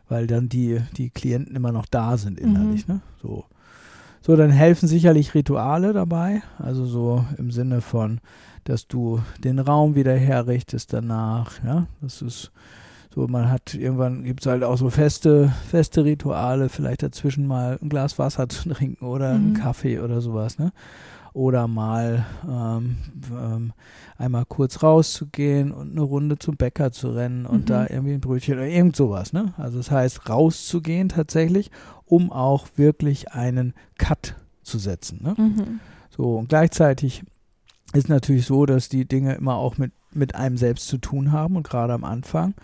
Weil 0.08 0.26
dann 0.26 0.48
die, 0.48 0.80
die 0.96 1.10
Klienten 1.10 1.56
immer 1.56 1.72
noch 1.72 1.86
da 1.86 2.18
sind 2.18 2.38
innerlich, 2.38 2.86
mhm. 2.86 2.94
ne? 2.94 3.00
So. 3.20 3.46
So, 4.24 4.36
dann 4.36 4.50
helfen 4.50 4.86
sicherlich 4.86 5.34
Rituale 5.34 5.92
dabei, 5.92 6.42
also 6.58 6.86
so 6.86 7.24
im 7.38 7.50
Sinne 7.50 7.80
von, 7.80 8.20
dass 8.64 8.86
du 8.86 9.20
den 9.42 9.58
Raum 9.58 9.94
wieder 9.94 10.14
herrichtest 10.14 10.92
danach. 10.92 11.62
Ja, 11.64 11.86
das 12.00 12.22
ist 12.22 12.52
so, 13.14 13.26
man 13.26 13.50
hat 13.50 13.74
irgendwann 13.74 14.24
gibt 14.24 14.40
es 14.40 14.46
halt 14.46 14.64
auch 14.64 14.78
so 14.78 14.88
feste, 14.88 15.52
feste 15.68 16.04
Rituale, 16.04 16.68
vielleicht 16.68 17.02
dazwischen 17.02 17.46
mal 17.46 17.78
ein 17.82 17.88
Glas 17.88 18.18
Wasser 18.18 18.48
zu 18.48 18.70
trinken 18.70 19.04
oder 19.04 19.34
mhm. 19.34 19.44
einen 19.44 19.54
Kaffee 19.54 20.00
oder 20.00 20.20
sowas, 20.20 20.58
ne? 20.58 20.72
oder 21.34 21.66
mal 21.66 22.26
ähm, 22.46 22.96
ähm, 23.30 23.72
einmal 24.18 24.44
kurz 24.46 24.82
rauszugehen 24.82 25.72
und 25.72 25.92
eine 25.92 26.02
Runde 26.02 26.38
zum 26.38 26.56
Bäcker 26.56 26.92
zu 26.92 27.10
rennen 27.10 27.46
und 27.46 27.60
mhm. 27.60 27.66
da 27.66 27.86
irgendwie 27.88 28.14
ein 28.14 28.20
Brötchen 28.20 28.54
oder 28.54 28.66
irgend 28.66 28.96
sowas. 28.96 29.32
Ne? 29.32 29.54
Also 29.56 29.78
das 29.78 29.90
heißt, 29.90 30.28
rauszugehen 30.28 31.08
tatsächlich, 31.08 31.70
um 32.04 32.30
auch 32.30 32.66
wirklich 32.76 33.32
einen 33.32 33.74
Cut 33.96 34.36
zu 34.62 34.78
setzen. 34.78 35.20
Ne? 35.22 35.34
Mhm. 35.36 35.80
So, 36.10 36.36
und 36.36 36.50
gleichzeitig 36.50 37.24
ist 37.92 38.08
natürlich 38.08 38.46
so, 38.46 38.66
dass 38.66 38.88
die 38.88 39.06
Dinge 39.06 39.34
immer 39.34 39.54
auch 39.54 39.78
mit, 39.78 39.92
mit 40.12 40.34
einem 40.34 40.56
selbst 40.56 40.88
zu 40.88 40.98
tun 40.98 41.32
haben 41.32 41.56
und 41.56 41.66
gerade 41.66 41.92
am 41.92 42.04
Anfang 42.04 42.54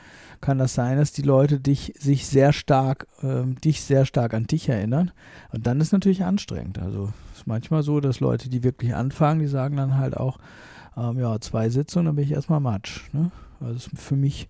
kann 0.40 0.58
das 0.58 0.74
sein, 0.74 0.98
dass 0.98 1.12
die 1.12 1.22
Leute 1.22 1.58
dich 1.60 1.94
sich 1.98 2.26
sehr 2.26 2.52
stark, 2.52 3.06
äh, 3.22 3.42
dich 3.64 3.82
sehr 3.82 4.04
stark 4.04 4.34
an 4.34 4.46
dich 4.46 4.68
erinnern. 4.68 5.10
Und 5.52 5.66
dann 5.66 5.80
ist 5.80 5.92
natürlich 5.92 6.24
anstrengend. 6.24 6.78
Also 6.78 7.12
es 7.32 7.40
ist 7.40 7.46
manchmal 7.46 7.82
so, 7.82 8.00
dass 8.00 8.20
Leute, 8.20 8.48
die 8.48 8.62
wirklich 8.62 8.94
anfangen, 8.94 9.40
die 9.40 9.48
sagen 9.48 9.76
dann 9.76 9.96
halt 9.96 10.16
auch, 10.16 10.38
ähm, 10.96 11.18
ja, 11.18 11.40
zwei 11.40 11.68
Sitzungen, 11.68 12.06
dann 12.06 12.16
bin 12.16 12.24
ich 12.24 12.32
erstmal 12.32 12.60
Matsch. 12.60 13.12
Ne? 13.12 13.30
Also 13.60 13.90
für 13.94 14.16
mich 14.16 14.48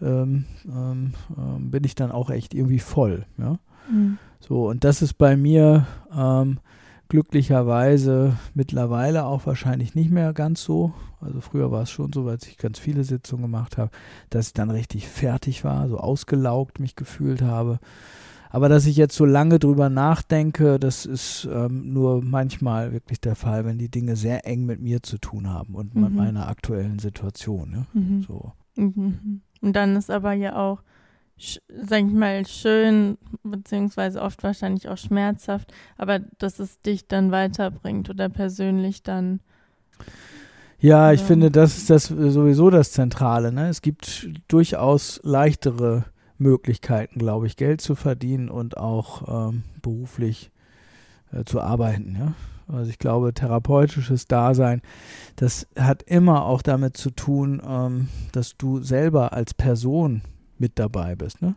ähm, 0.00 0.44
ähm, 0.66 1.12
ähm, 1.36 1.70
bin 1.70 1.84
ich 1.84 1.94
dann 1.94 2.12
auch 2.12 2.30
echt 2.30 2.54
irgendwie 2.54 2.78
voll. 2.78 3.26
Ja? 3.38 3.58
Mhm. 3.90 4.18
So, 4.40 4.68
und 4.68 4.84
das 4.84 5.02
ist 5.02 5.14
bei 5.14 5.36
mir 5.36 5.86
ähm, 6.16 6.58
glücklicherweise 7.08 8.36
mittlerweile 8.54 9.24
auch 9.24 9.46
wahrscheinlich 9.46 9.94
nicht 9.94 10.10
mehr 10.10 10.32
ganz 10.32 10.62
so. 10.62 10.92
Also 11.20 11.40
früher 11.40 11.70
war 11.70 11.82
es 11.82 11.90
schon 11.90 12.12
so, 12.12 12.24
weil 12.24 12.38
ich 12.42 12.58
ganz 12.58 12.78
viele 12.78 13.04
Sitzungen 13.04 13.42
gemacht 13.42 13.78
habe, 13.78 13.90
dass 14.30 14.48
ich 14.48 14.52
dann 14.52 14.70
richtig 14.70 15.08
fertig 15.08 15.64
war, 15.64 15.88
so 15.88 15.98
ausgelaugt 15.98 16.80
mich 16.80 16.96
gefühlt 16.96 17.42
habe. 17.42 17.78
Aber 18.50 18.68
dass 18.68 18.86
ich 18.86 18.96
jetzt 18.96 19.16
so 19.16 19.24
lange 19.24 19.58
drüber 19.58 19.88
nachdenke, 19.88 20.78
das 20.78 21.04
ist 21.04 21.48
ähm, 21.52 21.92
nur 21.92 22.22
manchmal 22.22 22.92
wirklich 22.92 23.20
der 23.20 23.34
Fall, 23.34 23.64
wenn 23.64 23.78
die 23.78 23.90
Dinge 23.90 24.16
sehr 24.16 24.46
eng 24.46 24.64
mit 24.64 24.80
mir 24.80 25.02
zu 25.02 25.18
tun 25.18 25.48
haben 25.48 25.74
und 25.74 25.94
mhm. 25.94 26.02
mit 26.02 26.14
meiner 26.14 26.48
aktuellen 26.48 26.98
Situation. 26.98 27.70
Ne? 27.70 27.86
Mhm. 27.92 28.22
So. 28.22 28.52
Mhm. 28.76 29.42
Und 29.60 29.74
dann 29.74 29.96
ist 29.96 30.10
aber 30.10 30.32
ja 30.32 30.56
auch 30.56 30.82
sag 31.38 32.06
ich 32.06 32.12
mal, 32.12 32.46
schön, 32.46 33.18
beziehungsweise 33.42 34.22
oft 34.22 34.42
wahrscheinlich 34.42 34.88
auch 34.88 34.96
schmerzhaft, 34.96 35.72
aber 35.96 36.20
dass 36.38 36.58
es 36.58 36.80
dich 36.80 37.06
dann 37.06 37.30
weiterbringt 37.30 38.08
oder 38.08 38.28
persönlich 38.28 39.02
dann. 39.02 39.40
Ja, 40.78 41.12
ich 41.12 41.22
finde, 41.22 41.50
das 41.50 41.76
ist 41.76 41.90
das 41.90 42.06
sowieso 42.06 42.70
das 42.70 42.92
Zentrale. 42.92 43.52
Ne? 43.52 43.68
Es 43.68 43.82
gibt 43.82 44.28
durchaus 44.48 45.20
leichtere 45.22 46.04
Möglichkeiten, 46.38 47.18
glaube 47.18 47.46
ich, 47.46 47.56
Geld 47.56 47.80
zu 47.80 47.94
verdienen 47.94 48.50
und 48.50 48.76
auch 48.76 49.48
ähm, 49.50 49.62
beruflich 49.80 50.50
äh, 51.32 51.44
zu 51.44 51.60
arbeiten. 51.60 52.16
Ja? 52.18 52.34
Also 52.68 52.90
ich 52.90 52.98
glaube, 52.98 53.32
therapeutisches 53.32 54.26
Dasein, 54.26 54.82
das 55.36 55.66
hat 55.78 56.02
immer 56.02 56.44
auch 56.44 56.62
damit 56.62 56.96
zu 56.96 57.10
tun, 57.10 57.62
ähm, 57.66 58.08
dass 58.32 58.56
du 58.56 58.82
selber 58.82 59.32
als 59.32 59.54
Person 59.54 60.22
mit 60.60 60.78
dabei 60.78 61.14
bist. 61.14 61.42
Ne? 61.42 61.56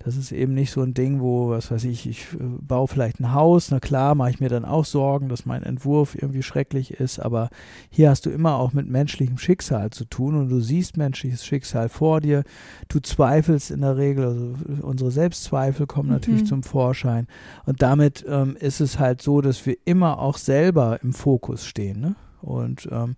Das 0.00 0.16
ist 0.16 0.30
eben 0.30 0.54
nicht 0.54 0.70
so 0.70 0.80
ein 0.82 0.94
Ding, 0.94 1.20
wo, 1.20 1.50
was 1.50 1.72
weiß 1.72 1.82
ich, 1.84 2.08
ich 2.08 2.32
äh, 2.34 2.36
baue 2.60 2.86
vielleicht 2.86 3.18
ein 3.18 3.32
Haus, 3.32 3.70
na 3.72 3.80
klar, 3.80 4.14
mache 4.14 4.30
ich 4.30 4.40
mir 4.40 4.48
dann 4.48 4.64
auch 4.64 4.84
Sorgen, 4.84 5.28
dass 5.28 5.44
mein 5.44 5.64
Entwurf 5.64 6.14
irgendwie 6.14 6.44
schrecklich 6.44 6.92
ist, 6.92 7.18
aber 7.18 7.50
hier 7.90 8.10
hast 8.10 8.24
du 8.24 8.30
immer 8.30 8.56
auch 8.56 8.72
mit 8.72 8.88
menschlichem 8.88 9.38
Schicksal 9.38 9.90
zu 9.90 10.04
tun 10.04 10.36
und 10.36 10.50
du 10.50 10.60
siehst 10.60 10.96
menschliches 10.96 11.44
Schicksal 11.44 11.88
vor 11.88 12.20
dir, 12.20 12.44
du 12.88 13.00
zweifelst 13.00 13.72
in 13.72 13.80
der 13.80 13.96
Regel, 13.96 14.24
also 14.24 14.54
unsere 14.82 15.10
Selbstzweifel 15.10 15.86
kommen 15.86 16.10
natürlich 16.10 16.42
mhm. 16.42 16.46
zum 16.46 16.62
Vorschein 16.62 17.26
und 17.66 17.82
damit 17.82 18.24
ähm, 18.28 18.56
ist 18.58 18.80
es 18.80 19.00
halt 19.00 19.20
so, 19.20 19.40
dass 19.40 19.66
wir 19.66 19.76
immer 19.84 20.20
auch 20.20 20.38
selber 20.38 21.00
im 21.02 21.12
Fokus 21.12 21.66
stehen. 21.66 22.00
Ne? 22.00 22.14
Und 22.40 22.88
ähm, 22.92 23.16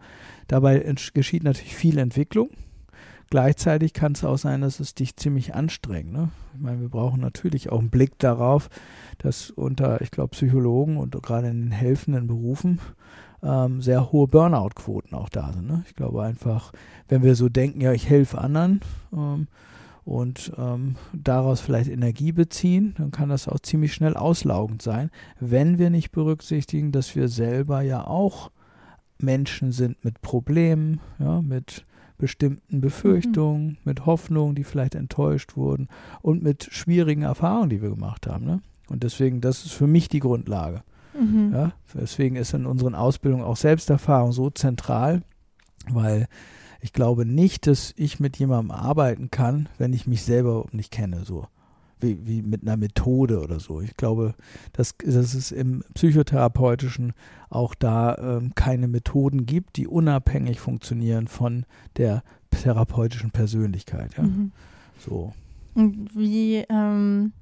dabei 0.49 0.95
geschieht 1.13 1.45
natürlich 1.45 1.77
viel 1.77 1.99
Entwicklung 1.99 2.49
Gleichzeitig 3.31 3.93
kann 3.93 4.13
es 4.13 4.25
auch 4.25 4.39
sein, 4.39 4.61
dass 4.61 4.81
es 4.81 4.95
dich 4.95 5.17
ziemlich 5.17 5.55
anstrengt. 5.55 6.13
Ne? 6.13 6.31
Ich 6.55 6.61
meine, 6.61 6.81
wir 6.81 6.89
brauchen 6.89 7.21
natürlich 7.21 7.71
auch 7.71 7.79
einen 7.79 7.91
Blick 7.91 8.19
darauf, 8.19 8.69
dass 9.19 9.51
unter, 9.51 10.01
ich 10.01 10.11
glaube, 10.11 10.31
Psychologen 10.31 10.97
und 10.97 11.21
gerade 11.23 11.49
in 11.49 11.63
den 11.63 11.71
helfenden 11.71 12.27
Berufen 12.27 12.81
ähm, 13.43 13.83
sehr 13.83 14.11
hohe 14.11 14.27
Burnout-Quoten 14.27 15.15
auch 15.15 15.29
da 15.29 15.53
sind. 15.53 15.69
Ne? 15.69 15.85
Ich 15.87 15.95
glaube 15.95 16.25
einfach, 16.25 16.73
wenn 17.09 17.23
wir 17.23 17.37
so 17.37 17.49
denken, 17.49 17.81
ja, 17.81 17.93
ich 17.93 18.09
helfe 18.09 18.39
anderen 18.39 18.81
ähm, 19.13 19.47
und 20.05 20.53
ähm, 20.59 20.97
daraus 21.13 21.61
vielleicht 21.61 21.89
Energie 21.89 22.33
beziehen, 22.33 22.95
dann 22.99 23.13
kann 23.13 23.29
das 23.29 23.47
auch 23.47 23.61
ziemlich 23.61 23.95
schnell 23.95 24.17
auslaugend 24.17 24.83
sein, 24.83 25.11
wenn 25.39 25.79
wir 25.79 25.91
nicht 25.91 26.11
berücksichtigen, 26.11 26.91
dass 26.91 27.15
wir 27.15 27.29
selber 27.29 27.83
ja 27.83 28.05
auch 28.05 28.51
Menschen 29.19 29.71
sind 29.71 30.05
mit 30.05 30.21
Problemen, 30.21 31.01
ja, 31.21 31.41
mit 31.43 31.85
bestimmten 32.21 32.81
Befürchtungen, 32.81 33.67
mhm. 33.67 33.77
mit 33.85 34.07
Hoffnungen, 34.07 34.55
die 34.55 34.65
vielleicht 34.65 34.95
enttäuscht 34.95 35.57
wurden 35.57 35.89
und 36.23 36.43
mit 36.43 36.69
schwierigen 36.71 37.23
Erfahrungen, 37.23 37.71
die 37.71 37.83
wir 37.83 37.91
gemacht 37.91 38.27
haben. 38.27 38.45
Ne? 38.45 38.61
Und 38.89 39.03
deswegen, 39.03 39.41
das 39.41 39.65
ist 39.65 39.73
für 39.73 39.87
mich 39.87 40.09
die 40.09 40.21
Grundlage. 40.21 40.83
Mhm. 41.19 41.53
Ja? 41.53 41.73
Deswegen 41.95 42.37
ist 42.37 42.55
in 42.55 42.67
unseren 42.67 42.95
Ausbildungen 42.95 43.45
auch 43.45 43.57
Selbsterfahrung 43.57 44.33
so 44.33 44.51
zentral, 44.51 45.23
weil 45.89 46.29
ich 46.81 46.93
glaube 46.93 47.27
nicht, 47.27 47.67
dass 47.67 47.93
ich 47.97 48.21
mit 48.21 48.39
jemandem 48.39 48.71
arbeiten 48.71 49.31
kann, 49.31 49.69
wenn 49.79 49.93
ich 49.93 50.07
mich 50.07 50.23
selber 50.23 50.67
nicht 50.73 50.91
kenne. 50.91 51.25
So 51.25 51.47
wie, 52.03 52.27
wie 52.27 52.43
mit 52.43 52.63
einer 52.63 52.77
Methode 52.77 53.41
oder 53.41 53.61
so. 53.61 53.81
Ich 53.81 53.97
glaube, 53.97 54.35
dass, 54.73 54.95
dass 54.99 55.35
es 55.35 55.53
im 55.53 55.83
Psychotherapeutischen 55.95 57.13
auch 57.49 57.75
da 57.75 58.17
ähm, 58.17 58.55
keine 58.55 58.89
Methoden 58.89 59.47
gibt, 59.47 59.77
die 59.77 59.87
unabhängig 59.87 60.61
funktionieren 60.61 61.29
von 61.29 61.67
der 61.97 62.23
therapeutischen 62.51 63.31
Persönlichkeit. 63.31 64.17
Ja? 64.17 64.25
Mhm. 64.25 64.53
So. 64.99 65.33
Und 65.75 66.17
wie 66.17 66.65
ähm, 66.69 67.33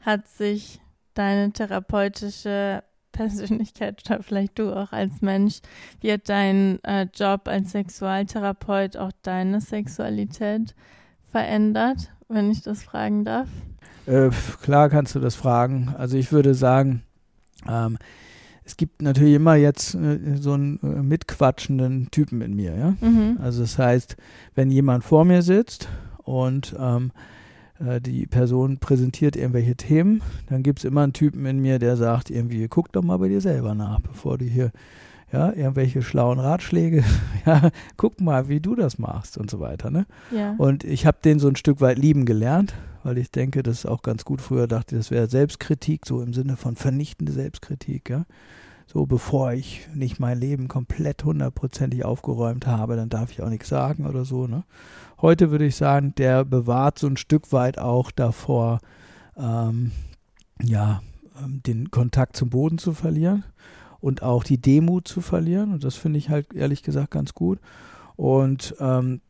hat 0.00 0.28
sich 0.28 0.80
deine 1.14 1.52
therapeutische 1.52 2.82
Persönlichkeit 3.12 4.02
oder 4.10 4.22
vielleicht 4.22 4.58
du 4.58 4.74
auch 4.74 4.92
als 4.92 5.20
Mensch, 5.20 5.60
wie 6.00 6.12
hat 6.12 6.28
dein 6.28 6.82
äh, 6.84 7.06
Job 7.14 7.46
als 7.46 7.72
Sexualtherapeut 7.72 8.96
auch 8.96 9.12
deine 9.22 9.60
Sexualität 9.60 10.74
verändert, 11.30 12.12
wenn 12.28 12.50
ich 12.50 12.62
das 12.62 12.82
fragen 12.82 13.24
darf? 13.24 13.48
Äh, 14.06 14.30
klar 14.62 14.88
kannst 14.88 15.14
du 15.14 15.20
das 15.20 15.34
fragen. 15.34 15.94
Also 15.96 16.16
ich 16.16 16.32
würde 16.32 16.54
sagen, 16.54 17.02
ähm, 17.68 17.98
es 18.64 18.76
gibt 18.76 19.02
natürlich 19.02 19.34
immer 19.34 19.56
jetzt 19.56 19.94
äh, 19.94 20.36
so 20.36 20.52
einen 20.52 20.78
äh, 20.82 21.02
mitquatschenden 21.02 22.10
Typen 22.10 22.40
in 22.40 22.54
mir, 22.54 22.76
ja. 22.76 22.94
Mhm. 23.00 23.38
Also 23.40 23.62
das 23.62 23.78
heißt, 23.78 24.16
wenn 24.54 24.70
jemand 24.70 25.04
vor 25.04 25.24
mir 25.24 25.42
sitzt 25.42 25.88
und 26.18 26.74
ähm, 26.78 27.10
äh, 27.84 28.00
die 28.00 28.26
Person 28.26 28.78
präsentiert 28.78 29.36
irgendwelche 29.36 29.74
Themen, 29.74 30.22
dann 30.48 30.62
gibt 30.62 30.80
es 30.80 30.84
immer 30.84 31.02
einen 31.02 31.12
Typen 31.12 31.44
in 31.46 31.60
mir, 31.60 31.78
der 31.78 31.96
sagt 31.96 32.30
irgendwie, 32.30 32.68
guck 32.68 32.92
doch 32.92 33.02
mal 33.02 33.18
bei 33.18 33.28
dir 33.28 33.40
selber 33.40 33.74
nach, 33.74 34.00
bevor 34.00 34.38
du 34.38 34.44
hier 34.44 34.70
ja, 35.32 35.50
irgendwelche 35.52 36.02
schlauen 36.02 36.38
Ratschläge, 36.38 37.02
ja, 37.46 37.70
guck 37.96 38.20
mal, 38.20 38.48
wie 38.48 38.60
du 38.60 38.74
das 38.74 38.98
machst 38.98 39.38
und 39.38 39.50
so 39.50 39.60
weiter. 39.60 39.90
Ne? 39.90 40.06
Ja. 40.30 40.54
Und 40.58 40.84
ich 40.84 41.06
habe 41.06 41.18
den 41.24 41.38
so 41.38 41.48
ein 41.48 41.56
Stück 41.56 41.80
weit 41.80 41.98
lieben 41.98 42.26
gelernt, 42.26 42.74
weil 43.02 43.18
ich 43.18 43.30
denke, 43.30 43.62
das 43.62 43.78
ist 43.78 43.86
auch 43.86 44.02
ganz 44.02 44.24
gut. 44.24 44.42
Früher 44.42 44.66
dachte 44.66 44.94
ich, 44.94 45.00
das 45.00 45.10
wäre 45.10 45.28
Selbstkritik, 45.28 46.06
so 46.06 46.20
im 46.20 46.34
Sinne 46.34 46.56
von 46.56 46.76
vernichtende 46.76 47.32
Selbstkritik, 47.32 48.10
ja. 48.10 48.24
So, 48.86 49.06
bevor 49.06 49.52
ich 49.52 49.88
nicht 49.94 50.20
mein 50.20 50.38
Leben 50.38 50.68
komplett 50.68 51.24
hundertprozentig 51.24 52.04
aufgeräumt 52.04 52.66
habe, 52.66 52.96
dann 52.96 53.08
darf 53.08 53.30
ich 53.30 53.40
auch 53.40 53.48
nichts 53.48 53.70
sagen 53.70 54.06
oder 54.06 54.26
so, 54.26 54.46
ne? 54.46 54.64
Heute 55.22 55.50
würde 55.50 55.64
ich 55.64 55.76
sagen, 55.76 56.14
der 56.16 56.44
bewahrt 56.44 56.98
so 56.98 57.06
ein 57.06 57.16
Stück 57.16 57.52
weit 57.52 57.78
auch 57.78 58.10
davor, 58.10 58.80
ähm, 59.36 59.92
ja, 60.62 61.00
ähm, 61.42 61.62
den 61.64 61.90
Kontakt 61.90 62.36
zum 62.36 62.50
Boden 62.50 62.76
zu 62.76 62.92
verlieren 62.92 63.44
und 64.02 64.22
auch 64.22 64.44
die 64.44 64.58
Demut 64.58 65.08
zu 65.08 65.22
verlieren. 65.22 65.72
Und 65.72 65.84
das 65.84 65.94
finde 65.94 66.18
ich 66.18 66.28
halt 66.28 66.52
ehrlich 66.52 66.82
gesagt 66.82 67.12
ganz 67.12 67.32
gut. 67.32 67.58
Und 68.16 68.74
ähm, 68.80 69.22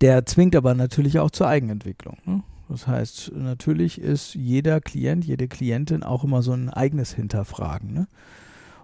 der 0.00 0.26
zwingt 0.26 0.54
aber 0.54 0.74
natürlich 0.74 1.18
auch 1.18 1.30
zur 1.30 1.48
Eigenentwicklung. 1.48 2.18
Ne? 2.24 2.42
Das 2.68 2.86
heißt, 2.86 3.32
natürlich 3.34 4.00
ist 4.00 4.34
jeder 4.34 4.80
Klient, 4.80 5.24
jede 5.24 5.48
Klientin 5.48 6.04
auch 6.04 6.22
immer 6.22 6.42
so 6.42 6.52
ein 6.52 6.68
eigenes 6.68 7.14
Hinterfragen. 7.14 7.92
Ne? 7.92 8.06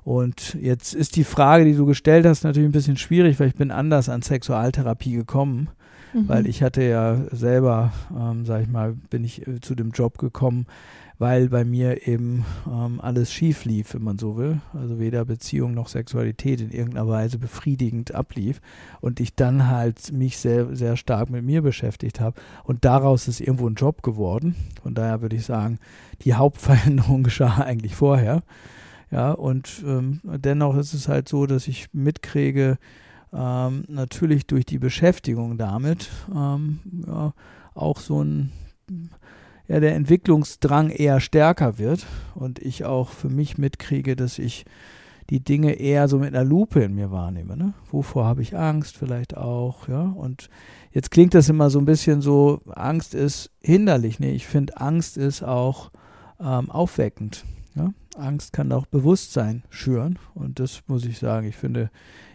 Und 0.03 0.55
jetzt 0.55 0.95
ist 0.95 1.17
die 1.17 1.25
Frage, 1.25 1.65
die 1.65 1.75
du 1.75 1.85
gestellt 1.85 2.27
hast, 2.27 2.43
natürlich 2.43 2.69
ein 2.69 2.73
bisschen 2.73 2.97
schwierig, 2.97 3.39
weil 3.39 3.49
ich 3.49 3.55
bin 3.55 3.71
anders 3.71 4.09
an 4.09 4.23
Sexualtherapie 4.23 5.13
gekommen, 5.13 5.69
mhm. 6.15 6.29
weil 6.29 6.47
ich 6.47 6.63
hatte 6.63 6.83
ja 6.83 7.19
selber, 7.31 7.93
ähm, 8.19 8.47
sag 8.47 8.63
ich 8.63 8.69
mal, 8.69 8.95
bin 9.11 9.23
ich 9.23 9.47
äh, 9.47 9.61
zu 9.61 9.75
dem 9.75 9.91
Job 9.91 10.17
gekommen, 10.19 10.67
weil 11.19 11.49
bei 11.49 11.65
mir 11.65 12.07
eben 12.07 12.45
ähm, 12.67 13.01
alles 13.01 13.33
schief 13.33 13.65
lief, 13.65 13.95
wenn 13.95 14.03
man 14.03 14.19
so 14.19 14.37
will. 14.37 14.61
Also 14.75 14.99
weder 14.99 15.25
Beziehung 15.25 15.73
noch 15.73 15.89
Sexualität 15.89 16.61
in 16.61 16.71
irgendeiner 16.71 17.09
Weise 17.09 17.39
befriedigend 17.39 18.15
ablief. 18.15 18.61
Und 19.01 19.21
ich 19.21 19.35
dann 19.35 19.69
halt 19.69 20.13
mich 20.13 20.39
sehr, 20.39 20.77
sehr 20.77 20.97
stark 20.97 21.31
mit 21.31 21.45
mir 21.45 21.63
beschäftigt 21.63 22.21
habe. 22.21 22.41
Und 22.65 22.85
daraus 22.85 23.29
ist 23.29 23.41
irgendwo 23.41 23.69
ein 23.69 23.75
Job 23.75 24.03
geworden. 24.03 24.55
Von 24.83 24.95
daher 24.95 25.23
würde 25.23 25.37
ich 25.37 25.45
sagen, 25.45 25.79
die 26.23 26.35
Hauptveränderung 26.35 27.23
geschah 27.25 27.63
eigentlich 27.63 27.95
vorher. 27.95 28.43
Ja, 29.11 29.33
und 29.33 29.83
ähm, 29.87 30.21
dennoch 30.25 30.77
ist 30.77 30.93
es 30.93 31.09
halt 31.09 31.29
so, 31.29 31.47
dass 31.47 31.69
ich 31.69 31.95
mitkriege, 31.95 32.77
ähm, 33.33 33.85
natürlich 33.89 34.47
durch 34.47 34.67
die 34.67 34.79
Beschäftigung 34.79 35.59
damit 35.59 36.11
ähm, 36.35 36.81
ja, 37.07 37.33
auch 37.75 38.01
so 38.01 38.23
ein 38.23 38.53
ja, 39.69 39.81
der 39.81 39.95
Entwicklungsdrang 39.95 40.91
eher 40.91 41.21
stärker 41.21 41.79
wird 41.79 42.07
und 42.35 42.59
ich 42.59 42.85
auch 42.85 43.11
für 43.11 43.29
mich 43.29 43.59
mitkriege, 43.59 44.17
dass 44.17 44.39
ich 44.39 44.65
die 45.31 45.41
Dinge 45.41 45.73
eher 45.73 46.07
so 46.09 46.19
mit 46.19 46.35
einer 46.35 46.45
Lupe 46.45 46.83
in 46.83 46.95
mir 46.95 47.11
wahrnehme. 47.11 47.57
Ne? 47.57 47.75
Wovor 47.91 48.27
habe 48.27 48.43
ich 48.43 48.57
Angst 48.57 48.97
vielleicht 48.97 49.37
auch, 49.37 49.89
ja? 49.89 50.03
Und 50.03 50.49
jetzt 50.93 51.11
klingt 51.11 51.35
das 51.35 51.49
immer 51.49 51.69
so 51.69 51.81
ein 51.81 51.85
bisschen 51.85 52.21
so, 52.21 52.61
Angst 52.69 53.15
ist 53.15 53.51
hinderlich. 53.61 54.21
Nee, 54.21 54.33
ich 54.33 54.47
finde, 54.47 54.81
Angst 54.81 55.17
ist 55.17 55.43
auch 55.43 55.91
ähm, 56.41 56.71
aufweckend. 56.71 57.45
Ja? 57.75 57.93
Angst 58.17 58.53
kann 58.53 58.71
auch 58.73 58.87
Bewusstsein 58.87 59.65
schüren. 59.69 60.19
Und 60.35 60.61
das 60.61 60.83
muss 60.87 61.05
ich 61.05 61.19
sagen, 61.19 61.49
ich 61.49 61.57
finde 61.57 61.91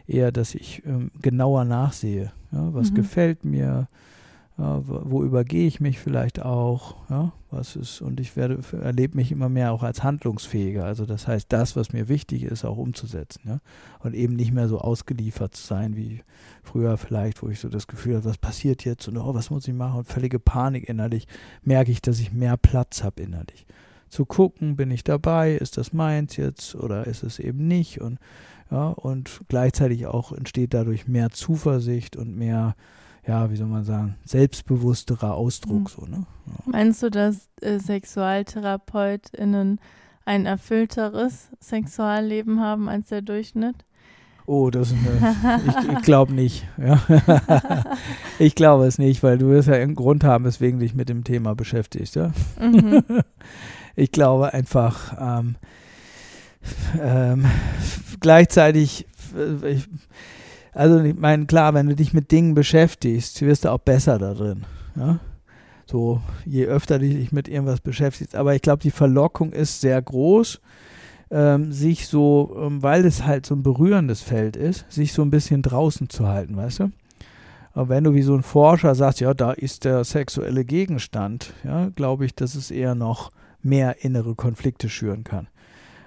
eher, 0.06 0.34
dass 0.34 0.54
ich 0.54 0.86
ähm, 0.86 1.12
genauer 1.22 1.64
nachsehe. 1.64 2.34
Ja? 2.52 2.74
Was 2.74 2.92
mhm. 2.92 2.96
gefällt 2.96 3.46
mir? 3.46 3.88
Ja, 4.62 4.80
wo 4.86 5.24
übergehe 5.24 5.66
ich 5.66 5.80
mich 5.80 5.98
vielleicht 5.98 6.40
auch? 6.40 6.98
Ja, 7.10 7.32
was 7.50 7.76
ist, 7.76 8.00
und 8.00 8.20
ich 8.20 8.36
werde, 8.36 8.60
erlebe 8.80 9.16
mich 9.16 9.32
immer 9.32 9.50
mehr 9.50 9.72
auch 9.72 9.82
als 9.82 10.04
handlungsfähiger. 10.04 10.86
Also 10.86 11.08
das 11.08 11.28
heißt, 11.28 11.48
das, 11.50 11.76
was 11.76 11.94
mir 11.94 12.10
wichtig 12.10 12.44
ist, 12.44 12.64
auch 12.64 12.78
umzusetzen. 12.78 13.42
Ja? 13.48 13.60
Und 14.02 14.14
eben 14.14 14.36
nicht 14.36 14.52
mehr 14.52 14.68
so 14.68 14.78
ausgeliefert 14.78 15.56
zu 15.56 15.66
sein 15.66 15.96
wie 15.96 16.22
früher 16.62 16.98
vielleicht, 16.98 17.42
wo 17.42 17.50
ich 17.50 17.60
so 17.60 17.70
das 17.70 17.88
Gefühl 17.88 18.18
habe, 18.18 18.26
was 18.26 18.38
passiert 18.38 18.86
jetzt 18.86 19.08
und 19.08 19.18
oh, 19.18 19.34
was 19.34 19.50
muss 19.50 19.68
ich 19.68 19.74
machen? 19.74 19.98
Und 19.98 20.08
völlige 20.08 20.38
Panik 20.38 20.88
innerlich, 20.88 21.28
merke 21.64 21.90
ich, 21.90 22.04
dass 22.04 22.20
ich 22.20 22.32
mehr 22.32 22.56
Platz 22.56 23.04
habe 23.04 23.24
innerlich. 23.24 23.66
Zu 24.10 24.26
gucken, 24.26 24.76
bin 24.76 24.92
ich 24.92 25.04
dabei, 25.04 25.54
ist 25.56 25.78
das 25.78 25.92
meins 25.92 26.36
jetzt 26.36 26.76
oder 26.76 27.08
ist 27.08 27.24
es 27.24 27.40
eben 27.40 27.68
nicht? 27.68 28.00
Und 28.00 28.20
ja, 28.70 28.90
und 28.90 29.42
gleichzeitig 29.48 30.06
auch 30.06 30.32
entsteht 30.32 30.76
dadurch 30.76 31.08
mehr 31.08 31.32
Zuversicht 31.32 32.16
und 32.16 32.36
mehr 32.36 32.76
ja, 33.28 33.52
wie 33.52 33.56
soll 33.56 33.68
man 33.68 33.84
sagen, 33.84 34.16
selbstbewussterer 34.26 35.36
Ausdruck. 35.36 35.82
Mhm. 35.82 35.88
So, 35.88 36.06
ne? 36.06 36.26
Ja. 36.48 36.54
Meinst 36.66 37.04
du, 37.04 37.10
dass 37.10 37.50
äh, 37.62 37.80
SexualtherapeutInnen 37.80 39.80
ein 40.26 40.46
erfüllteres 40.46 41.50
Sexualleben 41.60 42.60
haben 42.60 42.90
als 42.90 43.10
der 43.10 43.22
Durchschnitt? 43.22 43.76
Oh, 44.48 44.70
das 44.70 44.92
ist 44.92 44.98
eine, 45.44 45.62
ich, 45.68 45.98
ich 45.98 46.02
glaube 46.02 46.34
nicht. 46.34 46.68
Ja. 46.78 47.02
ich 48.40 48.56
glaube 48.56 48.86
es 48.86 48.98
nicht, 48.98 49.24
weil 49.24 49.38
du 49.38 49.50
wirst 49.50 49.68
ja 49.68 49.76
einen 49.76 49.96
Grund 49.96 50.24
haben, 50.24 50.46
weswegen 50.46 50.80
dich 50.80 50.94
mit 50.94 51.10
dem 51.10 51.24
Thema 51.24 51.56
beschäftigst. 51.56 52.16
Ja? 52.16 52.32
Mhm. 52.60 53.04
Ich 53.98 54.14
glaube 54.14 54.54
einfach, 54.54 55.18
ähm, 55.20 55.58
ähm, 56.98 57.46
gleichzeitig, 58.22 59.06
äh, 59.38 59.74
ich, 59.74 59.90
also 60.74 61.00
ich 61.02 61.16
meine, 61.16 61.46
klar, 61.46 61.74
wenn 61.74 61.88
du 61.88 61.96
dich 61.96 62.14
mit 62.14 62.32
Dingen 62.32 62.54
beschäftigst, 62.54 63.42
wirst 63.42 63.66
du 63.66 63.72
auch 63.72 63.80
besser 63.80 64.18
da 64.18 64.34
drin. 64.34 64.64
Ja? 64.96 65.20
So, 65.86 66.22
je 66.46 66.66
öfter 66.66 67.00
du 67.00 67.08
dich 67.08 67.32
mit 67.32 67.48
irgendwas 67.48 67.82
beschäftigst. 67.82 68.36
Aber 68.36 68.56
ich 68.56 68.62
glaube, 68.62 68.82
die 68.82 68.92
Verlockung 68.92 69.52
ist 69.52 69.82
sehr 69.82 70.02
groß, 70.02 70.62
ähm, 71.32 71.72
sich 71.72 72.08
so, 72.08 72.58
ähm, 72.62 72.82
weil 72.82 73.06
es 73.06 73.26
halt 73.26 73.46
so 73.46 73.56
ein 73.56 73.64
berührendes 73.64 74.22
Feld 74.22 74.56
ist, 74.56 74.90
sich 74.92 75.14
so 75.14 75.22
ein 75.22 75.32
bisschen 75.32 75.62
draußen 75.62 76.10
zu 76.10 76.28
halten, 76.28 76.56
weißt 76.56 76.80
du? 76.80 76.92
Aber 77.74 77.90
wenn 77.90 78.04
du 78.04 78.14
wie 78.14 78.22
so 78.22 78.36
ein 78.36 78.44
Forscher 78.44 78.96
sagst, 78.96 79.22
ja, 79.22 79.34
da 79.34 79.52
ist 79.52 79.86
der 79.86 80.04
sexuelle 80.04 80.66
Gegenstand, 80.66 81.54
ja, 81.64 81.90
glaube 81.90 82.26
ich, 82.26 82.36
dass 82.36 82.56
es 82.56 82.70
eher 82.70 82.96
noch 82.96 83.32
mehr 83.62 84.04
innere 84.04 84.36
Konflikte 84.36 84.90
schüren 84.90 85.24
kann. 85.24 85.48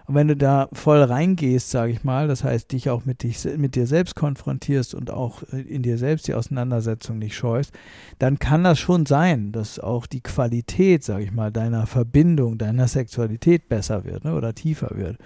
Und 0.07 0.15
wenn 0.15 0.29
du 0.29 0.37
da 0.37 0.69
voll 0.73 1.03
reingehst, 1.03 1.71
sage 1.71 1.93
ich 1.93 2.05
mal, 2.05 2.29
das 2.29 2.45
heißt, 2.45 2.73
dich 2.73 2.91
auch 2.91 3.07
mit, 3.07 3.23
dich, 3.23 3.45
mit 3.57 3.75
dir 3.75 3.87
selbst 3.87 4.15
konfrontierst 4.15 4.95
und 4.95 5.11
auch 5.11 5.43
äh, 5.53 5.61
in 5.63 5.83
dir 5.83 5.97
selbst 5.97 6.29
die 6.29 6.35
Auseinandersetzung 6.35 7.19
nicht 7.19 7.35
scheust, 7.35 7.73
dann 8.19 8.39
kann 8.39 8.65
das 8.65 8.79
schon 8.79 9.07
sein, 9.07 9.53
dass 9.53 9.79
auch 9.79 10.07
die 10.07 10.21
Qualität, 10.21 11.05
sage 11.05 11.25
ich 11.25 11.33
mal, 11.33 11.51
deiner 11.51 11.87
Verbindung, 11.87 12.59
deiner 12.59 12.87
Sexualität 12.87 13.69
besser 13.69 14.05
wird 14.05 14.25
ne, 14.25 14.35
oder 14.35 14.55
tiefer 14.55 14.91
wird. 14.95 15.19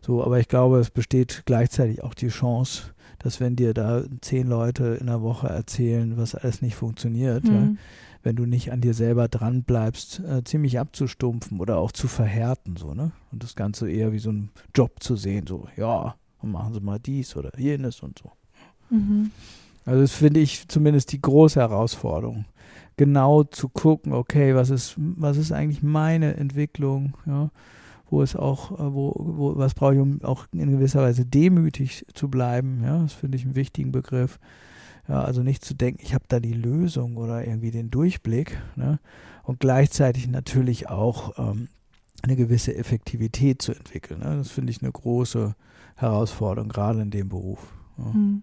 So, 0.00 0.24
aber 0.24 0.38
ich 0.38 0.48
glaube, 0.48 0.78
es 0.78 0.90
besteht 0.90 1.42
gleichzeitig 1.44 2.02
auch 2.02 2.14
die 2.14 2.28
Chance, 2.28 2.94
dass 3.18 3.40
wenn 3.40 3.56
dir 3.56 3.72
da 3.72 4.02
zehn 4.20 4.46
Leute 4.46 4.98
in 5.00 5.06
der 5.06 5.22
Woche 5.22 5.48
erzählen, 5.48 6.16
was 6.16 6.34
alles 6.34 6.60
nicht 6.60 6.76
funktioniert, 6.76 7.44
mhm. 7.44 7.52
ja, 7.54 7.68
wenn 8.24 8.36
du 8.36 8.46
nicht 8.46 8.72
an 8.72 8.80
dir 8.80 8.94
selber 8.94 9.28
dran 9.28 9.62
bleibst, 9.62 10.20
äh, 10.20 10.42
ziemlich 10.42 10.80
abzustumpfen 10.80 11.60
oder 11.60 11.76
auch 11.76 11.92
zu 11.92 12.08
verhärten, 12.08 12.76
so, 12.76 12.94
ne? 12.94 13.12
Und 13.30 13.42
das 13.42 13.54
Ganze 13.54 13.90
eher 13.90 14.12
wie 14.12 14.18
so 14.18 14.30
ein 14.30 14.50
Job 14.74 15.02
zu 15.02 15.14
sehen, 15.14 15.46
so, 15.46 15.68
ja, 15.76 16.16
machen 16.42 16.74
Sie 16.74 16.80
mal 16.80 16.98
dies 16.98 17.36
oder 17.36 17.56
jenes 17.58 18.00
und 18.00 18.18
so. 18.18 18.32
Mhm. 18.90 19.30
Also 19.84 20.00
das 20.00 20.12
finde 20.12 20.40
ich 20.40 20.68
zumindest 20.68 21.12
die 21.12 21.20
große 21.20 21.60
Herausforderung. 21.60 22.46
Genau 22.96 23.44
zu 23.44 23.68
gucken, 23.68 24.12
okay, 24.12 24.54
was 24.54 24.70
ist, 24.70 24.94
was 24.96 25.36
ist 25.36 25.52
eigentlich 25.52 25.82
meine 25.82 26.36
Entwicklung, 26.36 27.14
ja? 27.26 27.50
wo 28.08 28.22
es 28.22 28.36
auch, 28.36 28.72
äh, 28.72 28.94
wo, 28.94 29.14
wo, 29.16 29.56
was 29.56 29.74
brauche 29.74 29.94
ich, 29.94 30.00
um 30.00 30.22
auch 30.22 30.46
in 30.52 30.70
gewisser 30.70 31.02
Weise 31.02 31.26
demütig 31.26 32.06
zu 32.14 32.28
bleiben, 32.28 32.82
ja, 32.84 33.02
das 33.02 33.12
finde 33.12 33.36
ich 33.36 33.44
einen 33.44 33.56
wichtigen 33.56 33.92
Begriff. 33.92 34.38
Ja, 35.08 35.22
also 35.22 35.42
nicht 35.42 35.64
zu 35.64 35.74
denken, 35.74 36.00
ich 36.02 36.14
habe 36.14 36.24
da 36.28 36.40
die 36.40 36.54
Lösung 36.54 37.16
oder 37.16 37.46
irgendwie 37.46 37.70
den 37.70 37.90
Durchblick. 37.90 38.58
Ne? 38.76 38.98
Und 39.42 39.60
gleichzeitig 39.60 40.28
natürlich 40.28 40.88
auch 40.88 41.38
ähm, 41.38 41.68
eine 42.22 42.36
gewisse 42.36 42.74
Effektivität 42.74 43.60
zu 43.60 43.72
entwickeln. 43.72 44.20
Ne? 44.20 44.38
Das 44.38 44.50
finde 44.50 44.70
ich 44.70 44.82
eine 44.82 44.92
große 44.92 45.54
Herausforderung, 45.96 46.70
gerade 46.70 47.02
in 47.02 47.10
dem 47.10 47.28
Beruf. 47.28 47.74
Ja. 47.98 48.12
Hm. 48.12 48.42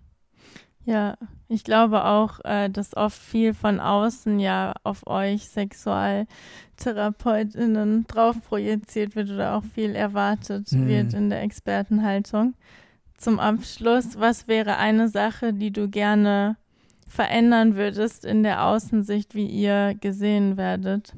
Ja, 0.84 1.16
ich 1.47 1.64
glaube 1.64 2.05
auch, 2.05 2.39
äh, 2.43 2.68
dass 2.70 2.97
oft 2.97 3.20
viel 3.20 3.53
von 3.53 3.80
außen 3.80 4.39
ja 4.39 4.74
auf 4.84 5.05
euch 5.05 5.47
SexualtherapeutInnen 5.49 8.07
drauf 8.07 8.36
projiziert 8.47 9.16
wird 9.16 9.30
oder 9.30 9.55
auch 9.55 9.64
viel 9.64 9.95
erwartet 9.95 10.72
mhm. 10.72 10.88
wird 10.88 11.14
in 11.14 11.30
der 11.30 11.43
Expertenhaltung 11.43 12.55
zum 13.22 13.40
Abschluss, 13.40 14.20
was 14.20 14.48
wäre 14.48 14.78
eine 14.78 15.08
Sache, 15.08 15.54
die 15.54 15.72
du 15.72 15.90
gerne 15.90 16.58
verändern 17.08 17.76
würdest 17.76 18.26
in 18.26 18.44
der 18.44 18.66
Außensicht, 18.66 19.36
wie 19.36 19.46
ihr 19.46 19.96
gesehen 20.00 20.58
werdet? 20.58 21.14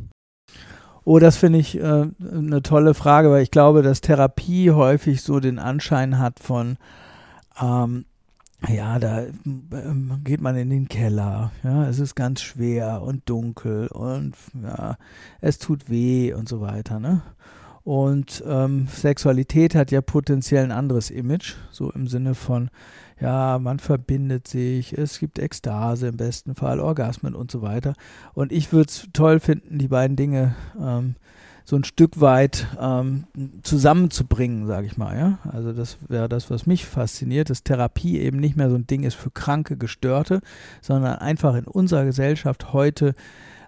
Oh, 1.06 1.20
das 1.20 1.38
finde 1.38 1.60
ich 1.60 1.78
äh, 1.78 2.08
eine 2.20 2.62
tolle 2.64 2.94
Frage, 2.94 3.30
weil 3.30 3.44
ich 3.44 3.52
glaube, 3.52 3.82
dass 3.82 4.02
Therapie 4.02 4.72
häufig 4.72 5.22
so 5.22 5.40
den 5.40 5.60
Anschein 5.60 6.18
hat 6.18 6.40
von, 6.40 6.78
ähm, 7.62 8.06
ja, 8.68 9.00
da 9.00 9.24
ähm, 9.24 10.22
geht 10.24 10.40
man 10.40 10.56
in 10.56 10.70
den 10.70 10.88
Keller, 10.88 11.52
ja, 11.64 11.88
es 11.88 12.00
ist 12.00 12.16
ganz 12.16 12.42
schwer 12.42 13.02
und 13.02 13.30
dunkel 13.30 13.88
und 13.88 14.34
ja, 14.62 14.98
es 15.42 15.60
tut 15.60 15.90
weh 15.90 16.34
und 16.34 16.48
so 16.48 16.62
weiter, 16.62 17.00
ne? 17.00 17.22
Und 17.84 18.44
ähm, 18.48 18.88
Sexualität 18.88 19.76
hat 19.76 19.92
ja 19.92 20.02
potenziell 20.02 20.64
ein 20.64 20.72
anderes 20.72 21.10
Image, 21.10 21.56
so 21.72 21.92
im 21.92 22.08
Sinne 22.08 22.34
von, 22.34 22.70
ja, 23.20 23.60
man 23.60 23.80
verbindet 23.80 24.48
sich, 24.48 24.98
es 24.98 25.20
gibt 25.20 25.38
Ekstase 25.38 26.08
im 26.08 26.18
besten 26.18 26.56
Fall, 26.56 26.80
Orgasmen 26.80 27.36
und 27.36 27.52
so 27.52 27.62
weiter. 27.62 27.94
Und 28.34 28.52
ich 28.52 28.72
würde 28.72 28.90
es 28.90 29.08
toll 29.12 29.40
finden, 29.40 29.80
die 29.80 29.90
beiden 29.90 30.16
Dinge 30.16 30.56
ähm, 30.80 31.16
so 31.66 31.76
ein 31.76 31.84
Stück 31.84 32.20
weit 32.20 32.68
ähm, 32.80 33.26
zusammenzubringen, 33.64 34.68
sage 34.68 34.88
ich 34.88 34.98
mal. 34.98 35.18
Ja? 35.18 35.40
Also 35.50 35.72
das 35.72 35.98
wäre 36.08 36.28
das, 36.28 36.50
was 36.50 36.66
mich 36.66 36.86
fasziniert, 36.86 37.50
dass 37.50 37.64
Therapie 37.64 38.20
eben 38.20 38.40
nicht 38.40 38.58
mehr 38.58 38.70
so 38.70 38.76
ein 38.76 38.88
Ding 38.88 39.04
ist 39.04 39.16
für 39.16 39.32
kranke, 39.32 39.78
gestörte, 39.78 40.42
sondern 40.82 41.20
einfach 41.20 41.56
in 41.56 41.66
unserer 41.66 42.06
Gesellschaft 42.06 42.74
heute 42.74 43.14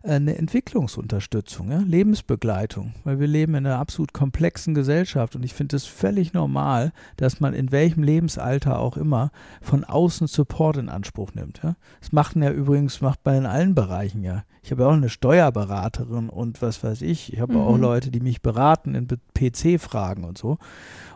eine 0.06 0.38
Entwicklungsunterstützung, 0.38 1.72
ja? 1.72 1.80
Lebensbegleitung, 1.80 2.93
weil 3.03 3.20
wir 3.20 3.28
leben 3.28 3.56
in 3.56 3.66
einer 3.66 3.80
absolut 3.80 4.14
komplexen 4.14 4.74
Gesellschaft 4.74 5.36
und 5.36 5.43
ich 5.43 5.53
finde 5.53 5.76
es 5.76 5.86
völlig 5.86 6.34
normal, 6.34 6.93
dass 7.18 7.39
man 7.39 7.53
in 7.53 7.72
welchem 7.72 8.03
Lebensalter 8.03 8.80
auch 8.80 8.97
immer 8.97 9.32
von 9.62 9.84
außen 9.84 10.28
Support 10.28 10.78
in 10.78 10.89
Anspruch 10.89 11.34
nimmt. 11.34 11.62
Ja? 11.64 11.76
Das 11.99 12.12
macht 12.12 12.36
ja 12.36 12.51
übrigens 12.51 13.01
macht 13.01 13.20
man 13.24 13.36
in 13.36 13.45
allen 13.45 13.76
Bereichen 13.76 14.24
ja. 14.24 14.43
Ich 14.66 14.72
habe 14.72 14.82
ja 14.82 14.89
auch 14.89 14.93
eine 14.93 15.10
Steuerberaterin 15.10 16.28
und 16.28 16.62
was 16.64 16.84
weiß 16.84 17.03
ich. 17.03 17.32
Ich 17.32 17.39
habe 17.39 17.53
mhm. 17.53 17.62
auch 17.62 17.78
Leute, 17.78 18.10
die 18.10 18.20
mich 18.20 18.41
beraten 18.41 18.95
in 18.95 19.08
PC-Fragen 19.08 20.24
und 20.24 20.39
so. 20.39 20.58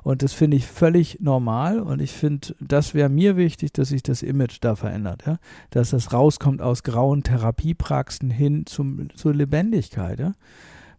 Und 0.03 0.23
das 0.23 0.33
finde 0.33 0.57
ich 0.57 0.65
völlig 0.65 1.19
normal 1.19 1.79
und 1.79 2.01
ich 2.01 2.11
finde, 2.11 2.55
das 2.59 2.93
wäre 2.93 3.09
mir 3.09 3.37
wichtig, 3.37 3.73
dass 3.73 3.89
sich 3.89 4.03
das 4.03 4.21
Image 4.21 4.57
da 4.61 4.75
verändert, 4.75 5.23
ja? 5.25 5.37
dass 5.71 5.91
das 5.91 6.13
rauskommt 6.13 6.61
aus 6.61 6.83
grauen 6.83 7.23
Therapiepraxen 7.23 8.29
hin 8.29 8.65
zum, 8.65 9.09
zur 9.15 9.33
Lebendigkeit. 9.33 10.19
Ja? 10.19 10.33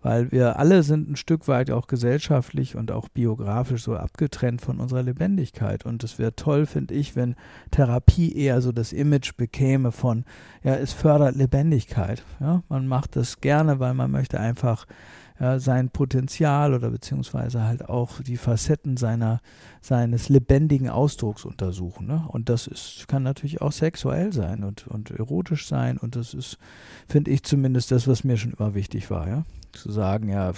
weil 0.02 0.32
wir 0.32 0.58
alle 0.58 0.82
sind 0.82 1.10
ein 1.10 1.16
Stück 1.16 1.46
weit 1.48 1.70
auch 1.70 1.86
gesellschaftlich 1.86 2.76
und 2.76 2.90
auch 2.90 3.08
biografisch 3.08 3.82
so 3.82 3.96
abgetrennt 3.96 4.60
von 4.62 4.80
unserer 4.80 5.02
Lebendigkeit. 5.02 5.84
Und 5.84 6.02
es 6.04 6.18
wäre 6.18 6.34
toll, 6.34 6.66
finde 6.66 6.94
ich, 6.94 7.16
wenn 7.16 7.36
Therapie 7.70 8.34
eher 8.34 8.60
so 8.62 8.72
das 8.72 8.92
Image 8.92 9.36
bekäme 9.36 9.92
von, 9.92 10.24
ja, 10.62 10.74
es 10.74 10.92
fördert 10.92 11.36
Lebendigkeit. 11.36 12.22
Ja? 12.40 12.62
Man 12.68 12.86
macht 12.86 13.16
das 13.16 13.40
gerne, 13.40 13.78
weil 13.78 13.94
man 13.94 14.10
möchte 14.10 14.40
einfach 14.40 14.86
ja, 15.40 15.58
sein 15.58 15.88
Potenzial 15.88 16.74
oder 16.74 16.90
beziehungsweise 16.90 17.64
halt 17.64 17.88
auch 17.88 18.20
die 18.20 18.36
Facetten 18.36 18.98
seiner, 18.98 19.40
seines 19.80 20.28
lebendigen 20.28 20.90
Ausdrucks 20.90 21.46
untersuchen. 21.46 22.06
Ne? 22.06 22.22
Und 22.28 22.50
das 22.50 22.66
ist, 22.66 23.08
kann 23.08 23.22
natürlich 23.22 23.62
auch 23.62 23.72
sexuell 23.72 24.34
sein 24.34 24.62
und, 24.64 24.86
und 24.86 25.10
erotisch 25.10 25.66
sein. 25.66 25.96
Und 25.96 26.14
das 26.14 26.34
ist, 26.34 26.58
finde 27.08 27.30
ich 27.30 27.42
zumindest 27.42 27.90
das, 27.90 28.06
was 28.06 28.22
mir 28.22 28.36
schon 28.36 28.52
immer 28.52 28.74
wichtig 28.74 29.10
war, 29.10 29.28
ja. 29.28 29.44
Zu 29.72 29.90
sagen, 29.90 30.28
ja, 30.28 30.52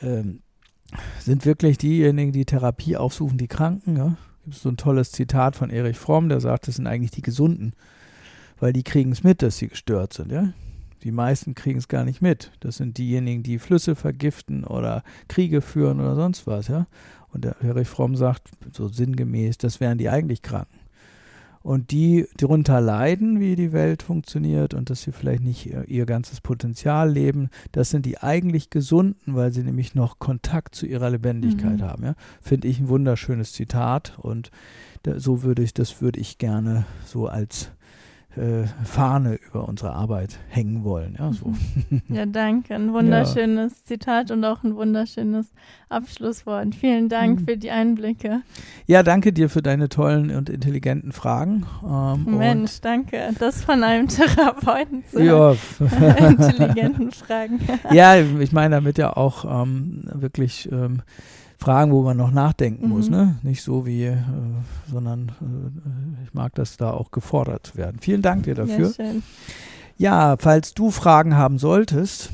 ähm, 0.00 0.42
sind 1.18 1.44
wirklich 1.44 1.76
diejenigen, 1.78 2.30
die 2.30 2.44
Therapie 2.44 2.96
aufsuchen, 2.96 3.36
die 3.36 3.48
Kranken, 3.48 3.96
ja. 3.96 4.16
Gibt 4.44 4.56
es 4.56 4.62
so 4.62 4.68
ein 4.68 4.76
tolles 4.76 5.10
Zitat 5.10 5.56
von 5.56 5.70
Erich 5.70 5.98
Fromm, 5.98 6.28
der 6.28 6.40
sagt, 6.40 6.68
das 6.68 6.76
sind 6.76 6.86
eigentlich 6.86 7.10
die 7.10 7.22
Gesunden, 7.22 7.72
weil 8.60 8.72
die 8.72 8.84
kriegen 8.84 9.10
es 9.10 9.24
mit, 9.24 9.42
dass 9.42 9.56
sie 9.56 9.66
gestört 9.66 10.12
sind, 10.12 10.30
ja. 10.30 10.52
Die 11.06 11.12
meisten 11.12 11.54
kriegen 11.54 11.78
es 11.78 11.86
gar 11.86 12.02
nicht 12.02 12.20
mit. 12.20 12.50
Das 12.58 12.78
sind 12.78 12.98
diejenigen, 12.98 13.44
die 13.44 13.60
Flüsse 13.60 13.94
vergiften 13.94 14.64
oder 14.64 15.04
Kriege 15.28 15.60
führen 15.60 16.00
oder 16.00 16.16
sonst 16.16 16.48
was, 16.48 16.66
ja. 16.66 16.88
Und 17.32 17.44
der 17.44 17.60
Erich 17.62 17.86
Fromm 17.86 18.16
sagt 18.16 18.48
so 18.72 18.88
sinngemäß, 18.88 19.56
das 19.56 19.78
wären 19.78 19.98
die 19.98 20.08
eigentlich 20.08 20.42
Kranken. 20.42 20.80
Und 21.62 21.92
die 21.92 22.26
darunter 22.38 22.80
leiden, 22.80 23.38
wie 23.38 23.54
die 23.54 23.72
Welt 23.72 24.02
funktioniert 24.02 24.74
und 24.74 24.90
dass 24.90 25.02
sie 25.02 25.12
vielleicht 25.12 25.44
nicht 25.44 25.66
ihr, 25.66 25.86
ihr, 25.86 26.06
ganzes 26.06 26.40
Potenzial 26.40 27.08
leben, 27.08 27.50
das 27.70 27.90
sind 27.90 28.04
die 28.04 28.18
eigentlich 28.18 28.70
Gesunden, 28.70 29.36
weil 29.36 29.52
sie 29.52 29.62
nämlich 29.62 29.94
noch 29.94 30.18
Kontakt 30.18 30.74
zu 30.74 30.86
ihrer 30.86 31.10
Lebendigkeit 31.10 31.78
mhm. 31.78 31.82
haben. 31.82 32.04
Ja? 32.04 32.14
Finde 32.40 32.66
ich 32.66 32.80
ein 32.80 32.88
wunderschönes 32.88 33.52
Zitat 33.52 34.18
und 34.18 34.50
da, 35.04 35.20
so 35.20 35.44
würde 35.44 35.62
ich, 35.62 35.72
das 35.72 36.02
würde 36.02 36.18
ich 36.18 36.38
gerne 36.38 36.84
so 37.04 37.28
als 37.28 37.70
äh, 38.36 38.66
Fahne 38.84 39.38
über 39.48 39.68
unsere 39.68 39.92
Arbeit 39.92 40.38
hängen 40.48 40.84
wollen. 40.84 41.16
Ja, 41.18 41.32
so. 41.32 41.52
ja 42.08 42.26
danke. 42.26 42.74
Ein 42.74 42.92
wunderschönes 42.92 43.72
ja. 43.80 43.84
Zitat 43.84 44.30
und 44.30 44.44
auch 44.44 44.62
ein 44.62 44.76
wunderschönes 44.76 45.46
Abschlusswort. 45.88 46.74
Vielen 46.74 47.08
Dank 47.08 47.40
mhm. 47.40 47.44
für 47.46 47.56
die 47.56 47.70
Einblicke. 47.70 48.42
Ja, 48.86 49.02
danke 49.02 49.32
dir 49.32 49.48
für 49.48 49.62
deine 49.62 49.88
tollen 49.88 50.34
und 50.34 50.50
intelligenten 50.50 51.12
Fragen. 51.12 51.66
Ähm, 51.84 52.38
Mensch, 52.38 52.80
danke. 52.80 53.30
Das 53.38 53.62
von 53.62 53.82
einem 53.82 54.08
Therapeuten 54.08 55.04
zu 55.10 55.22
ja. 55.22 55.52
intelligenten 56.18 57.12
Fragen. 57.12 57.60
ja, 57.90 58.16
ich 58.16 58.52
meine 58.52 58.76
damit 58.76 58.98
ja 58.98 59.16
auch 59.16 59.62
ähm, 59.62 60.02
wirklich 60.12 60.70
ähm, 60.70 61.02
Fragen, 61.66 61.90
wo 61.90 62.02
man 62.02 62.16
noch 62.16 62.30
nachdenken 62.30 62.86
mhm. 62.86 62.92
muss, 62.92 63.10
ne? 63.10 63.40
Nicht 63.42 63.60
so 63.60 63.86
wie, 63.86 64.04
äh, 64.04 64.16
sondern 64.88 65.32
äh, 65.40 66.22
ich 66.22 66.32
mag 66.32 66.54
das 66.54 66.76
da 66.76 66.92
auch 66.92 67.10
gefordert 67.10 67.74
werden. 67.74 67.98
Vielen 68.00 68.22
Dank 68.22 68.44
dir 68.44 68.54
dafür. 68.54 68.92
Ja, 68.96 69.14
ja, 69.98 70.36
falls 70.38 70.74
du 70.74 70.92
Fragen 70.92 71.36
haben 71.36 71.58
solltest, 71.58 72.30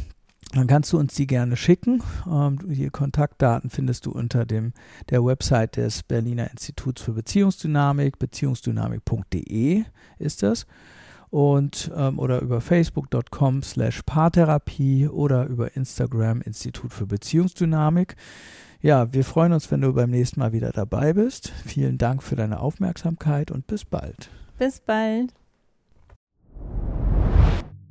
dann 0.52 0.66
kannst 0.66 0.92
du 0.92 0.98
uns 0.98 1.14
die 1.14 1.26
gerne 1.26 1.56
schicken. 1.56 2.02
Ähm, 2.30 2.58
die 2.62 2.90
Kontaktdaten 2.90 3.70
findest 3.70 4.04
du 4.04 4.10
unter 4.10 4.44
dem, 4.44 4.74
der 5.08 5.24
Website 5.24 5.78
des 5.78 6.02
Berliner 6.02 6.50
Instituts 6.50 7.00
für 7.00 7.12
Beziehungsdynamik, 7.12 8.18
beziehungsdynamik.de 8.18 9.84
ist 10.18 10.42
das. 10.42 10.66
Und 11.30 11.90
ähm, 11.96 12.18
oder 12.18 12.42
über 12.42 12.60
facebook.com 12.60 13.62
slash 13.62 14.02
Paartherapie 14.02 15.08
oder 15.08 15.46
über 15.46 15.74
Instagram 15.74 16.42
Institut 16.42 16.92
für 16.92 17.06
Beziehungsdynamik. 17.06 18.16
Ja, 18.82 19.12
wir 19.12 19.24
freuen 19.24 19.52
uns, 19.52 19.70
wenn 19.70 19.80
du 19.80 19.92
beim 19.92 20.10
nächsten 20.10 20.40
Mal 20.40 20.52
wieder 20.52 20.72
dabei 20.72 21.12
bist. 21.12 21.52
Vielen 21.64 21.98
Dank 21.98 22.22
für 22.22 22.34
deine 22.34 22.58
Aufmerksamkeit 22.58 23.52
und 23.52 23.68
bis 23.68 23.84
bald. 23.84 24.28
Bis 24.58 24.80
bald. 24.80 25.32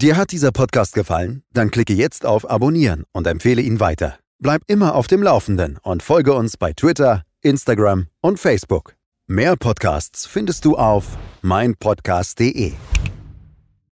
Dir 0.01 0.17
hat 0.17 0.31
dieser 0.31 0.51
Podcast 0.51 0.93
gefallen? 0.93 1.43
Dann 1.53 1.71
klicke 1.71 1.93
jetzt 1.93 2.25
auf 2.25 2.49
Abonnieren 2.49 3.05
und 3.13 3.25
empfehle 3.25 3.61
ihn 3.61 3.79
weiter. 3.79 4.17
Bleib 4.39 4.63
immer 4.67 4.95
auf 4.95 5.07
dem 5.07 5.23
Laufenden 5.23 5.77
und 5.81 6.03
folge 6.03 6.33
uns 6.33 6.57
bei 6.57 6.73
Twitter, 6.73 7.23
Instagram 7.41 8.07
und 8.19 8.39
Facebook. 8.39 8.95
Mehr 9.27 9.55
Podcasts 9.55 10.25
findest 10.25 10.65
du 10.65 10.75
auf 10.75 11.17
meinpodcast.de. 11.41 12.73